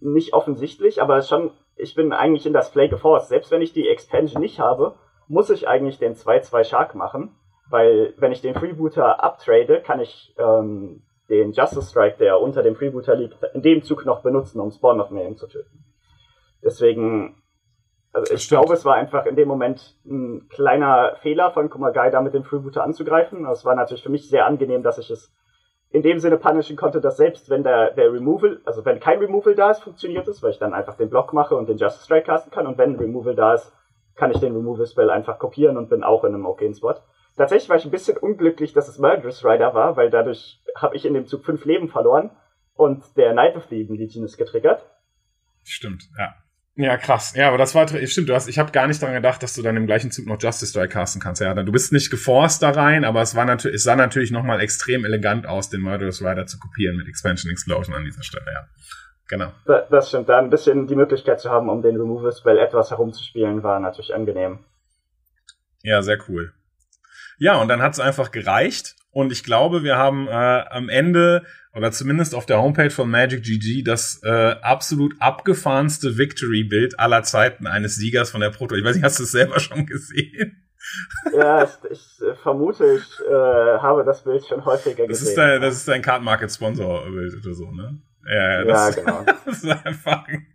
nicht 0.00 0.34
offensichtlich, 0.34 1.00
aber 1.00 1.22
schon, 1.22 1.52
ich 1.76 1.94
bin 1.94 2.12
eigentlich 2.12 2.46
in 2.46 2.52
das 2.52 2.70
Play 2.70 2.88
geforst. 2.88 3.28
Selbst 3.28 3.50
wenn 3.50 3.62
ich 3.62 3.72
die 3.72 3.88
Expansion 3.88 4.42
nicht 4.42 4.58
habe, 4.58 4.96
muss 5.28 5.50
ich 5.50 5.68
eigentlich 5.68 5.98
den 5.98 6.14
2-2 6.14 6.64
Shark 6.64 6.94
machen, 6.94 7.34
weil 7.74 8.14
wenn 8.18 8.30
ich 8.30 8.40
den 8.40 8.54
Freebooter 8.54 9.24
abtrade, 9.24 9.80
kann 9.80 9.98
ich 9.98 10.32
ähm, 10.38 11.02
den 11.28 11.50
Justice 11.50 11.90
Strike, 11.90 12.18
der 12.18 12.40
unter 12.40 12.62
dem 12.62 12.76
Freebooter 12.76 13.16
liegt, 13.16 13.36
in 13.52 13.62
dem 13.62 13.82
Zug 13.82 14.06
noch 14.06 14.22
benutzen, 14.22 14.60
um 14.60 14.70
Spawn 14.70 15.00
of 15.00 15.10
Mayhem 15.10 15.36
zu 15.36 15.48
töten. 15.48 15.84
Deswegen, 16.62 17.42
also 18.12 18.32
ich 18.32 18.48
glaube, 18.48 18.74
es 18.74 18.84
war 18.84 18.94
einfach 18.94 19.26
in 19.26 19.34
dem 19.34 19.48
Moment 19.48 19.98
ein 20.06 20.48
kleiner 20.50 21.16
Fehler 21.20 21.50
von 21.50 21.68
Kumagai, 21.68 22.12
da 22.12 22.20
mit 22.20 22.32
dem 22.32 22.44
Freebooter 22.44 22.84
anzugreifen. 22.84 23.44
Es 23.46 23.64
war 23.64 23.74
natürlich 23.74 24.04
für 24.04 24.08
mich 24.08 24.28
sehr 24.28 24.46
angenehm, 24.46 24.84
dass 24.84 24.98
ich 24.98 25.10
es 25.10 25.34
in 25.90 26.02
dem 26.02 26.20
Sinne 26.20 26.36
punishen 26.36 26.76
konnte, 26.76 27.00
dass 27.00 27.16
selbst 27.16 27.50
wenn 27.50 27.64
der, 27.64 27.90
der 27.90 28.12
Removal, 28.12 28.60
also 28.64 28.84
wenn 28.84 29.00
kein 29.00 29.18
Removal 29.18 29.56
da 29.56 29.72
ist, 29.72 29.82
funktioniert 29.82 30.28
es, 30.28 30.44
weil 30.44 30.52
ich 30.52 30.60
dann 30.60 30.74
einfach 30.74 30.96
den 30.96 31.10
Block 31.10 31.32
mache 31.32 31.56
und 31.56 31.68
den 31.68 31.78
Justice 31.78 32.04
Strike 32.04 32.26
casten 32.26 32.52
kann 32.52 32.68
und 32.68 32.78
wenn 32.78 32.94
Removal 32.94 33.34
da 33.34 33.54
ist, 33.54 33.72
kann 34.14 34.30
ich 34.30 34.38
den 34.38 34.54
Removal 34.54 34.86
Spell 34.86 35.10
einfach 35.10 35.40
kopieren 35.40 35.76
und 35.76 35.90
bin 35.90 36.04
auch 36.04 36.22
in 36.22 36.34
einem 36.34 36.46
okayen 36.46 36.74
Spot. 36.74 36.94
Tatsächlich 37.36 37.68
war 37.68 37.76
ich 37.76 37.84
ein 37.84 37.90
bisschen 37.90 38.16
unglücklich, 38.16 38.72
dass 38.72 38.88
es 38.88 38.98
Murderous 38.98 39.44
Rider 39.44 39.74
war, 39.74 39.96
weil 39.96 40.10
dadurch 40.10 40.62
habe 40.76 40.96
ich 40.96 41.04
in 41.04 41.14
dem 41.14 41.26
Zug 41.26 41.44
fünf 41.44 41.64
Leben 41.64 41.88
verloren 41.88 42.30
und 42.74 43.04
der 43.16 43.32
Knight 43.32 43.56
of 43.56 43.66
the 43.70 43.80
Eden 43.80 43.96
Legion 43.96 44.24
ist 44.24 44.36
getriggert. 44.36 44.84
Stimmt, 45.64 46.04
ja. 46.18 46.34
Ja, 46.76 46.96
krass. 46.96 47.34
Ja, 47.36 47.48
aber 47.48 47.58
das 47.58 47.74
war 47.76 47.86
stimmt. 47.86 48.28
Du 48.28 48.34
hast, 48.34 48.48
ich 48.48 48.58
habe 48.58 48.72
gar 48.72 48.88
nicht 48.88 49.00
daran 49.00 49.14
gedacht, 49.14 49.42
dass 49.44 49.54
du 49.54 49.62
dann 49.62 49.76
im 49.76 49.86
gleichen 49.86 50.10
Zug 50.10 50.26
noch 50.26 50.42
Justice 50.42 50.70
Strike 50.70 50.92
casten 50.92 51.22
kannst. 51.22 51.40
Ja, 51.40 51.54
du 51.54 51.70
bist 51.70 51.92
nicht 51.92 52.10
geforst 52.10 52.64
da 52.64 52.70
rein, 52.70 53.04
aber 53.04 53.22
es 53.22 53.36
war 53.36 53.44
natürlich, 53.44 53.76
es 53.76 53.84
sah 53.84 53.94
natürlich 53.94 54.32
noch 54.32 54.42
mal 54.42 54.60
extrem 54.60 55.04
elegant 55.04 55.46
aus, 55.46 55.70
den 55.70 55.82
Murderous 55.82 56.20
Rider 56.20 56.46
zu 56.46 56.58
kopieren 56.58 56.96
mit 56.96 57.06
Expansion 57.06 57.52
Explosion 57.52 57.94
an 57.94 58.04
dieser 58.04 58.24
Stelle. 58.24 58.46
Ja, 58.52 58.66
genau. 59.28 59.52
Das 59.88 60.08
stimmt. 60.08 60.28
Da 60.28 60.38
ein 60.38 60.50
bisschen 60.50 60.88
die 60.88 60.96
Möglichkeit 60.96 61.40
zu 61.40 61.48
haben, 61.48 61.68
um 61.68 61.80
den 61.80 61.96
Removal 61.96 62.32
Spell 62.32 62.58
etwas 62.58 62.90
herumzuspielen, 62.90 63.62
war 63.62 63.78
natürlich 63.78 64.12
angenehm. 64.12 64.58
Ja, 65.84 66.02
sehr 66.02 66.18
cool. 66.28 66.54
Ja, 67.38 67.56
und 67.60 67.68
dann 67.68 67.82
hat 67.82 67.92
es 67.92 68.00
einfach 68.00 68.30
gereicht. 68.30 68.96
Und 69.10 69.30
ich 69.30 69.44
glaube, 69.44 69.84
wir 69.84 69.96
haben 69.96 70.26
äh, 70.26 70.30
am 70.30 70.88
Ende 70.88 71.44
oder 71.72 71.90
zumindest 71.92 72.34
auf 72.34 72.46
der 72.46 72.60
Homepage 72.60 72.90
von 72.90 73.10
Magic 73.10 73.42
GG 73.42 73.82
das 73.82 74.20
äh, 74.22 74.56
absolut 74.62 75.14
abgefahrenste 75.20 76.18
Victory-Bild 76.18 76.98
aller 76.98 77.22
Zeiten 77.22 77.66
eines 77.66 77.96
Siegers 77.96 78.30
von 78.30 78.40
der 78.40 78.50
Proto. 78.50 78.74
Ich 78.74 78.84
weiß 78.84 78.96
nicht, 78.96 79.04
hast 79.04 79.18
du 79.18 79.24
es 79.24 79.32
selber 79.32 79.60
schon 79.60 79.86
gesehen? 79.86 80.60
Ja, 81.32 81.64
ich, 81.64 81.90
ich 81.90 82.20
äh, 82.20 82.34
vermute, 82.36 82.84
ich 82.94 83.20
äh, 83.26 83.32
habe 83.32 84.04
das 84.04 84.22
Bild 84.22 84.44
schon 84.46 84.64
häufiger 84.64 85.06
das 85.06 85.20
gesehen. 85.20 85.28
Ist 85.28 85.38
dein, 85.38 85.60
das 85.60 85.76
ist 85.76 85.88
dein 85.88 86.02
Card 86.02 86.22
Market 86.22 86.50
Sponsor 86.52 87.04
Bild 87.10 87.34
oder 87.44 87.54
so, 87.54 87.70
ne? 87.70 88.00
Ja, 88.26 88.60
ja, 88.60 88.64
das, 88.64 88.96
ja, 88.96 89.02
genau. 89.02 89.24
das 89.44 89.62
ist 89.62 89.86
einfach 89.86 90.26
ein 90.28 90.46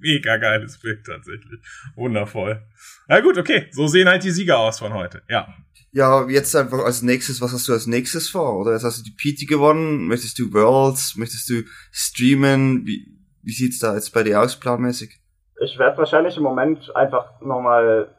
mega 0.00 0.36
geiles 0.36 0.78
Bild 0.78 1.04
tatsächlich. 1.06 1.60
Wundervoll. 1.94 2.62
Na 3.08 3.20
gut, 3.20 3.38
okay. 3.38 3.68
So 3.72 3.86
sehen 3.86 4.08
halt 4.08 4.22
die 4.24 4.30
Sieger 4.30 4.58
aus 4.58 4.78
von 4.78 4.92
heute. 4.92 5.22
Ja. 5.28 5.48
Ja, 5.96 6.26
jetzt 6.28 6.54
einfach 6.54 6.84
als 6.84 7.00
nächstes, 7.00 7.40
was 7.40 7.54
hast 7.54 7.68
du 7.68 7.72
als 7.72 7.86
nächstes 7.86 8.28
vor? 8.28 8.58
Oder 8.60 8.72
jetzt 8.72 8.84
hast 8.84 8.98
du 8.98 9.02
die 9.02 9.16
PT 9.16 9.48
gewonnen, 9.48 10.08
möchtest 10.08 10.38
du 10.38 10.52
Worlds, 10.52 11.16
möchtest 11.16 11.48
du 11.48 11.62
streamen? 11.90 12.84
Wie, 12.84 13.06
wie 13.42 13.52
sieht's 13.52 13.78
da 13.78 13.94
jetzt 13.94 14.12
bei 14.12 14.22
dir 14.22 14.42
aus, 14.42 14.56
planmäßig? 14.56 15.18
Ich 15.58 15.78
werde 15.78 15.96
wahrscheinlich 15.96 16.36
im 16.36 16.42
Moment 16.42 16.94
einfach 16.94 17.40
nochmal, 17.40 18.14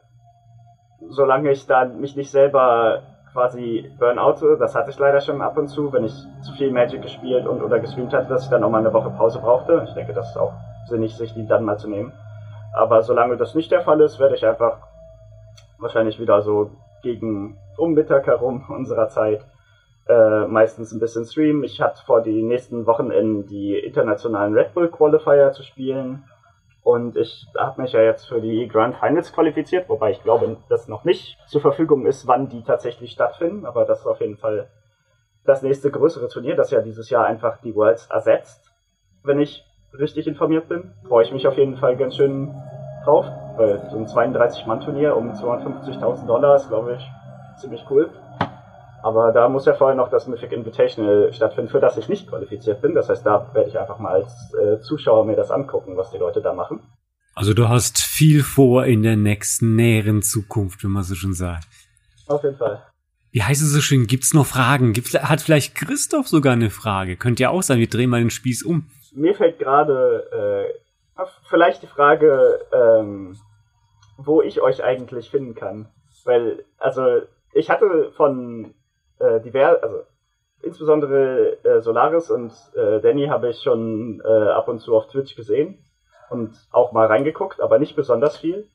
solange 1.08 1.52
ich 1.52 1.66
da 1.66 1.84
mich 1.84 2.16
nicht 2.16 2.32
selber 2.32 3.04
quasi 3.32 3.88
burnoute, 3.96 4.56
das 4.58 4.74
hatte 4.74 4.90
ich 4.90 4.98
leider 4.98 5.20
schon 5.20 5.40
ab 5.40 5.56
und 5.56 5.68
zu, 5.68 5.92
wenn 5.92 6.02
ich 6.02 6.14
zu 6.42 6.52
viel 6.54 6.72
Magic 6.72 7.00
gespielt 7.00 7.46
und 7.46 7.62
oder 7.62 7.78
gestreamt 7.78 8.12
hatte, 8.12 8.28
dass 8.28 8.42
ich 8.42 8.50
dann 8.50 8.62
nochmal 8.62 8.80
eine 8.80 8.92
Woche 8.92 9.10
Pause 9.10 9.38
brauchte. 9.38 9.84
Ich 9.86 9.94
denke, 9.94 10.14
das 10.14 10.30
ist 10.30 10.36
auch 10.36 10.52
sinnig, 10.88 11.16
sich 11.16 11.32
die 11.32 11.46
dann 11.46 11.62
mal 11.62 11.78
zu 11.78 11.88
nehmen. 11.88 12.12
Aber 12.74 13.04
solange 13.04 13.36
das 13.36 13.54
nicht 13.54 13.70
der 13.70 13.82
Fall 13.82 14.00
ist, 14.00 14.18
werde 14.18 14.34
ich 14.34 14.44
einfach 14.44 14.78
wahrscheinlich 15.78 16.18
wieder 16.18 16.42
so 16.42 16.72
gegen 17.04 17.56
um 17.78 17.94
Mittag 17.94 18.26
herum 18.26 18.64
unserer 18.68 19.08
Zeit 19.08 19.44
äh, 20.08 20.46
meistens 20.46 20.92
ein 20.92 21.00
bisschen 21.00 21.24
streamen. 21.24 21.64
Ich 21.64 21.80
hatte 21.80 22.02
vor, 22.04 22.22
die 22.22 22.42
nächsten 22.42 22.86
Wochenenden 22.86 23.46
die 23.46 23.78
internationalen 23.78 24.54
Red 24.54 24.74
Bull 24.74 24.88
Qualifier 24.88 25.52
zu 25.52 25.62
spielen. 25.62 26.24
Und 26.82 27.16
ich 27.16 27.46
habe 27.58 27.82
mich 27.82 27.92
ja 27.92 28.00
jetzt 28.00 28.26
für 28.26 28.40
die 28.40 28.66
Grand 28.66 28.96
Finals 28.96 29.32
qualifiziert, 29.32 29.88
wobei 29.90 30.12
ich 30.12 30.22
glaube, 30.22 30.56
dass 30.70 30.88
noch 30.88 31.04
nicht 31.04 31.36
zur 31.46 31.60
Verfügung 31.60 32.06
ist, 32.06 32.26
wann 32.26 32.48
die 32.48 32.62
tatsächlich 32.62 33.12
stattfinden. 33.12 33.66
Aber 33.66 33.84
das 33.84 34.00
ist 34.00 34.06
auf 34.06 34.20
jeden 34.20 34.38
Fall 34.38 34.68
das 35.44 35.62
nächste 35.62 35.90
größere 35.90 36.28
Turnier, 36.28 36.56
das 36.56 36.70
ja 36.70 36.80
dieses 36.80 37.10
Jahr 37.10 37.26
einfach 37.26 37.60
die 37.60 37.74
Worlds 37.74 38.06
ersetzt. 38.10 38.72
Wenn 39.22 39.40
ich 39.40 39.64
richtig 39.98 40.26
informiert 40.26 40.68
bin, 40.68 40.92
freue 41.06 41.24
ich 41.24 41.32
mich 41.32 41.46
auf 41.46 41.58
jeden 41.58 41.76
Fall 41.76 41.96
ganz 41.96 42.16
schön 42.16 42.54
drauf. 43.04 43.26
Weil 43.56 43.78
so 43.90 43.98
ein 43.98 44.06
32-Mann-Turnier 44.06 45.16
um 45.16 45.32
250.000 45.32 46.26
Dollar 46.26 46.56
ist, 46.56 46.68
glaube 46.68 46.94
ich, 46.94 47.10
ziemlich 47.60 47.84
cool. 47.90 48.10
Aber 49.02 49.32
da 49.32 49.48
muss 49.48 49.66
ja 49.66 49.74
vorher 49.74 49.96
noch 49.96 50.10
das 50.10 50.26
Mythic 50.26 50.52
Invitational 50.52 51.32
stattfinden, 51.32 51.70
für 51.70 51.80
das 51.80 51.96
ich 51.96 52.08
nicht 52.08 52.28
qualifiziert 52.28 52.82
bin. 52.82 52.94
Das 52.94 53.08
heißt, 53.08 53.24
da 53.24 53.50
werde 53.54 53.68
ich 53.68 53.78
einfach 53.78 53.98
mal 53.98 54.22
als 54.22 54.54
äh, 54.54 54.80
Zuschauer 54.80 55.24
mir 55.24 55.36
das 55.36 55.50
angucken, 55.50 55.96
was 55.96 56.10
die 56.10 56.18
Leute 56.18 56.42
da 56.42 56.52
machen. 56.52 56.80
Also 57.34 57.54
du 57.54 57.68
hast 57.68 57.98
viel 57.98 58.42
vor 58.42 58.86
in 58.86 59.04
der 59.04 59.16
nächsten 59.16 59.76
näheren 59.76 60.22
Zukunft, 60.22 60.82
wenn 60.82 60.90
man 60.90 61.04
so 61.04 61.14
schon 61.14 61.34
sagt. 61.34 61.68
Auf 62.26 62.42
jeden 62.42 62.56
Fall. 62.56 62.82
Wie 63.30 63.42
heißt 63.42 63.62
es 63.62 63.72
so 63.72 63.80
schön? 63.80 64.08
Gibt's 64.08 64.34
noch 64.34 64.46
Fragen? 64.46 64.92
Gibt's, 64.92 65.14
hat 65.14 65.40
vielleicht 65.40 65.76
Christoph 65.76 66.26
sogar 66.26 66.54
eine 66.54 66.70
Frage? 66.70 67.16
Könnte 67.16 67.44
ja 67.44 67.50
auch 67.50 67.62
sein, 67.62 67.78
wir 67.78 67.88
drehen 67.88 68.10
mal 68.10 68.20
den 68.20 68.30
Spieß 68.30 68.64
um. 68.64 68.90
Mir 69.12 69.34
fällt 69.34 69.58
gerade 69.58 70.72
äh, 71.16 71.24
vielleicht 71.48 71.82
die 71.82 71.86
Frage, 71.86 72.58
ähm, 72.72 73.36
wo 74.16 74.42
ich 74.42 74.60
euch 74.60 74.82
eigentlich 74.82 75.30
finden 75.30 75.54
kann. 75.54 75.88
Weil, 76.24 76.64
also, 76.78 77.22
ich 77.52 77.70
hatte 77.70 78.12
von 78.16 78.74
äh, 79.18 79.40
divers, 79.40 79.82
also 79.82 80.02
insbesondere 80.62 81.64
äh, 81.64 81.80
Solaris 81.80 82.30
und 82.30 82.52
äh, 82.74 83.00
Danny 83.00 83.26
habe 83.26 83.50
ich 83.50 83.62
schon 83.62 84.20
äh, 84.24 84.48
ab 84.50 84.68
und 84.68 84.80
zu 84.80 84.94
auf 84.94 85.08
Twitch 85.08 85.36
gesehen 85.36 85.84
und 86.30 86.56
auch 86.70 86.92
mal 86.92 87.06
reingeguckt, 87.06 87.60
aber 87.60 87.78
nicht 87.78 87.96
besonders 87.96 88.36
viel. 88.36 88.68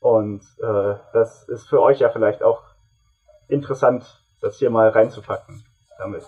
Und 0.00 0.42
äh, 0.58 0.94
das 1.12 1.48
ist 1.48 1.68
für 1.68 1.80
euch 1.80 2.00
ja 2.00 2.10
vielleicht 2.10 2.42
auch 2.42 2.62
interessant, 3.48 4.04
das 4.40 4.58
hier 4.58 4.70
mal 4.70 4.88
reinzupacken 4.88 5.64
damit. 5.98 6.24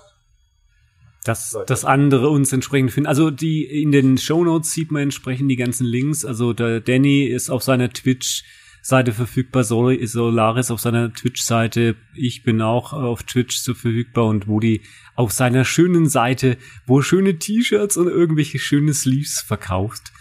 Dass 1.24 1.59
das 1.66 1.85
andere 1.85 2.28
uns 2.28 2.52
entsprechend 2.52 2.92
finden. 2.92 3.09
Also 3.09 3.30
die 3.30 3.83
in 3.83 3.92
den 3.92 4.18
Show 4.18 4.44
Notes 4.44 4.72
sieht 4.72 4.92
man 4.92 5.02
entsprechend 5.02 5.50
die 5.50 5.57
ganzen 5.57 5.87
Links. 5.87 6.24
Also 6.24 6.52
der 6.52 6.80
Danny 6.80 7.24
ist 7.24 7.50
auf 7.50 7.62
seiner 7.62 7.88
Twitch 7.88 8.44
Seite 8.87 9.14
verfügbar, 9.14 9.64
Solaris 9.64 10.70
auf 10.70 10.79
seiner 10.79 11.11
Twitch-Seite. 11.11 11.97
Ich 12.12 12.42
bin 12.42 12.61
auch 12.61 12.92
auf 12.92 13.23
Twitch 13.23 13.57
so 13.57 13.73
verfügbar 13.73 14.27
und 14.27 14.47
Woody 14.47 14.83
auf 15.14 15.33
seiner 15.33 15.64
schönen 15.64 16.07
Seite, 16.07 16.59
wo 16.85 17.01
schöne 17.01 17.38
T-Shirts 17.38 17.97
und 17.97 18.09
irgendwelche 18.09 18.59
schöne 18.59 18.92
Sleeves 18.92 19.40
verkauft 19.40 20.12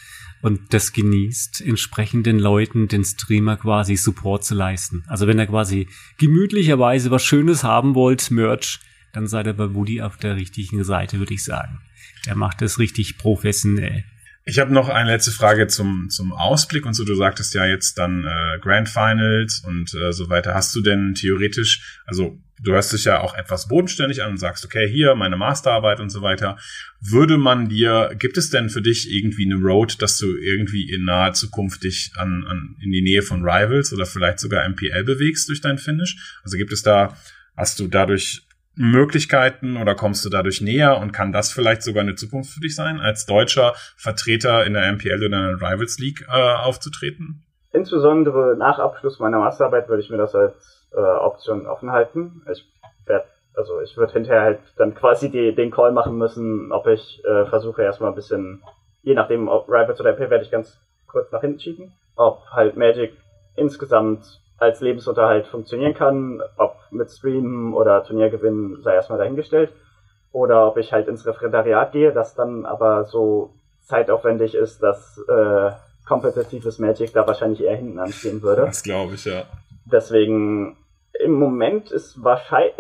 und 0.41 0.73
das 0.73 0.93
genießt, 0.93 1.59
entsprechenden 1.59 2.39
Leuten 2.39 2.87
den 2.87 3.03
Streamer 3.03 3.57
quasi 3.57 3.97
Support 3.97 4.45
zu 4.45 4.55
leisten. 4.55 5.03
Also 5.07 5.27
wenn 5.27 5.39
ihr 5.39 5.47
quasi 5.47 5.89
gemütlicherweise 6.17 7.11
was 7.11 7.25
Schönes 7.25 7.65
haben 7.65 7.95
wollt, 7.95 8.31
Merch, 8.31 8.79
dann 9.11 9.27
seid 9.27 9.45
ihr 9.45 9.53
bei 9.53 9.73
Woody 9.73 10.01
auf 10.01 10.15
der 10.15 10.37
richtigen 10.37 10.85
Seite, 10.85 11.19
würde 11.19 11.33
ich 11.33 11.43
sagen. 11.43 11.81
Er 12.25 12.37
macht 12.37 12.61
das 12.61 12.79
richtig 12.79 13.17
professionell. 13.17 14.05
Ich 14.45 14.59
habe 14.59 14.73
noch 14.73 14.89
eine 14.89 15.09
letzte 15.09 15.31
Frage 15.31 15.67
zum, 15.67 16.09
zum 16.09 16.33
Ausblick 16.33 16.85
und 16.85 16.93
so. 16.93 17.05
Du 17.05 17.15
sagtest 17.15 17.53
ja 17.53 17.65
jetzt 17.65 17.97
dann 17.97 18.25
äh, 18.25 18.59
Grand 18.59 18.89
Finals 18.89 19.63
und 19.65 19.93
äh, 19.93 20.11
so 20.11 20.29
weiter. 20.29 20.53
Hast 20.53 20.75
du 20.75 20.81
denn 20.81 21.13
theoretisch, 21.15 22.01
also 22.05 22.37
du 22.61 22.73
hörst 22.73 22.91
dich 22.91 23.05
ja 23.05 23.21
auch 23.21 23.35
etwas 23.35 23.69
bodenständig 23.69 24.21
an 24.21 24.31
und 24.31 24.37
sagst, 24.37 24.65
okay, 24.65 24.89
hier 24.89 25.15
meine 25.15 25.37
Masterarbeit 25.37 26.01
und 26.01 26.09
so 26.09 26.21
weiter. 26.21 26.57
Würde 26.99 27.37
man 27.37 27.69
dir, 27.69 28.15
gibt 28.19 28.37
es 28.37 28.49
denn 28.49 28.69
für 28.69 28.81
dich 28.81 29.09
irgendwie 29.09 29.45
eine 29.45 29.61
Road, 29.61 30.01
dass 30.01 30.17
du 30.17 30.35
irgendwie 30.35 30.91
in 30.91 31.05
naher 31.05 31.31
Zukunft 31.31 31.85
dich 31.85 32.11
an, 32.17 32.45
an 32.45 32.75
in 32.81 32.91
die 32.91 33.01
Nähe 33.01 33.21
von 33.21 33.43
Rivals 33.43 33.93
oder 33.93 34.05
vielleicht 34.05 34.39
sogar 34.39 34.67
MPL 34.67 35.05
bewegst 35.05 35.47
durch 35.47 35.61
dein 35.61 35.77
Finish? 35.77 36.17
Also 36.43 36.57
gibt 36.57 36.73
es 36.73 36.81
da, 36.81 37.17
hast 37.55 37.79
du 37.79 37.87
dadurch 37.87 38.41
Möglichkeiten 38.75 39.77
oder 39.77 39.95
kommst 39.95 40.25
du 40.25 40.29
dadurch 40.29 40.61
näher 40.61 40.99
und 40.99 41.11
kann 41.11 41.31
das 41.31 41.51
vielleicht 41.51 41.83
sogar 41.83 42.01
eine 42.01 42.15
Zukunft 42.15 42.51
für 42.51 42.59
dich 42.59 42.75
sein, 42.75 42.99
als 42.99 43.25
deutscher 43.25 43.73
Vertreter 43.97 44.65
in 44.65 44.73
der 44.73 44.91
MPL 44.91 45.17
oder 45.17 45.25
in 45.25 45.59
der 45.59 45.61
Rivals 45.61 45.99
League 45.99 46.25
äh, 46.27 46.53
aufzutreten? 46.55 47.43
Insbesondere 47.71 48.55
nach 48.57 48.79
Abschluss 48.79 49.19
meiner 49.19 49.39
Masterarbeit 49.39 49.89
würde 49.89 50.01
ich 50.01 50.09
mir 50.09 50.17
das 50.17 50.35
als 50.35 50.87
äh, 50.91 50.99
Option 50.99 51.65
offen 51.65 51.91
halten. 51.91 52.43
Ich 52.51 52.65
werde, 53.05 53.25
also 53.55 53.81
ich 53.81 53.95
würde 53.97 54.13
hinterher 54.13 54.41
halt 54.41 54.59
dann 54.77 54.95
quasi 54.95 55.29
die, 55.29 55.53
den 55.55 55.71
Call 55.71 55.91
machen 55.91 56.17
müssen, 56.17 56.71
ob 56.71 56.87
ich 56.87 57.23
äh, 57.25 57.45
versuche 57.45 57.81
erstmal 57.81 58.09
ein 58.11 58.15
bisschen, 58.15 58.61
je 59.01 59.15
nachdem 59.15 59.47
ob 59.47 59.67
Rivals 59.67 59.99
oder 59.99 60.11
MP, 60.11 60.29
werde 60.29 60.45
ich 60.45 60.51
ganz 60.51 60.79
kurz 61.07 61.31
nach 61.31 61.41
hinten 61.41 61.59
schieben, 61.59 61.93
ob 62.15 62.45
halt 62.51 62.77
Magic 62.77 63.13
insgesamt 63.55 64.41
als 64.57 64.81
Lebensunterhalt 64.81 65.47
funktionieren 65.47 65.93
kann, 65.93 66.41
ob 66.57 66.75
mit 66.93 67.11
Streamen 67.11 67.73
oder 67.73 68.03
Turniergewinnen 68.03 68.81
sei 68.81 68.93
erstmal 68.95 69.19
dahingestellt. 69.19 69.71
Oder 70.31 70.67
ob 70.67 70.77
ich 70.77 70.91
halt 70.91 71.07
ins 71.07 71.25
Referendariat 71.25 71.91
gehe, 71.91 72.11
das 72.11 72.33
dann 72.35 72.65
aber 72.65 73.05
so 73.05 73.53
zeitaufwendig 73.81 74.55
ist, 74.55 74.81
dass 74.81 75.23
äh, 75.27 75.71
kompetitives 76.07 76.79
Magic 76.79 77.13
da 77.13 77.27
wahrscheinlich 77.27 77.61
eher 77.61 77.75
hinten 77.75 77.99
anstehen 77.99 78.41
würde. 78.41 78.63
Das 78.65 78.83
glaube 78.83 79.13
ich, 79.13 79.25
ja. 79.25 79.43
Deswegen 79.85 80.77
im 81.19 81.33
Moment 81.33 81.91
ist 81.91 82.23
wahrscheinlich, 82.23 82.75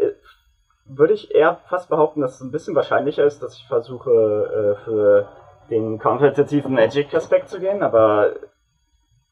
würde 0.85 1.13
ich 1.13 1.33
eher 1.33 1.59
fast 1.69 1.89
behaupten, 1.89 2.21
dass 2.21 2.35
es 2.35 2.41
ein 2.41 2.51
bisschen 2.51 2.75
wahrscheinlicher 2.75 3.23
ist, 3.23 3.41
dass 3.43 3.55
ich 3.55 3.65
versuche, 3.67 4.11
äh, 4.11 4.83
für 4.83 5.27
den 5.69 5.99
kompetitiven 5.99 6.73
Magic-Aspekt 6.73 7.49
zu 7.49 7.59
gehen, 7.59 7.83
aber 7.83 8.33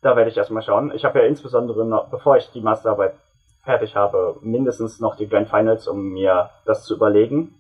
da 0.02 0.16
werde 0.16 0.30
ich 0.30 0.38
erstmal 0.38 0.64
schauen. 0.64 0.92
Ich 0.96 1.06
habe 1.06 1.20
ja 1.20 1.26
insbesondere 1.26 1.86
noch, 1.86 2.10
bevor 2.10 2.38
ich 2.38 2.50
die 2.52 2.62
Masterarbeit 2.62 3.16
fertig 3.64 3.96
habe, 3.96 4.38
mindestens 4.42 5.00
noch 5.00 5.16
die 5.16 5.28
Grand 5.28 5.50
Finals, 5.50 5.88
um 5.88 6.12
mir 6.14 6.50
das 6.66 6.86
zu 6.86 6.96
überlegen. 6.96 7.56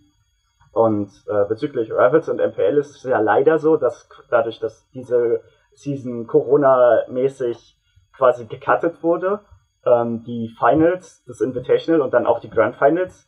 Und 0.72 1.10
äh, 1.28 1.46
bezüglich 1.48 1.92
Ravels 1.92 2.30
und 2.30 2.38
MPL 2.38 2.78
ist 2.78 2.96
es 2.96 3.04
ja 3.04 3.20
leider 3.20 3.60
so, 3.60 3.78
dass 3.78 4.08
dadurch, 4.30 4.60
dass 4.60 4.90
diese 4.92 5.42
Season 5.74 6.28
Corona-mäßig 6.28 7.78
quasi 8.16 8.46
gecuttet 8.46 9.04
wurde, 9.04 9.42
ähm, 9.86 10.24
die 10.24 10.54
Finals, 10.58 11.24
das 11.26 11.42
Invitational 11.42 12.02
und 12.02 12.14
dann 12.14 12.26
auch 12.26 12.40
die 12.40 12.50
Grand 12.50 12.76
Finals, 12.78 13.28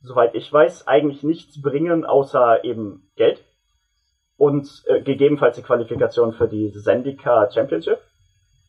soweit 0.00 0.34
ich 0.34 0.52
weiß, 0.52 0.86
eigentlich 0.86 1.22
nichts 1.22 1.60
bringen, 1.60 2.04
außer 2.04 2.64
eben 2.64 3.10
Geld 3.16 3.44
und 4.36 4.84
äh, 4.86 5.00
gegebenenfalls 5.02 5.56
die 5.56 5.62
Qualifikation 5.62 6.32
für 6.32 6.48
die 6.48 6.72
Zendika 6.72 7.50
Championship. 7.50 7.98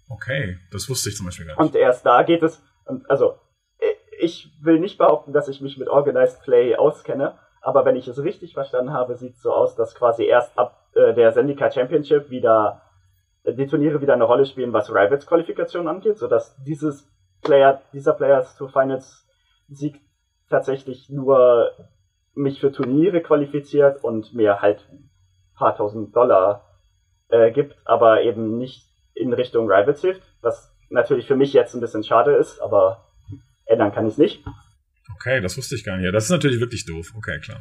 Okay, 0.10 0.58
das 0.72 0.90
wusste 0.90 1.10
ich 1.10 1.16
zum 1.16 1.26
Beispiel 1.26 1.46
gar 1.46 1.54
nicht. 1.54 1.62
Und 1.62 1.76
erst 1.76 2.06
da 2.06 2.24
geht 2.24 2.44
es, 2.44 2.62
also 3.08 3.36
ich 4.20 4.52
will 4.62 4.80
nicht 4.80 4.98
behaupten, 4.98 5.34
dass 5.34 5.48
ich 5.48 5.62
mich 5.62 5.78
mit 5.78 5.90
Organized 5.90 6.42
Play 6.44 6.76
auskenne, 6.76 7.38
aber 7.62 7.86
wenn 7.86 7.96
ich 7.96 8.08
es 8.08 8.22
richtig 8.24 8.54
verstanden 8.54 8.94
habe, 8.94 9.16
sieht 9.16 9.36
es 9.36 9.42
so 9.42 9.54
aus, 9.54 9.76
dass 9.76 9.96
quasi 9.96 10.26
erst 10.26 10.58
ab 10.58 10.88
äh, 10.96 11.14
der 11.14 11.34
Zendika 11.34 11.72
Championship 11.72 12.30
wieder 12.30 12.82
äh, 13.44 13.54
die 13.54 13.68
Turniere 13.68 14.02
wieder 14.02 14.14
eine 14.14 14.26
Rolle 14.26 14.46
spielen, 14.46 14.74
was 14.74 14.90
Rivals 14.90 15.26
Qualifikation 15.26 15.88
angeht, 15.88 16.18
sodass 16.18 16.56
dieses 16.64 17.10
Player, 17.42 17.82
dieser 17.94 18.14
Players 18.14 18.56
to 18.58 18.68
Finals 18.68 19.28
Sieg 19.70 20.00
tatsächlich 20.50 21.10
nur 21.10 21.72
mich 22.34 22.60
für 22.60 22.72
Turniere 22.72 23.22
qualifiziert 23.22 24.04
und 24.04 24.34
mir 24.34 24.62
halt 24.62 24.86
ein 24.92 25.10
paar 25.56 25.76
tausend 25.76 26.16
Dollar 26.16 26.66
äh, 27.30 27.52
gibt, 27.52 27.76
aber 27.86 28.22
eben 28.24 28.58
nicht 28.58 28.88
in 29.14 29.34
Richtung 29.34 29.72
Rivals 29.72 30.02
hilft, 30.02 30.24
was 30.42 30.73
natürlich 30.94 31.28
für 31.28 31.36
mich 31.36 31.54
jetzt 31.54 31.74
ein 31.74 31.82
bisschen 31.82 32.04
schade 32.04 32.34
ist, 32.34 32.62
aber 32.62 33.04
ändern 33.66 33.92
kann 33.92 34.06
ich 34.06 34.14
es 34.14 34.18
nicht. 34.18 34.44
Okay, 35.16 35.42
das 35.42 35.58
wusste 35.58 35.76
ich 35.76 35.84
gar 35.84 35.98
nicht. 35.98 36.14
Das 36.14 36.26
ist 36.26 36.30
natürlich 36.30 36.60
wirklich 36.60 36.86
doof. 36.86 37.14
Okay, 37.18 37.40
klar. 37.40 37.60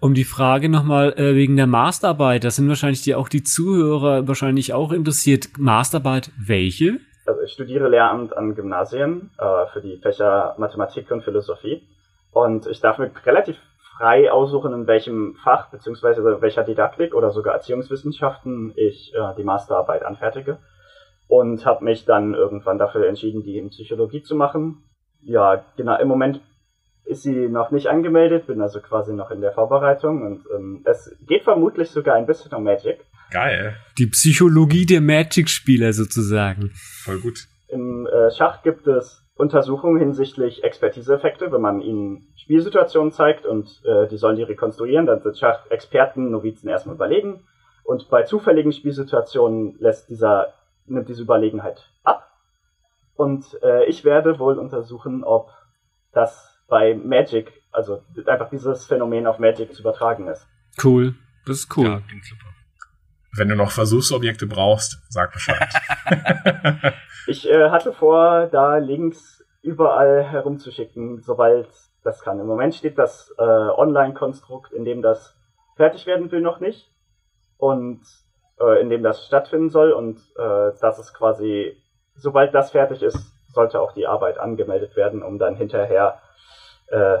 Um 0.00 0.14
die 0.14 0.24
Frage 0.24 0.68
nochmal 0.68 1.12
äh, 1.18 1.34
wegen 1.34 1.56
der 1.56 1.66
Masterarbeit, 1.66 2.44
da 2.44 2.50
sind 2.50 2.68
wahrscheinlich 2.68 3.02
die 3.02 3.14
auch 3.14 3.28
die 3.28 3.42
Zuhörer 3.42 4.28
wahrscheinlich 4.28 4.72
auch 4.72 4.92
interessiert. 4.92 5.48
Masterarbeit 5.58 6.30
welche? 6.38 6.98
Also 7.26 7.42
ich 7.42 7.52
studiere 7.52 7.88
Lehramt 7.88 8.36
an 8.36 8.54
Gymnasien 8.54 9.30
äh, 9.38 9.66
für 9.72 9.80
die 9.80 9.98
Fächer 9.98 10.54
Mathematik 10.58 11.10
und 11.10 11.24
Philosophie. 11.24 11.82
Und 12.32 12.66
ich 12.66 12.80
darf 12.80 12.98
mir 12.98 13.10
relativ 13.26 13.56
frei 13.96 14.30
aussuchen, 14.30 14.72
in 14.72 14.86
welchem 14.86 15.34
Fach 15.42 15.70
beziehungsweise 15.70 16.22
welcher 16.40 16.62
Didaktik 16.62 17.12
oder 17.14 17.32
sogar 17.32 17.54
Erziehungswissenschaften 17.54 18.72
ich 18.76 19.12
äh, 19.14 19.34
die 19.36 19.42
Masterarbeit 19.44 20.04
anfertige 20.04 20.58
und 21.28 21.64
habe 21.64 21.84
mich 21.84 22.04
dann 22.04 22.34
irgendwann 22.34 22.78
dafür 22.78 23.06
entschieden, 23.06 23.42
die 23.42 23.58
in 23.58 23.70
Psychologie 23.70 24.22
zu 24.22 24.34
machen. 24.34 24.82
Ja, 25.20 25.64
genau, 25.76 25.98
im 25.98 26.08
Moment 26.08 26.40
ist 27.04 27.22
sie 27.22 27.48
noch 27.48 27.70
nicht 27.70 27.88
angemeldet, 27.88 28.46
bin 28.46 28.60
also 28.60 28.80
quasi 28.80 29.14
noch 29.14 29.30
in 29.30 29.40
der 29.40 29.52
Vorbereitung 29.52 30.22
und 30.22 30.44
ähm, 30.54 30.82
es 30.84 31.16
geht 31.26 31.44
vermutlich 31.44 31.90
sogar 31.90 32.16
ein 32.16 32.26
bisschen 32.26 32.52
um 32.54 32.64
Magic. 32.64 32.98
Geil. 33.30 33.76
Die 33.98 34.06
Psychologie 34.06 34.86
der 34.86 35.00
Magic-Spieler 35.00 35.92
sozusagen. 35.92 36.70
Voll 37.02 37.20
gut. 37.20 37.46
Im 37.68 38.06
äh, 38.06 38.30
Schach 38.30 38.62
gibt 38.62 38.86
es 38.86 39.22
Untersuchungen 39.34 39.98
hinsichtlich 39.98 40.64
Expertiseeffekte, 40.64 41.52
wenn 41.52 41.60
man 41.60 41.80
ihnen 41.80 42.28
Spielsituationen 42.36 43.12
zeigt 43.12 43.46
und 43.46 43.68
äh, 43.84 44.08
die 44.08 44.16
sollen 44.16 44.36
die 44.36 44.42
rekonstruieren, 44.42 45.06
dann 45.06 45.20
sind 45.20 45.38
Schachexperten, 45.38 46.30
Novizen 46.30 46.68
erstmal 46.68 46.96
überlegen 46.96 47.40
und 47.84 48.10
bei 48.10 48.24
zufälligen 48.24 48.72
Spielsituationen 48.72 49.76
lässt 49.78 50.10
dieser, 50.10 50.52
nimmt 50.90 51.08
diese 51.08 51.22
Überlegenheit 51.22 51.90
ab. 52.04 52.30
Und 53.14 53.44
äh, 53.62 53.84
ich 53.86 54.04
werde 54.04 54.38
wohl 54.38 54.58
untersuchen, 54.58 55.24
ob 55.24 55.50
das 56.12 56.58
bei 56.68 56.94
Magic, 56.94 57.52
also 57.72 58.02
einfach 58.26 58.50
dieses 58.50 58.86
Phänomen 58.86 59.26
auf 59.26 59.38
Magic 59.38 59.74
zu 59.74 59.80
übertragen 59.80 60.28
ist. 60.28 60.46
Cool, 60.82 61.14
das 61.46 61.58
ist 61.60 61.76
cool. 61.76 61.86
Ja, 61.86 62.02
Wenn 63.36 63.48
du 63.48 63.56
noch 63.56 63.70
Versuchsobjekte 63.70 64.46
brauchst, 64.46 65.02
sag 65.08 65.32
Bescheid. 65.32 65.68
ich 67.26 67.48
äh, 67.48 67.70
hatte 67.70 67.92
vor, 67.92 68.46
da 68.46 68.76
Links 68.78 69.44
überall 69.62 70.22
herumzuschicken, 70.22 71.20
sobald 71.20 71.68
das 72.04 72.20
kann. 72.20 72.38
Im 72.40 72.46
Moment 72.46 72.74
steht 72.74 72.98
das 72.98 73.34
äh, 73.38 73.42
Online-Konstrukt, 73.42 74.72
in 74.72 74.84
dem 74.84 75.02
das 75.02 75.36
fertig 75.76 76.06
werden 76.06 76.30
will, 76.30 76.40
noch 76.40 76.60
nicht. 76.60 76.90
Und 77.56 78.00
äh, 78.60 78.80
in 78.80 78.90
dem 78.90 79.02
das 79.02 79.26
stattfinden 79.26 79.70
soll. 79.70 79.92
Und 79.92 80.18
äh, 80.36 80.72
das 80.80 80.98
ist 80.98 81.14
quasi, 81.14 81.76
sobald 82.16 82.54
das 82.54 82.70
fertig 82.70 83.02
ist, 83.02 83.32
sollte 83.52 83.80
auch 83.80 83.92
die 83.92 84.06
Arbeit 84.06 84.38
angemeldet 84.38 84.96
werden, 84.96 85.22
um 85.22 85.38
dann 85.38 85.56
hinterher 85.56 86.20
äh, 86.88 87.18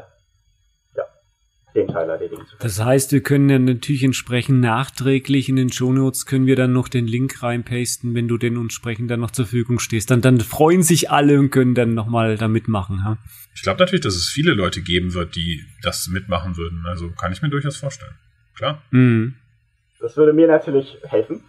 den 1.78 1.88
Teil 1.88 2.08
erledigen 2.08 2.42
zu 2.42 2.56
können. 2.56 2.60
Das 2.60 2.84
heißt, 2.84 3.12
wir 3.12 3.22
können 3.22 3.48
dann 3.48 3.64
natürlich 3.64 4.04
entsprechend 4.04 4.60
nachträglich 4.60 5.48
in 5.48 5.56
den 5.56 5.72
Shownotes 5.72 6.26
können 6.26 6.46
wir 6.46 6.56
dann 6.56 6.72
noch 6.72 6.88
den 6.88 7.06
Link 7.06 7.42
reinpasten, 7.42 8.14
wenn 8.14 8.28
du 8.28 8.38
den 8.38 8.56
entsprechend 8.56 9.10
dann 9.10 9.20
noch 9.20 9.30
zur 9.30 9.46
Verfügung 9.46 9.78
stehst. 9.78 10.10
Dann, 10.10 10.20
dann 10.20 10.40
freuen 10.40 10.82
sich 10.82 11.10
alle 11.10 11.38
und 11.38 11.50
können 11.50 11.74
dann 11.74 11.94
nochmal 11.94 12.36
da 12.36 12.48
mitmachen. 12.48 13.00
Ja? 13.04 13.18
Ich 13.54 13.62
glaube 13.62 13.80
natürlich, 13.80 14.02
dass 14.02 14.14
es 14.14 14.28
viele 14.28 14.52
Leute 14.52 14.82
geben 14.82 15.14
wird, 15.14 15.36
die 15.36 15.64
das 15.82 16.08
mitmachen 16.08 16.56
würden. 16.56 16.84
Also 16.86 17.10
kann 17.10 17.32
ich 17.32 17.42
mir 17.42 17.50
durchaus 17.50 17.76
vorstellen. 17.76 18.14
Klar. 18.54 18.82
Mhm. 18.90 19.34
Das 20.00 20.16
würde 20.16 20.32
mir 20.32 20.46
natürlich 20.46 20.98
helfen. 21.04 21.42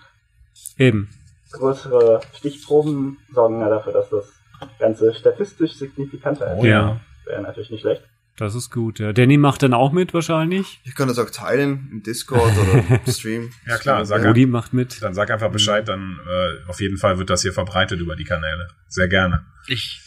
Eben. 0.77 1.09
Größere 1.51 2.21
Stichproben 2.37 3.17
sorgen 3.33 3.59
ja 3.59 3.69
dafür, 3.69 3.93
dass 3.93 4.09
das 4.09 4.31
Ganze 4.79 5.13
statistisch 5.13 5.73
signifikanter 5.73 6.53
ist. 6.53 6.59
Oh, 6.59 6.65
ja. 6.65 6.99
Wäre 7.25 7.41
natürlich 7.41 7.69
nicht 7.71 7.81
schlecht. 7.81 8.03
Das 8.37 8.55
ist 8.55 8.71
gut, 8.71 8.99
ja. 8.99 9.11
Danny 9.11 9.37
macht 9.37 9.63
dann 9.63 9.73
auch 9.73 9.91
mit 9.91 10.13
wahrscheinlich. 10.13 10.79
Ich 10.85 10.95
kann 10.95 11.09
das 11.09 11.19
auch 11.19 11.29
teilen 11.29 11.89
im 11.91 12.03
Discord 12.03 12.53
oder 12.57 12.83
im 12.87 12.99
Stream. 13.11 13.51
ja 13.67 13.77
klar, 13.77 14.05
sag 14.05 14.23
Rudi 14.23 14.45
macht 14.45 14.73
mit. 14.73 15.01
Dann 15.01 15.13
sag 15.13 15.29
einfach 15.29 15.51
Bescheid, 15.51 15.87
dann 15.89 16.19
äh, 16.25 16.69
auf 16.69 16.79
jeden 16.79 16.97
Fall 16.97 17.17
wird 17.17 17.29
das 17.29 17.41
hier 17.41 17.51
verbreitet 17.51 17.99
über 17.99 18.15
die 18.15 18.23
Kanäle. 18.23 18.69
Sehr 18.87 19.09
gerne. 19.09 19.45
Ich 19.67 20.01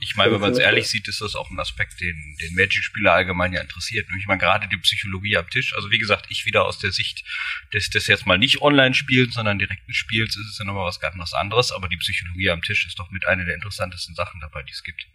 ich 0.00 0.16
meine, 0.16 0.32
wenn 0.32 0.40
man 0.40 0.52
es 0.52 0.58
ehrlich 0.58 0.88
sieht, 0.88 1.08
ist 1.08 1.22
das 1.22 1.34
auch 1.34 1.50
ein 1.50 1.58
Aspekt, 1.58 2.00
den, 2.00 2.36
den 2.42 2.54
Magic-Spieler 2.54 3.12
allgemein 3.12 3.54
ja 3.54 3.60
interessiert. 3.62 4.06
Ich 4.18 4.26
meine, 4.26 4.38
gerade 4.38 4.68
die 4.68 4.76
Psychologie 4.76 5.38
am 5.38 5.48
Tisch. 5.48 5.74
Also 5.74 5.90
wie 5.90 5.98
gesagt, 5.98 6.26
ich 6.28 6.44
wieder 6.44 6.66
aus 6.66 6.78
der 6.78 6.92
Sicht 6.92 7.24
des, 7.72 7.88
des 7.88 8.06
jetzt 8.06 8.26
mal 8.26 8.38
nicht 8.38 8.60
Online-Spiels, 8.60 9.32
sondern 9.32 9.58
direkten 9.58 9.94
Spiels, 9.94 10.36
ist 10.36 10.50
es 10.50 10.58
ja 10.58 10.66
nochmal 10.66 10.86
was 10.86 11.00
ganz 11.00 11.32
anderes. 11.32 11.72
Aber 11.72 11.88
die 11.88 11.96
Psychologie 11.96 12.50
am 12.50 12.60
Tisch 12.60 12.86
ist 12.86 12.98
doch 12.98 13.10
mit 13.10 13.26
einer 13.26 13.46
der 13.46 13.54
interessantesten 13.54 14.14
Sachen 14.14 14.40
dabei, 14.40 14.62
die 14.62 14.72
es 14.72 14.82
gibt. 14.82 15.06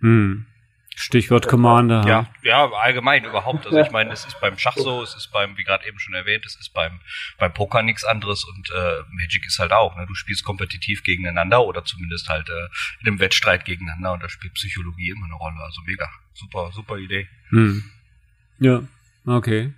Hm. 0.00 0.44
Stichwort 1.00 1.48
Commander. 1.48 2.04
Ja, 2.06 2.26
ja, 2.42 2.70
allgemein 2.70 3.24
überhaupt. 3.24 3.66
Also 3.66 3.78
ich 3.80 3.90
meine, 3.90 4.12
es 4.12 4.26
ist 4.26 4.38
beim 4.40 4.58
Schach 4.58 4.76
so, 4.76 5.02
es 5.02 5.14
ist 5.14 5.32
beim, 5.32 5.56
wie 5.56 5.64
gerade 5.64 5.86
eben 5.88 5.98
schon 5.98 6.12
erwähnt, 6.14 6.44
es 6.44 6.56
ist 6.56 6.74
beim, 6.74 7.00
beim 7.38 7.52
Poker 7.52 7.82
nichts 7.82 8.04
anderes 8.04 8.44
und 8.44 8.70
äh, 8.70 9.02
Magic 9.10 9.46
ist 9.46 9.58
halt 9.58 9.72
auch. 9.72 9.96
Ne? 9.96 10.06
Du 10.06 10.14
spielst 10.14 10.44
kompetitiv 10.44 11.02
gegeneinander 11.02 11.64
oder 11.64 11.84
zumindest 11.84 12.28
halt 12.28 12.48
äh, 12.50 12.68
in 13.00 13.08
einem 13.08 13.18
Wettstreit 13.18 13.64
gegeneinander 13.64 14.12
und 14.12 14.22
da 14.22 14.28
spielt 14.28 14.54
Psychologie 14.54 15.10
immer 15.10 15.24
eine 15.24 15.34
Rolle. 15.34 15.56
Also 15.64 15.80
mega, 15.86 16.06
super, 16.34 16.70
super 16.72 16.98
Idee. 16.98 17.28
Hm. 17.48 17.82
Ja, 18.58 18.82
okay. 19.24 19.72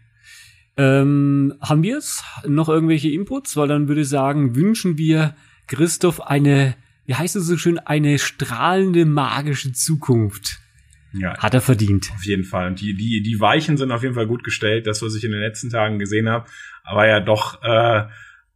Ähm, 0.76 1.54
haben 1.60 1.82
wir 1.84 1.98
es? 1.98 2.24
Noch 2.46 2.68
irgendwelche 2.68 3.10
Inputs? 3.10 3.56
Weil 3.56 3.68
dann 3.68 3.86
würde 3.86 4.00
ich 4.00 4.08
sagen, 4.08 4.56
wünschen 4.56 4.98
wir 4.98 5.36
Christoph 5.68 6.20
eine, 6.20 6.74
wie 7.06 7.14
heißt 7.14 7.36
es 7.36 7.46
so 7.46 7.56
schön, 7.56 7.78
eine 7.78 8.18
strahlende 8.18 9.06
magische 9.06 9.72
Zukunft. 9.72 10.61
Ja. 11.12 11.38
Hat 11.38 11.54
er 11.54 11.60
verdient. 11.60 12.10
Auf 12.14 12.24
jeden 12.24 12.44
Fall. 12.44 12.68
Und 12.68 12.80
die, 12.80 12.94
die, 12.94 13.22
die 13.22 13.40
Weichen 13.40 13.76
sind 13.76 13.90
auf 13.90 14.02
jeden 14.02 14.14
Fall 14.14 14.26
gut 14.26 14.44
gestellt. 14.44 14.86
Das, 14.86 15.02
was 15.02 15.14
ich 15.14 15.24
in 15.24 15.32
den 15.32 15.40
letzten 15.40 15.70
Tagen 15.70 15.98
gesehen 15.98 16.28
habe, 16.28 16.46
war 16.84 17.06
ja 17.06 17.20
doch, 17.20 17.62
äh, 17.62 18.04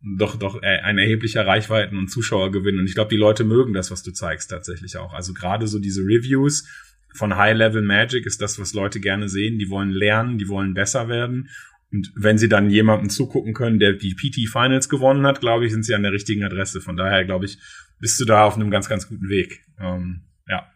doch, 0.02 0.36
doch 0.36 0.62
ein 0.62 0.98
erheblicher 0.98 1.46
Reichweiten- 1.46 1.98
und 1.98 2.08
Zuschauergewinn. 2.08 2.78
Und 2.78 2.86
ich 2.86 2.94
glaube, 2.94 3.10
die 3.10 3.16
Leute 3.16 3.44
mögen 3.44 3.72
das, 3.72 3.90
was 3.90 4.02
du 4.02 4.12
zeigst, 4.12 4.50
tatsächlich 4.50 4.96
auch. 4.96 5.12
Also 5.12 5.34
gerade 5.34 5.66
so 5.66 5.78
diese 5.78 6.02
Reviews 6.02 6.66
von 7.14 7.36
High-Level 7.36 7.82
Magic 7.82 8.26
ist 8.26 8.40
das, 8.40 8.58
was 8.58 8.74
Leute 8.74 9.00
gerne 9.00 9.28
sehen. 9.28 9.58
Die 9.58 9.70
wollen 9.70 9.90
lernen, 9.90 10.38
die 10.38 10.48
wollen 10.48 10.74
besser 10.74 11.08
werden. 11.08 11.48
Und 11.92 12.12
wenn 12.14 12.36
sie 12.38 12.48
dann 12.48 12.68
jemandem 12.70 13.10
zugucken 13.10 13.54
können, 13.54 13.78
der 13.78 13.92
die 13.92 14.14
PT 14.14 14.50
Finals 14.50 14.88
gewonnen 14.88 15.26
hat, 15.26 15.40
glaube 15.40 15.66
ich, 15.66 15.72
sind 15.72 15.84
sie 15.84 15.94
an 15.94 16.02
der 16.02 16.12
richtigen 16.12 16.44
Adresse. 16.44 16.80
Von 16.80 16.96
daher, 16.96 17.24
glaube 17.24 17.44
ich, 17.44 17.58
bist 18.00 18.20
du 18.20 18.24
da 18.24 18.44
auf 18.44 18.56
einem 18.56 18.70
ganz, 18.70 18.88
ganz 18.88 19.08
guten 19.08 19.28
Weg. 19.28 19.64
Ähm, 19.80 20.22
ja. 20.48 20.66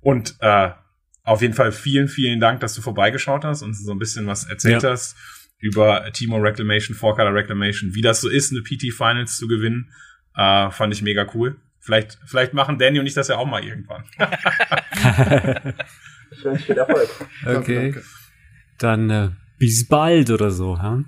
Und 0.00 0.36
äh, 0.40 0.70
auf 1.30 1.42
jeden 1.42 1.54
Fall 1.54 1.70
vielen, 1.70 2.08
vielen 2.08 2.40
Dank, 2.40 2.60
dass 2.60 2.74
du 2.74 2.82
vorbeigeschaut 2.82 3.44
hast 3.44 3.62
und 3.62 3.74
so 3.74 3.92
ein 3.92 4.00
bisschen 4.00 4.26
was 4.26 4.48
erzählt 4.48 4.82
ja. 4.82 4.90
hast 4.90 5.16
über 5.58 6.10
Timo 6.12 6.38
Reclamation, 6.38 6.96
Four 6.96 7.14
Color 7.14 7.34
Reclamation, 7.34 7.94
wie 7.94 8.02
das 8.02 8.20
so 8.20 8.28
ist, 8.28 8.50
eine 8.50 8.62
PT 8.62 8.92
Finals 8.92 9.36
zu 9.36 9.46
gewinnen. 9.46 9.92
Äh, 10.34 10.70
fand 10.70 10.92
ich 10.92 11.02
mega 11.02 11.26
cool. 11.34 11.56
Vielleicht, 11.78 12.18
vielleicht 12.26 12.52
machen 12.52 12.78
Danny 12.78 12.98
und 12.98 13.06
ich 13.06 13.14
das 13.14 13.28
ja 13.28 13.36
auch 13.36 13.46
mal 13.46 13.62
irgendwann. 13.62 14.04
ich 16.32 16.44
wünsche 16.44 16.64
viel 16.64 16.78
Erfolg. 16.78 17.08
Okay. 17.46 17.94
Dann 18.78 19.10
äh, 19.10 19.30
bis 19.58 19.86
bald 19.86 20.30
oder 20.30 20.50
so. 20.50 20.74
Ja? 20.74 21.04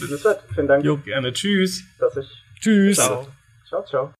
Bis 0.00 0.22
bald. 0.22 0.38
Vielen 0.54 0.68
Dank. 0.68 0.84
Jo, 0.84 0.96
gerne. 0.96 1.32
Tschüss. 1.32 1.84
Dass 1.98 2.16
ich 2.16 2.26
Tschüss. 2.60 2.96
Ciao, 2.96 3.28
ciao. 3.68 3.84
ciao. 3.84 4.14